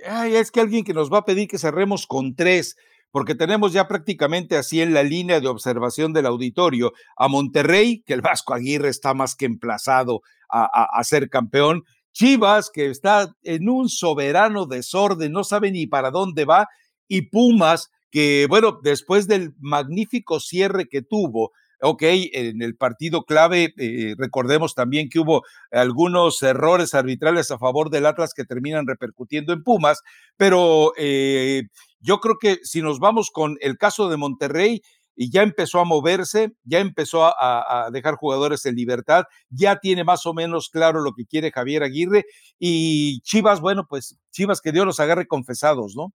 ay, 0.07 0.35
es 0.35 0.51
que 0.51 0.61
alguien 0.61 0.83
que 0.83 0.93
nos 0.93 1.11
va 1.11 1.19
a 1.19 1.25
pedir 1.25 1.47
que 1.47 1.57
cerremos 1.57 2.07
con 2.07 2.35
tres, 2.35 2.75
porque 3.11 3.35
tenemos 3.35 3.73
ya 3.73 3.87
prácticamente 3.87 4.57
así 4.57 4.81
en 4.81 4.93
la 4.93 5.03
línea 5.03 5.39
de 5.39 5.47
observación 5.47 6.13
del 6.13 6.25
auditorio 6.25 6.93
a 7.15 7.27
Monterrey, 7.27 8.01
que 8.05 8.13
el 8.13 8.21
Vasco 8.21 8.53
Aguirre 8.53 8.89
está 8.89 9.13
más 9.13 9.35
que 9.35 9.45
emplazado 9.45 10.21
a, 10.49 11.03
ser 11.03 11.29
campeón, 11.29 11.83
Chivas, 12.11 12.69
que 12.71 12.89
está 12.89 13.35
en 13.43 13.69
un 13.69 13.89
soberano 13.89 14.67
desorden, 14.67 15.31
no 15.31 15.43
sabe 15.43 15.71
ni 15.71 15.87
para 15.87 16.11
dónde 16.11 16.45
va, 16.45 16.67
y 17.07 17.23
Pumas, 17.23 17.91
que 18.11 18.45
bueno, 18.47 18.79
después 18.83 19.27
del 19.27 19.53
magnífico 19.59 20.39
cierre 20.39 20.87
que 20.87 21.01
tuvo, 21.01 21.51
ok, 21.83 22.01
en 22.33 22.61
el 22.61 22.75
partido 22.75 23.23
clave, 23.23 23.73
eh, 23.77 24.15
recordemos 24.17 24.73
también 24.73 25.09
que 25.09 25.19
hubo 25.19 25.43
algunos 25.71 26.41
errores 26.41 26.93
arbitrales 26.93 27.51
a 27.51 27.57
favor 27.57 27.89
del 27.89 28.05
Atlas 28.05 28.33
que 28.33 28.45
terminan 28.45 28.87
repercutiendo 28.87 29.53
en 29.53 29.63
Pumas, 29.63 30.01
pero 30.37 30.93
eh, 30.97 31.63
yo 31.99 32.19
creo 32.19 32.37
que 32.39 32.59
si 32.63 32.81
nos 32.81 32.99
vamos 32.99 33.31
con 33.31 33.57
el 33.61 33.77
caso 33.77 34.09
de 34.09 34.17
Monterrey, 34.17 34.81
y 35.15 35.29
ya 35.29 35.43
empezó 35.43 35.79
a 35.79 35.85
moverse, 35.85 36.53
ya 36.63 36.79
empezó 36.79 37.23
a, 37.25 37.85
a, 37.85 37.91
dejar 37.91 38.15
jugadores 38.15 38.65
en 38.65 38.73
libertad, 38.75 39.25
ya 39.49 39.75
tiene 39.75 40.03
más 40.03 40.25
o 40.25 40.33
menos 40.33 40.69
claro 40.69 41.01
lo 41.01 41.13
que 41.13 41.27
quiere 41.27 41.51
Javier 41.51 41.83
Aguirre 41.83 42.25
y 42.57 43.21
Chivas, 43.21 43.61
bueno, 43.61 43.85
pues 43.87 44.17
Chivas 44.31 44.59
que 44.59 44.71
Dios 44.71 44.87
los 44.87 44.99
agarre 44.99 45.27
confesados, 45.27 45.95
¿no? 45.95 46.13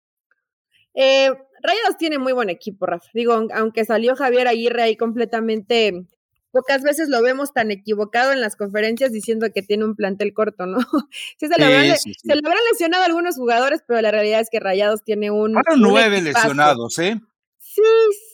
Eh, 0.94 1.30
Rayados 1.62 1.96
tiene 1.98 2.18
muy 2.18 2.32
buen 2.32 2.50
equipo, 2.50 2.86
Rafa. 2.86 3.08
Digo, 3.14 3.40
aunque 3.54 3.84
salió 3.84 4.16
Javier 4.16 4.48
Aguirre 4.48 4.82
ahí 4.82 4.96
completamente, 4.96 6.06
pocas 6.50 6.82
veces 6.82 7.08
lo 7.08 7.22
vemos 7.22 7.52
tan 7.52 7.70
equivocado 7.70 8.32
en 8.32 8.40
las 8.40 8.56
conferencias 8.56 9.12
diciendo 9.12 9.46
que 9.54 9.62
tiene 9.62 9.84
un 9.84 9.94
plantel 9.94 10.32
corto, 10.32 10.66
¿no? 10.66 10.78
sí, 11.38 11.46
se, 11.46 11.58
le 11.58 11.64
habrán, 11.64 12.58
lesionado 12.72 13.04
algunos 13.04 13.36
jugadores, 13.36 13.82
pero 13.86 14.00
la 14.00 14.10
realidad 14.10 14.40
es 14.40 14.48
que 14.50 14.60
Rayados 14.60 15.02
tiene 15.04 15.30
un. 15.30 15.52
Fueron 15.52 15.80
nueve 15.80 16.20
lesionados, 16.20 16.98
¿eh? 16.98 17.20
Sí, 17.60 17.82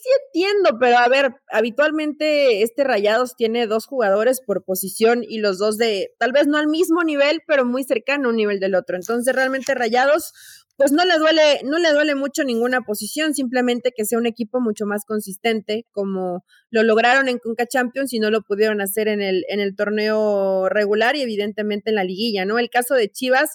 sí 0.02 0.08
entiendo, 0.26 0.78
pero 0.78 0.96
a 0.96 1.08
ver, 1.08 1.34
habitualmente 1.50 2.62
este 2.62 2.84
Rayados 2.84 3.36
tiene 3.36 3.66
dos 3.66 3.84
jugadores 3.84 4.40
por 4.40 4.64
posición 4.64 5.22
y 5.22 5.38
los 5.38 5.58
dos 5.58 5.76
de, 5.76 6.14
tal 6.18 6.32
vez 6.32 6.46
no 6.46 6.56
al 6.56 6.68
mismo 6.68 7.02
nivel, 7.02 7.42
pero 7.46 7.64
muy 7.66 7.84
cercano 7.84 8.28
a 8.28 8.30
un 8.30 8.36
nivel 8.36 8.60
del 8.60 8.74
otro. 8.74 8.96
Entonces, 8.96 9.34
realmente 9.34 9.74
Rayados 9.74 10.32
pues 10.76 10.92
no 10.92 11.04
le 11.04 11.18
duele, 11.18 11.60
no 11.64 11.78
le 11.78 11.92
duele 11.92 12.14
mucho 12.14 12.42
ninguna 12.44 12.80
posición, 12.80 13.34
simplemente 13.34 13.92
que 13.96 14.04
sea 14.04 14.18
un 14.18 14.26
equipo 14.26 14.60
mucho 14.60 14.86
más 14.86 15.04
consistente, 15.04 15.86
como 15.92 16.44
lo 16.70 16.82
lograron 16.82 17.28
en 17.28 17.38
Conca 17.38 17.66
Champions 17.66 18.12
y 18.12 18.18
no 18.18 18.30
lo 18.30 18.42
pudieron 18.42 18.80
hacer 18.80 19.08
en 19.08 19.22
el, 19.22 19.44
en 19.48 19.60
el 19.60 19.76
torneo 19.76 20.68
regular 20.68 21.14
y 21.16 21.22
evidentemente 21.22 21.90
en 21.90 21.96
la 21.96 22.04
liguilla, 22.04 22.44
¿no? 22.44 22.58
El 22.58 22.70
caso 22.70 22.94
de 22.94 23.08
Chivas, 23.08 23.50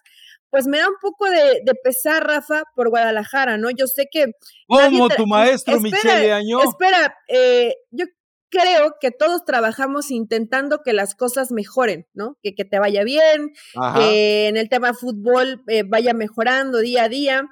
pues 0.50 0.66
me 0.68 0.80
da 0.80 0.88
un 0.88 0.96
poco 1.02 1.30
de, 1.30 1.62
de 1.64 1.74
pesar, 1.84 2.26
Rafa, 2.26 2.64
por 2.76 2.90
Guadalajara, 2.90 3.58
¿no? 3.58 3.70
Yo 3.70 3.86
sé 3.88 4.08
que. 4.10 4.28
Como 4.68 5.10
tu 5.10 5.28
maestro 5.28 5.80
Michele 5.80 6.32
Año. 6.32 6.64
Espera, 6.64 7.14
eh, 7.28 7.76
yo 7.92 8.06
creo 8.50 8.96
que 9.00 9.12
todos 9.12 9.46
trabajamos 9.46 10.12
intentando 10.12 10.80
que 10.84 10.94
las 10.94 11.16
cosas 11.16 11.52
mejoren, 11.52 12.08
¿no? 12.14 12.38
Que, 12.42 12.56
que 12.56 12.66
te 12.66 12.80
vaya 12.80 13.04
bien, 13.04 13.52
que 13.96 14.48
en 14.48 14.58
el 14.58 14.70
tema 14.70 14.94
fútbol 14.94 15.64
eh, 15.68 15.84
vaya 15.84 16.14
mejorando 16.14 16.80
día 16.80 17.04
a 17.04 17.10
día. 17.10 17.44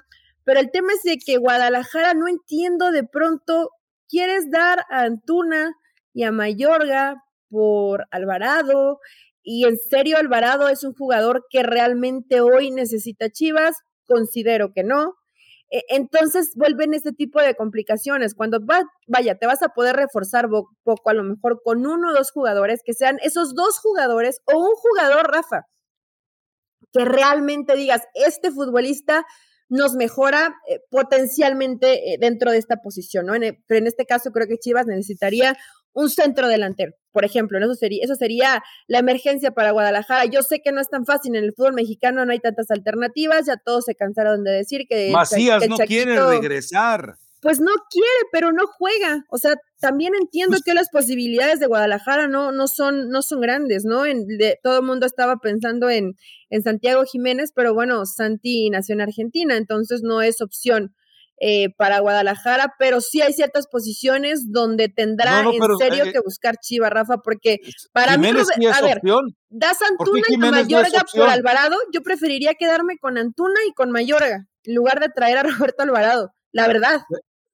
Pero 0.44 0.60
el 0.60 0.70
tema 0.70 0.92
es 0.92 1.02
de 1.02 1.18
que 1.18 1.36
Guadalajara 1.36 2.14
no 2.14 2.26
entiendo 2.28 2.90
de 2.90 3.04
pronto, 3.04 3.70
quieres 4.08 4.50
dar 4.50 4.84
a 4.90 5.02
Antuna 5.02 5.74
y 6.14 6.24
a 6.24 6.32
Mayorga 6.32 7.22
por 7.50 8.06
Alvarado, 8.10 9.00
y 9.50 9.64
en 9.66 9.78
serio 9.78 10.18
Alvarado 10.18 10.68
es 10.68 10.84
un 10.84 10.92
jugador 10.92 11.46
que 11.48 11.62
realmente 11.62 12.42
hoy 12.42 12.70
necesita 12.70 13.30
Chivas, 13.30 13.76
considero 14.06 14.72
que 14.74 14.84
no. 14.84 15.14
E, 15.70 15.82
entonces 15.88 16.52
vuelven 16.54 16.94
ese 16.94 17.12
tipo 17.12 17.40
de 17.40 17.54
complicaciones. 17.54 18.34
Cuando 18.34 18.64
va, 18.64 18.82
vaya, 19.06 19.36
te 19.36 19.46
vas 19.46 19.62
a 19.62 19.68
poder 19.68 19.96
reforzar 19.96 20.48
poco, 20.82 21.10
a 21.10 21.14
lo 21.14 21.24
mejor 21.24 21.60
con 21.62 21.86
uno 21.86 22.10
o 22.10 22.14
dos 22.14 22.30
jugadores, 22.30 22.80
que 22.84 22.94
sean 22.94 23.18
esos 23.22 23.54
dos 23.54 23.78
jugadores 23.78 24.40
o 24.46 24.58
un 24.58 24.74
jugador, 24.74 25.30
Rafa, 25.30 25.66
que 26.92 27.04
realmente 27.04 27.76
digas, 27.76 28.02
este 28.14 28.50
futbolista 28.50 29.24
nos 29.68 29.94
mejora 29.94 30.56
eh, 30.68 30.80
potencialmente 30.90 32.14
eh, 32.14 32.18
dentro 32.18 32.50
de 32.50 32.58
esta 32.58 32.76
posición, 32.76 33.26
¿no? 33.26 33.34
pero 33.66 33.78
en 33.78 33.86
este 33.86 34.06
caso 34.06 34.30
creo 34.30 34.46
que 34.46 34.56
Chivas 34.56 34.86
necesitaría 34.86 35.56
un 35.92 36.10
centro 36.10 36.48
delantero, 36.48 36.92
por 37.12 37.24
ejemplo, 37.24 37.58
eso 37.58 37.74
sería, 37.74 38.04
eso 38.04 38.14
sería 38.14 38.62
la 38.86 39.00
emergencia 39.00 39.50
para 39.50 39.72
Guadalajara. 39.72 40.26
Yo 40.26 40.42
sé 40.42 40.60
que 40.60 40.70
no 40.70 40.80
es 40.80 40.88
tan 40.88 41.04
fácil 41.04 41.34
en 41.34 41.42
el 41.42 41.52
fútbol 41.52 41.74
mexicano, 41.74 42.24
no 42.24 42.32
hay 42.32 42.38
tantas 42.38 42.70
alternativas, 42.70 43.46
ya 43.46 43.56
todos 43.56 43.86
se 43.86 43.94
cansaron 43.94 44.44
de 44.44 44.52
decir 44.52 44.86
que 44.88 45.10
Macías 45.10 45.68
no 45.68 45.76
quiere 45.78 46.20
regresar. 46.20 47.16
Pues 47.40 47.60
no 47.60 47.70
quiere, 47.90 48.08
pero 48.32 48.52
no 48.52 48.66
juega. 48.66 49.24
O 49.30 49.38
sea, 49.38 49.54
también 49.80 50.12
entiendo 50.14 50.54
pues 50.54 50.62
que 50.64 50.74
las 50.74 50.90
posibilidades 50.90 51.60
de 51.60 51.66
Guadalajara 51.66 52.26
no, 52.26 52.50
no, 52.50 52.66
son, 52.66 53.10
no 53.10 53.22
son 53.22 53.40
grandes, 53.40 53.84
¿no? 53.84 54.06
En, 54.06 54.26
todo 54.62 54.78
el 54.78 54.84
mundo 54.84 55.06
estaba 55.06 55.36
pensando 55.36 55.88
en, 55.88 56.14
en 56.50 56.62
Santiago 56.62 57.04
Jiménez, 57.04 57.52
pero 57.54 57.74
bueno, 57.74 58.06
Santi 58.06 58.70
nació 58.70 58.94
en 58.94 59.02
Argentina, 59.02 59.56
entonces 59.56 60.02
no 60.02 60.20
es 60.20 60.40
opción. 60.40 60.94
Eh, 61.40 61.68
para 61.76 62.00
Guadalajara, 62.00 62.74
pero 62.80 63.00
sí 63.00 63.22
hay 63.22 63.32
ciertas 63.32 63.68
posiciones 63.68 64.50
donde 64.50 64.88
tendrá 64.88 65.42
en 65.42 65.78
serio 65.78 66.06
eh, 66.06 66.12
que 66.12 66.18
buscar 66.18 66.56
Chiva, 66.60 66.90
Rafa, 66.90 67.18
porque 67.18 67.58
para 67.92 68.18
mí, 68.18 68.26
a 68.26 68.82
ver, 68.82 69.00
das 69.48 69.80
Antuna 69.82 70.26
y 70.28 70.36
Mayorga 70.36 71.04
por 71.14 71.28
Alvarado, 71.28 71.76
yo 71.92 72.02
preferiría 72.02 72.54
quedarme 72.54 72.98
con 73.00 73.18
Antuna 73.18 73.60
y 73.68 73.72
con 73.72 73.92
Mayorga, 73.92 74.46
en 74.64 74.74
lugar 74.74 74.98
de 74.98 75.10
traer 75.10 75.38
a 75.38 75.42
Roberto 75.70 75.84
Alvarado, 75.84 76.32
la 76.50 76.66
verdad. 76.66 77.02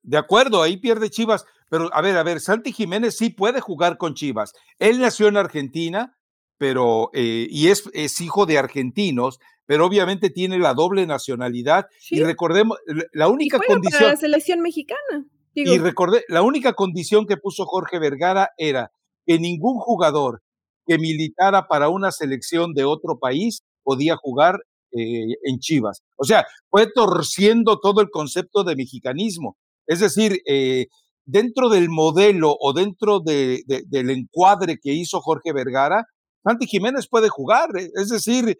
De 0.01 0.17
acuerdo, 0.17 0.63
ahí 0.63 0.77
pierde 0.77 1.11
Chivas, 1.11 1.45
pero 1.69 1.93
a 1.93 2.01
ver, 2.01 2.17
a 2.17 2.23
ver, 2.23 2.39
Santi 2.39 2.71
Jiménez 2.71 3.15
sí 3.15 3.29
puede 3.29 3.61
jugar 3.61 3.97
con 3.97 4.15
Chivas. 4.15 4.53
Él 4.79 4.99
nació 4.99 5.27
en 5.27 5.37
Argentina, 5.37 6.17
pero, 6.57 7.09
eh, 7.13 7.47
y 7.49 7.67
es, 7.67 7.89
es 7.93 8.21
hijo 8.21 8.45
de 8.45 8.57
argentinos, 8.57 9.39
pero 9.65 9.85
obviamente 9.85 10.29
tiene 10.29 10.59
la 10.59 10.73
doble 10.73 11.05
nacionalidad. 11.05 11.87
Y 12.09 12.23
recordemos, 12.23 12.77
la 13.13 13.27
única 13.27 13.59
condición. 13.59 14.09
la 14.09 14.15
selección 14.15 14.61
mexicana. 14.61 15.25
y 15.53 15.77
recordé, 15.77 16.23
la 16.27 16.41
única 16.41 16.73
condición 16.73 17.25
que 17.25 17.37
puso 17.37 17.65
Jorge 17.65 17.99
Vergara 17.99 18.49
era 18.57 18.91
que 19.25 19.39
ningún 19.39 19.79
jugador 19.79 20.41
que 20.85 20.99
militara 20.99 21.67
para 21.67 21.89
una 21.89 22.11
selección 22.11 22.73
de 22.73 22.85
otro 22.85 23.17
país 23.19 23.63
podía 23.83 24.15
jugar 24.15 24.59
eh, 24.91 25.35
en 25.43 25.59
Chivas. 25.59 26.03
O 26.15 26.23
sea, 26.25 26.45
fue 26.69 26.87
torciendo 26.91 27.79
todo 27.79 28.01
el 28.01 28.09
concepto 28.09 28.63
de 28.63 28.75
mexicanismo. 28.75 29.57
Es 29.87 29.99
decir, 29.99 30.41
eh, 30.47 30.87
dentro 31.25 31.69
del 31.69 31.89
modelo 31.89 32.55
o 32.59 32.73
dentro 32.73 33.19
del 33.19 34.09
encuadre 34.09 34.77
que 34.81 34.93
hizo 34.93 35.21
Jorge 35.21 35.53
Vergara, 35.53 36.05
Santi 36.45 36.67
Jiménez 36.67 37.07
puede 37.09 37.27
jugar. 37.27 37.69
Eh, 37.77 37.89
es 37.95 38.09
decir, 38.09 38.57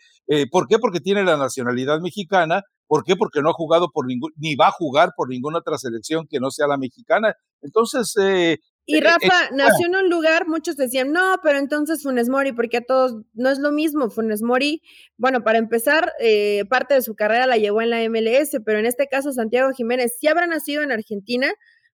¿por 0.52 0.68
qué? 0.68 0.80
Porque 0.80 1.00
tiene 1.00 1.24
la 1.24 1.38
nacionalidad 1.38 2.02
mexicana. 2.02 2.64
¿Por 2.88 3.04
qué? 3.04 3.16
Porque 3.16 3.42
no 3.42 3.50
ha 3.50 3.54
jugado 3.54 3.90
por 3.94 4.08
ningún, 4.08 4.32
ni 4.36 4.56
va 4.56 4.68
a 4.68 4.72
jugar 4.72 5.14
por 5.16 5.30
ninguna 5.30 5.60
otra 5.60 5.78
selección 5.78 6.28
que 6.28 6.40
no 6.40 6.52
sea 6.52 6.68
la 6.68 6.78
mexicana. 6.78 7.34
Entonces, 7.62 8.14
y 8.88 8.98
eh, 8.98 9.02
Rafa 9.02 9.50
nació 9.52 9.88
en 9.88 9.96
un 9.96 10.10
lugar, 10.10 10.48
muchos 10.48 10.76
decían, 10.76 11.12
no, 11.12 11.40
pero 11.42 11.58
entonces 11.58 12.04
Funes 12.04 12.30
Mori, 12.30 12.52
porque 12.54 12.78
a 12.78 12.86
todos 12.86 13.24
no 13.34 13.50
es 13.50 13.58
lo 13.58 13.72
mismo. 13.72 14.10
Funes 14.12 14.44
Mori, 14.44 14.84
bueno, 15.18 15.44
para 15.44 15.58
empezar, 15.58 16.14
eh, 16.20 16.66
parte 16.70 16.94
de 16.94 17.02
su 17.02 17.16
carrera 17.16 17.48
la 17.48 17.58
llevó 17.58 17.82
en 17.82 17.90
la 17.90 18.08
MLS, 18.08 18.62
pero 18.64 18.78
en 18.78 18.86
este 18.86 19.08
caso 19.08 19.32
Santiago 19.32 19.72
Jiménez 19.72 20.16
sí 20.20 20.28
habrá 20.28 20.46
nacido 20.46 20.84
en 20.84 20.92
Argentina, 20.92 21.52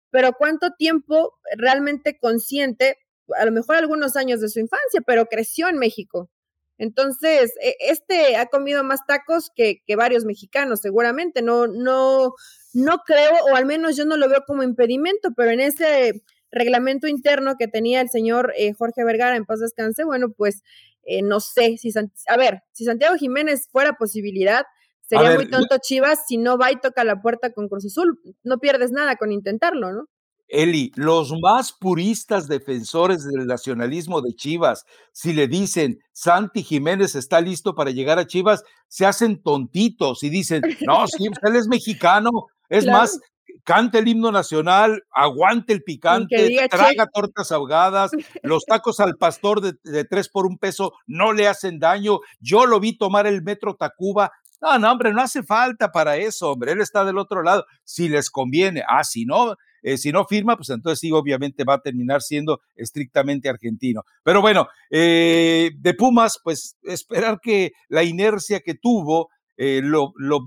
pero 0.10 0.34
¿cuánto 0.34 0.72
tiempo 0.78 1.34
realmente 1.56 2.18
consciente? 2.20 2.98
A 3.38 3.46
lo 3.46 3.52
mejor 3.52 3.76
algunos 3.76 4.16
años 4.16 4.42
de 4.42 4.50
su 4.50 4.60
infancia, 4.60 5.02
pero 5.06 5.26
creció 5.26 5.68
en 5.68 5.78
México. 5.78 6.30
Entonces, 6.78 7.54
e, 7.62 7.76
este 7.82 8.38
ha 8.38 8.48
comido 8.48 8.84
más 8.84 9.06
tacos 9.06 9.52
que, 9.56 9.82
que 9.86 9.96
varios 9.96 10.26
mexicanos, 10.26 10.80
seguramente. 10.80 11.42
No, 11.42 11.68
no, 11.68 12.34
no 12.74 12.98
creo, 13.06 13.32
o 13.52 13.56
al 13.56 13.66
menos 13.66 13.98
yo 13.98 14.06
no 14.06 14.18
lo 14.18 14.30
veo 14.30 14.44
como 14.48 14.64
impedimento, 14.64 15.30
pero 15.36 15.52
en 15.52 15.60
ese 15.60 16.24
reglamento 16.52 17.08
interno 17.08 17.56
que 17.58 17.68
tenía 17.68 18.02
el 18.02 18.10
señor 18.10 18.54
eh, 18.58 18.74
Jorge 18.74 19.04
Vergara 19.04 19.36
en 19.36 19.46
paz 19.46 19.60
descanse, 19.60 20.04
bueno, 20.04 20.32
pues 20.32 20.64
eh, 21.04 21.22
no 21.22 21.40
sé 21.40 21.78
si, 21.78 21.92
a 22.28 22.38
ver, 22.38 22.64
si 22.72 22.86
Santiago 22.86 23.16
Jiménez 23.18 23.68
fuera 23.72 23.94
posibilidad, 23.94 24.64
sería 25.02 25.36
muy 25.36 25.50
tonto 25.50 25.78
Chivas 25.82 26.20
si 26.28 26.38
no 26.38 26.58
va 26.58 26.72
y 26.72 26.80
toca 26.80 27.04
la 27.04 27.22
puerta 27.22 27.52
con 27.52 27.68
Cruz 27.68 27.86
Azul. 27.86 28.20
No 28.44 28.60
pierdes 28.60 28.92
nada 28.92 29.16
con 29.16 29.32
intentarlo, 29.32 29.92
¿no? 29.92 30.08
Eli, 30.50 30.92
los 30.96 31.34
más 31.42 31.72
puristas 31.72 32.48
defensores 32.48 33.24
del 33.24 33.46
nacionalismo 33.46 34.22
de 34.22 34.34
Chivas, 34.34 34.86
si 35.12 35.34
le 35.34 35.48
dicen 35.48 36.00
Santi 36.12 36.64
Jiménez 36.64 37.16
está 37.16 37.40
listo 37.40 37.76
para 37.76 37.92
llegar 37.92 38.20
a 38.20 38.28
Chivas, 38.28 38.64
se 38.88 39.06
hacen 39.06 39.42
tontitos 39.42 40.24
y 40.24 40.30
dicen, 40.30 40.64
no, 40.88 41.08
sí, 41.08 41.28
él 41.44 41.56
es 41.56 41.68
mexicano. 41.68 42.30
Es 42.68 42.86
más, 42.86 43.20
cante 43.64 44.00
el 44.00 44.08
himno 44.08 44.32
nacional, 44.32 45.04
aguante 45.12 45.74
el 45.74 45.84
picante, 45.84 46.68
traga 46.70 47.08
tortas 47.08 47.52
ahogadas, 47.52 48.12
los 48.42 48.66
tacos 48.66 49.00
al 49.00 49.16
pastor 49.16 49.62
de, 49.62 50.06
tres 50.06 50.30
por 50.30 50.46
un 50.46 50.58
peso 50.58 50.94
no 51.06 51.34
le 51.34 51.48
hacen 51.48 51.80
daño. 51.80 52.20
Yo 52.40 52.66
lo 52.66 52.80
vi 52.80 52.98
tomar 52.98 53.28
el 53.28 53.44
metro 53.44 53.76
Tacuba. 53.76 54.32
No, 54.62 54.78
no, 54.78 54.92
hombre, 54.92 55.14
no 55.14 55.22
hace 55.22 55.44
falta 55.44 55.92
para 55.92 56.18
eso, 56.18 56.52
hombre. 56.52 56.74
Él 56.74 56.82
está 56.82 57.06
del 57.06 57.18
otro 57.18 57.44
lado. 57.44 57.66
Si 57.84 58.10
les 58.10 58.30
conviene, 58.30 58.84
ah, 58.88 59.04
si 59.04 59.26
no, 59.26 59.56
eh, 59.82 59.98
si 59.98 60.12
no 60.12 60.26
firma, 60.26 60.56
pues 60.56 60.70
entonces 60.70 61.00
sí, 61.00 61.12
obviamente 61.12 61.64
va 61.64 61.76
a 61.76 61.82
terminar 61.82 62.22
siendo 62.22 62.62
estrictamente 62.76 63.50
argentino. 63.50 64.04
Pero 64.24 64.42
bueno, 64.42 64.68
eh, 64.90 65.72
de 65.78 65.94
Pumas, 65.94 66.40
pues 66.44 66.78
esperar 66.84 67.40
que 67.42 67.72
la 67.88 68.04
inercia 68.04 68.60
que 68.62 68.76
tuvo 68.76 69.30
eh, 69.58 69.82
lo, 69.84 70.14
lo, 70.16 70.40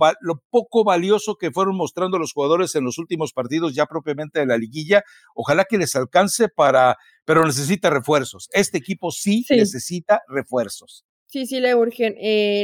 poco 0.49 0.85
valioso 0.85 1.37
que 1.37 1.51
fueron 1.51 1.77
mostrando 1.77 2.19
los 2.19 2.33
jugadores 2.33 2.75
en 2.77 2.85
los 2.85 2.97
últimos 2.97 3.35
partidos 3.35 3.75
ya 3.75 3.85
propiamente 3.85 4.41
de 4.41 4.47
la 4.47 4.57
liguilla. 4.57 5.03
Ojalá 5.35 5.67
que 5.69 5.77
les 5.77 5.95
alcance 5.97 6.49
para, 6.49 6.97
pero 7.27 7.45
necesita 7.45 7.91
refuerzos. 7.91 8.49
Este 8.53 8.79
equipo 8.79 9.11
sí, 9.11 9.45
necesita 9.51 10.23
refuerzos. 10.29 11.05
Sí, 11.27 11.47
sí, 11.47 11.61
le 11.61 11.75
urgen. 11.75 12.15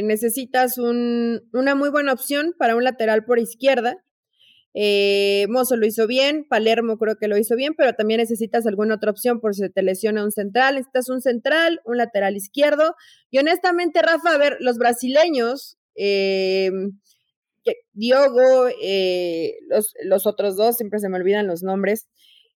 Necesitas 0.07 0.79
un, 0.79 1.41
una 1.53 1.75
muy 1.75 1.89
buena 1.89 2.13
opción 2.13 2.53
para 2.57 2.75
un 2.75 2.83
lateral 2.83 3.25
por 3.25 3.37
izquierda. 3.37 3.97
Eh, 4.73 5.47
Mozo 5.49 5.75
lo 5.75 5.85
hizo 5.85 6.07
bien, 6.07 6.45
Palermo 6.47 6.97
creo 6.97 7.15
que 7.15 7.27
lo 7.27 7.37
hizo 7.37 7.55
bien, 7.55 7.73
pero 7.75 7.93
también 7.93 8.19
necesitas 8.19 8.67
alguna 8.67 8.95
otra 8.95 9.11
opción 9.11 9.39
por 9.39 9.55
si 9.55 9.69
te 9.69 9.83
lesiona 9.83 10.23
un 10.23 10.31
central. 10.31 10.75
Necesitas 10.75 11.09
un 11.09 11.21
central, 11.21 11.81
un 11.85 11.97
lateral 11.97 12.35
izquierdo. 12.35 12.95
Y 13.31 13.39
honestamente, 13.39 14.01
Rafa, 14.01 14.33
a 14.33 14.37
ver, 14.37 14.57
los 14.59 14.77
brasileños 14.77 15.77
eh, 15.95 16.71
Diogo, 17.93 18.67
eh, 18.81 19.57
los, 19.67 19.93
los, 20.03 20.25
otros 20.25 20.55
dos, 20.55 20.77
siempre 20.77 20.99
se 20.99 21.09
me 21.09 21.17
olvidan 21.17 21.47
los 21.47 21.61
nombres. 21.63 22.07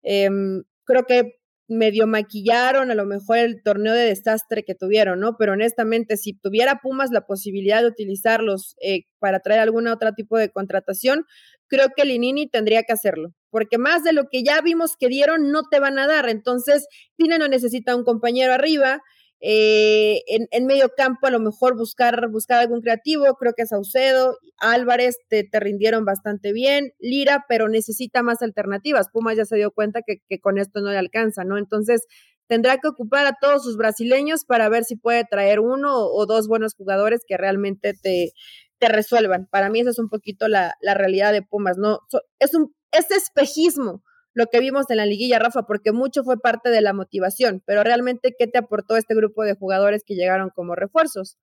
Creo 0.03 1.05
que 1.07 1.40
medio 1.71 2.07
maquillaron 2.07 2.91
a 2.91 2.95
lo 2.95 3.07
mejor 3.07 3.39
el 3.39 3.63
torneo 3.63 3.95
de 3.95 4.07
desastre 4.07 4.65
que 4.65 4.75
tuvieron, 4.75 5.21
¿no? 5.21 5.37
Pero 5.39 5.53
honestamente, 5.53 6.17
si 6.17 6.33
tuviera 6.33 6.81
Pumas 6.83 7.11
la 7.11 7.27
posibilidad 7.27 7.81
de 7.81 7.89
utilizarlos 7.89 8.77
eh, 8.83 9.05
para 9.19 9.41
traer 9.41 9.61
algún 9.61 9.87
otro 9.87 10.13
tipo 10.13 10.37
de 10.37 10.51
contratación, 10.51 11.25
creo 11.69 11.89
que 11.97 12.05
Linini 12.05 12.49
tendría 12.49 12.83
que 12.83 12.93
hacerlo, 12.93 13.33
porque 13.51 13.79
más 13.79 14.03
de 14.03 14.13
lo 14.13 14.29
que 14.31 14.43
ya 14.43 14.61
vimos 14.61 14.97
que 14.99 15.09
dieron 15.09 15.51
no 15.53 15.63
te 15.71 15.81
van 15.81 15.99
a 15.99 16.07
dar. 16.07 16.29
Entonces, 16.29 16.87
Tine 17.17 17.39
no 17.39 17.49
necesita 17.49 17.97
un 17.97 18.05
compañero 18.05 18.53
arriba, 18.53 19.01
eh, 19.43 20.23
en, 20.27 20.67
medio 20.67 20.91
campo 20.95 21.27
a 21.27 21.31
lo 21.31 21.41
mejor 21.41 21.77
buscar, 21.77 22.29
buscar 22.31 22.59
algún 22.59 22.83
creativo, 22.83 23.25
creo 23.37 23.55
que 23.57 23.67
Saucedo, 23.67 24.37
Álvarez 24.59 25.17
te, 25.29 25.45
te, 25.45 25.61
rindieron 25.61 26.05
bastante 26.05 26.53
bien, 26.53 26.93
Lira, 26.99 27.47
pero 27.49 27.69
necesita 27.69 28.23
más 28.23 28.43
alternativas. 28.43 29.09
Pumas 29.11 29.37
ya 29.37 29.47
se 29.47 29.57
dio 29.57 29.71
cuenta 29.71 30.03
que, 30.07 30.19
que, 30.29 30.41
con 30.41 30.59
esto 30.59 30.81
no 30.83 30.91
le 30.91 30.99
alcanza, 30.99 31.45
¿no? 31.45 31.57
Entonces 31.57 32.07
tendrá 32.49 32.79
que 32.79 32.89
ocupar 32.89 33.27
a 33.27 33.37
todos 33.41 33.63
sus 33.63 33.77
brasileños 33.77 34.45
para 34.45 34.69
ver 34.69 34.85
si 34.85 34.97
puede 34.97 35.25
traer 35.25 35.61
uno 35.61 35.97
o, 35.97 36.27
dos 36.27 36.47
buenos 36.49 36.75
jugadores 36.75 37.23
que 37.27 37.39
realmente 37.39 37.95
te, 37.95 38.33
te 38.79 38.89
resuelvan. 38.89 39.47
Para 39.51 39.71
mí 39.71 39.81
esa 39.81 39.91
es 39.91 39.99
un 39.99 40.11
poquito 40.11 40.49
la, 40.49 40.75
la 40.83 40.95
realidad 40.95 41.33
de 41.33 41.43
Pumas, 41.43 41.79
¿no? 41.79 42.01
es 42.39 42.55
un 42.55 42.75
es 42.93 43.11
espejismo 43.11 44.03
lo 44.35 44.47
que 44.47 44.61
vimos 44.61 44.89
en 44.91 44.99
la 44.99 45.07
liguilla, 45.07 45.39
Rafa, 45.39 45.63
porque 45.65 45.93
mucho 45.93 46.23
fue 46.23 46.39
parte 46.39 46.71
de 46.71 46.81
la 46.81 46.93
motivación, 46.93 47.63
pero 47.67 47.83
realmente, 47.83 48.35
¿qué 48.39 48.47
te 48.47 48.59
aportó 48.59 48.97
este 48.97 49.15
grupo 49.15 49.43
de 49.43 49.55
jugadores 49.55 50.03
que 50.05 50.15
llegaron 50.15 50.51
como 50.51 50.75
refuerzos? 50.75 51.37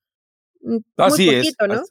Mm, 0.61 0.77
así 0.97 1.29
es. 1.29 1.55
¿no? 1.67 1.81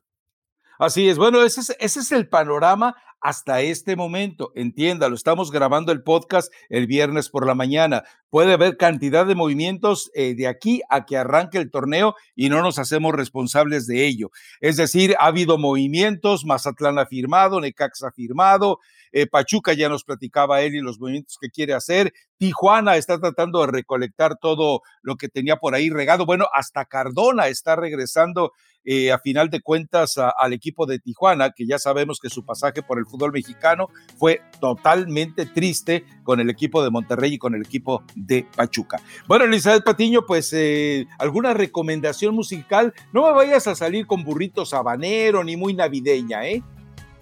Así 0.78 1.08
es. 1.08 1.18
Bueno, 1.18 1.42
ese 1.42 1.60
es, 1.60 1.76
ese 1.78 2.00
es 2.00 2.12
el 2.12 2.28
panorama 2.28 2.96
hasta 3.20 3.60
este 3.60 3.96
momento. 3.96 4.52
Entiéndalo, 4.54 5.14
estamos 5.14 5.50
grabando 5.50 5.92
el 5.92 6.02
podcast 6.02 6.52
el 6.68 6.86
viernes 6.86 7.28
por 7.28 7.46
la 7.46 7.54
mañana. 7.54 8.04
Puede 8.30 8.52
haber 8.52 8.76
cantidad 8.76 9.26
de 9.26 9.34
movimientos 9.34 10.10
eh, 10.14 10.34
de 10.34 10.46
aquí 10.46 10.82
a 10.90 11.06
que 11.06 11.16
arranque 11.16 11.58
el 11.58 11.70
torneo 11.70 12.14
y 12.34 12.48
no 12.48 12.62
nos 12.62 12.78
hacemos 12.78 13.14
responsables 13.14 13.86
de 13.86 14.06
ello. 14.06 14.30
Es 14.60 14.76
decir, 14.76 15.14
ha 15.18 15.26
habido 15.26 15.58
movimientos, 15.58 16.44
Mazatlán 16.44 16.98
ha 16.98 17.06
firmado, 17.06 17.60
Necaxa 17.60 18.08
ha 18.08 18.12
firmado, 18.12 18.80
eh, 19.12 19.26
Pachuca 19.26 19.72
ya 19.72 19.88
nos 19.88 20.04
platicaba 20.04 20.60
él 20.62 20.74
y 20.74 20.80
los 20.80 20.98
movimientos 20.98 21.38
que 21.40 21.48
quiere 21.48 21.72
hacer, 21.72 22.12
Tijuana 22.38 22.96
está 22.96 23.18
tratando 23.18 23.60
de 23.60 23.68
recolectar 23.68 24.36
todo 24.38 24.82
lo 25.02 25.16
que 25.16 25.28
tenía 25.28 25.56
por 25.56 25.74
ahí 25.74 25.88
regado. 25.88 26.26
Bueno, 26.26 26.46
hasta 26.52 26.84
Cardona 26.84 27.48
está 27.48 27.76
regresando 27.76 28.52
eh, 28.84 29.10
a 29.10 29.18
final 29.18 29.50
de 29.50 29.62
cuentas 29.62 30.16
al 30.16 30.52
equipo 30.52 30.86
de 30.86 30.98
Tijuana, 30.98 31.50
que 31.50 31.66
ya 31.66 31.78
sabemos 31.78 32.20
que 32.20 32.30
su 32.30 32.44
pasaje 32.44 32.82
por 32.82 32.98
el 32.98 33.05
fútbol 33.06 33.32
mexicano 33.32 33.88
fue 34.16 34.42
totalmente 34.60 35.46
triste 35.46 36.04
con 36.22 36.40
el 36.40 36.50
equipo 36.50 36.82
de 36.82 36.90
Monterrey 36.90 37.34
y 37.34 37.38
con 37.38 37.54
el 37.54 37.62
equipo 37.62 38.02
de 38.14 38.46
Pachuca. 38.56 39.00
Bueno, 39.26 39.44
Elizabeth 39.44 39.84
Patiño, 39.84 40.26
pues 40.26 40.52
eh, 40.52 41.06
alguna 41.18 41.54
recomendación 41.54 42.34
musical. 42.34 42.94
No 43.12 43.26
me 43.26 43.32
vayas 43.32 43.66
a 43.66 43.74
salir 43.74 44.06
con 44.06 44.24
burritos 44.24 44.74
habanero 44.74 45.44
ni 45.44 45.56
muy 45.56 45.74
navideña, 45.74 46.46
¿eh? 46.46 46.62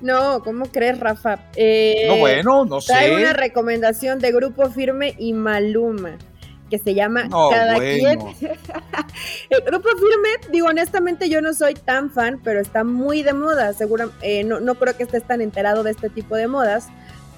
No, 0.01 0.43
¿cómo 0.43 0.67
crees, 0.67 1.01
Rafa? 1.01 1.51
Eh, 1.57 2.05
no, 2.09 2.17
bueno, 2.19 2.65
no 2.65 2.81
sé. 2.81 2.93
Hay 2.93 3.13
una 3.13 3.33
recomendación 3.33 4.19
de 4.19 4.33
Grupo 4.33 4.69
Firme 4.71 5.15
y 5.19 5.33
Maluma 5.33 6.19
que 6.75 6.83
se 6.83 6.95
llama 6.95 7.29
Cada 7.31 7.79
quien. 7.79 8.19
el 9.51 9.61
grupo 9.65 9.89
firme, 9.91 10.29
digo 10.51 10.67
honestamente, 10.67 11.29
yo 11.29 11.41
no 11.41 11.55
soy 11.55 11.75
tan 11.75 12.11
fan, 12.11 12.41
pero 12.43 12.61
está 12.61 12.83
muy 12.83 13.23
de 13.23 13.33
moda. 13.33 13.73
Seguro, 13.75 14.11
eh, 14.23 14.43
no, 14.43 14.59
no 14.59 14.75
creo 14.75 14.97
que 14.97 15.05
estés 15.05 15.23
tan 15.23 15.41
enterado 15.41 15.85
de 15.85 15.93
este 15.93 16.11
tipo 16.11 16.35
de 16.35 16.49
modas, 16.49 16.89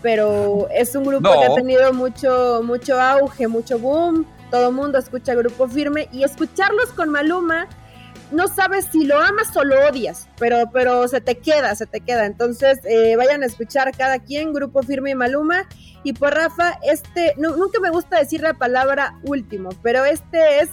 pero 0.01 0.69
es 0.75 0.95
un 0.95 1.05
grupo 1.05 1.31
que 1.39 1.45
ha 1.45 1.55
tenido 1.55 1.93
mucho, 1.93 2.63
mucho 2.65 2.99
auge, 2.99 3.47
mucho 3.47 3.79
boom. 3.79 4.25
Todo 4.51 4.73
mundo 4.73 4.97
escucha 4.97 5.35
grupo 5.35 5.69
firme 5.69 6.09
y 6.13 6.25
escucharlos 6.25 6.87
con 6.95 7.11
Maluma 7.11 7.69
no 8.31 8.49
sabes 8.49 8.87
si 8.91 9.05
lo 9.05 9.19
amas 9.21 9.57
o 9.57 9.65
lo 9.65 9.87
odias, 9.87 10.29
pero, 10.39 10.71
pero 10.73 11.07
se 11.09 11.21
te 11.21 11.39
queda, 11.39 11.75
se 11.75 11.87
te 11.87 12.01
queda. 12.01 12.27
Entonces, 12.27 12.81
eh, 12.85 13.17
vayan 13.17 13.43
a 13.43 13.47
escuchar 13.47 13.97
cada 13.97 14.19
quien, 14.19 14.53
Grupo 14.53 14.83
Firme 14.83 15.11
y 15.11 15.15
Maluma. 15.15 15.69
Y 16.03 16.13
por 16.13 16.35
Rafa, 16.35 16.79
este, 16.83 17.35
nunca 17.37 17.81
me 17.81 17.91
gusta 17.91 18.19
decir 18.19 18.41
la 18.41 18.55
palabra 18.55 19.19
último, 19.25 19.71
pero 19.83 20.05
este 20.05 20.61
es 20.61 20.71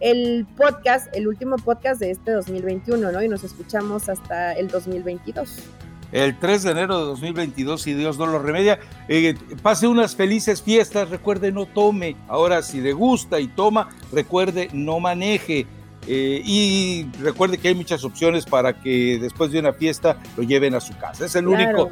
el 0.00 0.46
podcast, 0.56 1.14
el 1.14 1.28
último 1.28 1.56
podcast 1.56 2.00
de 2.00 2.10
este 2.10 2.32
2021, 2.32 3.12
¿no? 3.12 3.22
Y 3.22 3.28
nos 3.28 3.44
escuchamos 3.44 4.08
hasta 4.08 4.52
el 4.52 4.68
2022. 4.68 5.62
el 6.10 6.38
3 6.38 6.62
de 6.64 6.70
enero 6.72 6.98
de 6.98 7.06
2022, 7.06 7.80
si 7.80 7.94
Dios 7.94 8.18
no 8.18 8.26
lo 8.26 8.38
remedia. 8.40 8.80
Eh, 9.08 9.34
pase 9.62 9.86
unas 9.86 10.16
felices 10.16 10.60
fiestas, 10.60 11.08
recuerde 11.08 11.52
no 11.52 11.66
tome. 11.66 12.16
Ahora, 12.28 12.62
si 12.62 12.80
le 12.80 12.92
gusta 12.92 13.40
y 13.40 13.46
toma, 13.48 13.88
recuerde 14.12 14.68
no 14.72 15.00
maneje. 15.00 15.66
Eh, 16.06 16.42
y 16.44 17.06
recuerde 17.20 17.58
que 17.58 17.68
hay 17.68 17.74
muchas 17.74 18.04
opciones 18.04 18.44
para 18.44 18.80
que 18.80 19.18
después 19.20 19.52
de 19.52 19.60
una 19.60 19.72
fiesta 19.72 20.18
lo 20.36 20.42
lleven 20.42 20.74
a 20.74 20.80
su 20.80 20.96
casa. 20.96 21.26
Es 21.26 21.36
el 21.36 21.46
único. 21.46 21.90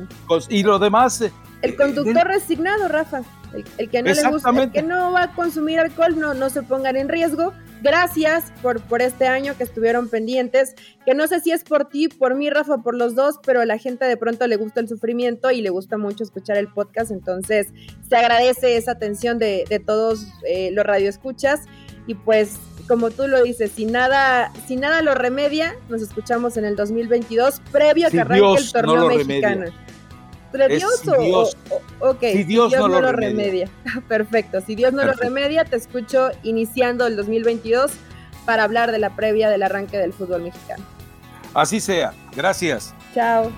Y 0.48 0.62
lo 0.62 0.78
demás. 0.78 1.20
Eh, 1.20 1.32
el 1.62 1.76
conductor 1.76 2.26
resignado, 2.26 2.88
Rafa. 2.88 3.22
El, 3.78 3.90
que 3.90 4.00
no 4.00 4.12
le 4.12 4.30
gusta, 4.30 4.50
el 4.50 4.70
que 4.70 4.82
no 4.82 5.10
va 5.10 5.24
a 5.24 5.32
consumir 5.34 5.80
alcohol, 5.80 6.16
no, 6.16 6.34
no 6.34 6.50
se 6.50 6.62
pongan 6.62 6.96
en 6.96 7.08
riesgo. 7.08 7.52
Gracias 7.82 8.52
por, 8.62 8.80
por 8.80 9.02
este 9.02 9.26
año 9.26 9.56
que 9.56 9.64
estuvieron 9.64 10.08
pendientes, 10.08 10.76
que 11.04 11.14
no 11.14 11.26
sé 11.26 11.40
si 11.40 11.50
es 11.50 11.64
por 11.64 11.86
ti, 11.86 12.06
por 12.06 12.36
mí, 12.36 12.48
Rafa, 12.48 12.78
por 12.78 12.94
los 12.94 13.16
dos, 13.16 13.40
pero 13.44 13.60
a 13.60 13.66
la 13.66 13.78
gente 13.78 14.04
de 14.04 14.16
pronto 14.16 14.46
le 14.46 14.56
gusta 14.56 14.80
el 14.80 14.88
sufrimiento 14.88 15.50
y 15.50 15.62
le 15.62 15.70
gusta 15.70 15.96
mucho 15.96 16.22
escuchar 16.22 16.58
el 16.58 16.68
podcast, 16.68 17.10
entonces 17.10 17.68
se 18.08 18.16
agradece 18.16 18.76
esa 18.76 18.92
atención 18.92 19.38
de, 19.38 19.82
todos 19.84 20.26
eh, 20.46 20.70
los 20.72 20.84
radioescuchas 20.84 21.62
y 22.06 22.14
pues 22.14 22.58
como 22.90 23.12
tú 23.12 23.28
lo 23.28 23.44
dices, 23.44 23.70
si 23.70 23.86
nada, 23.86 24.50
si 24.66 24.74
nada 24.74 25.00
lo 25.00 25.14
remedia, 25.14 25.76
nos 25.88 26.02
escuchamos 26.02 26.56
en 26.56 26.64
el 26.64 26.74
2022 26.74 27.62
previo 27.70 28.08
a 28.08 28.10
que 28.10 28.20
arranque 28.20 28.60
el 28.62 28.72
torneo 28.72 29.06
mexicano. 29.06 29.66
Dios, 30.68 31.02
o, 32.00 32.16
si 32.20 32.42
Dios, 32.42 32.72
no, 32.72 32.88
lo, 32.88 33.12
remedia. 33.12 33.70
Perfecto, 34.08 34.60
si 34.60 34.74
Dios 34.74 34.92
no 34.92 35.04
lo 35.04 35.12
remedia, 35.12 35.64
te 35.64 35.76
escucho 35.76 36.30
iniciando 36.42 37.06
el 37.06 37.14
2022 37.14 37.92
para 38.44 38.64
hablar 38.64 38.90
de 38.90 38.98
la 38.98 39.14
previa 39.14 39.48
del 39.50 39.62
arranque 39.62 39.96
del 39.96 40.12
fútbol 40.12 40.42
mexicano. 40.42 40.84
Así 41.54 41.78
sea, 41.78 42.12
gracias. 42.34 42.92
Chao. 43.14 43.52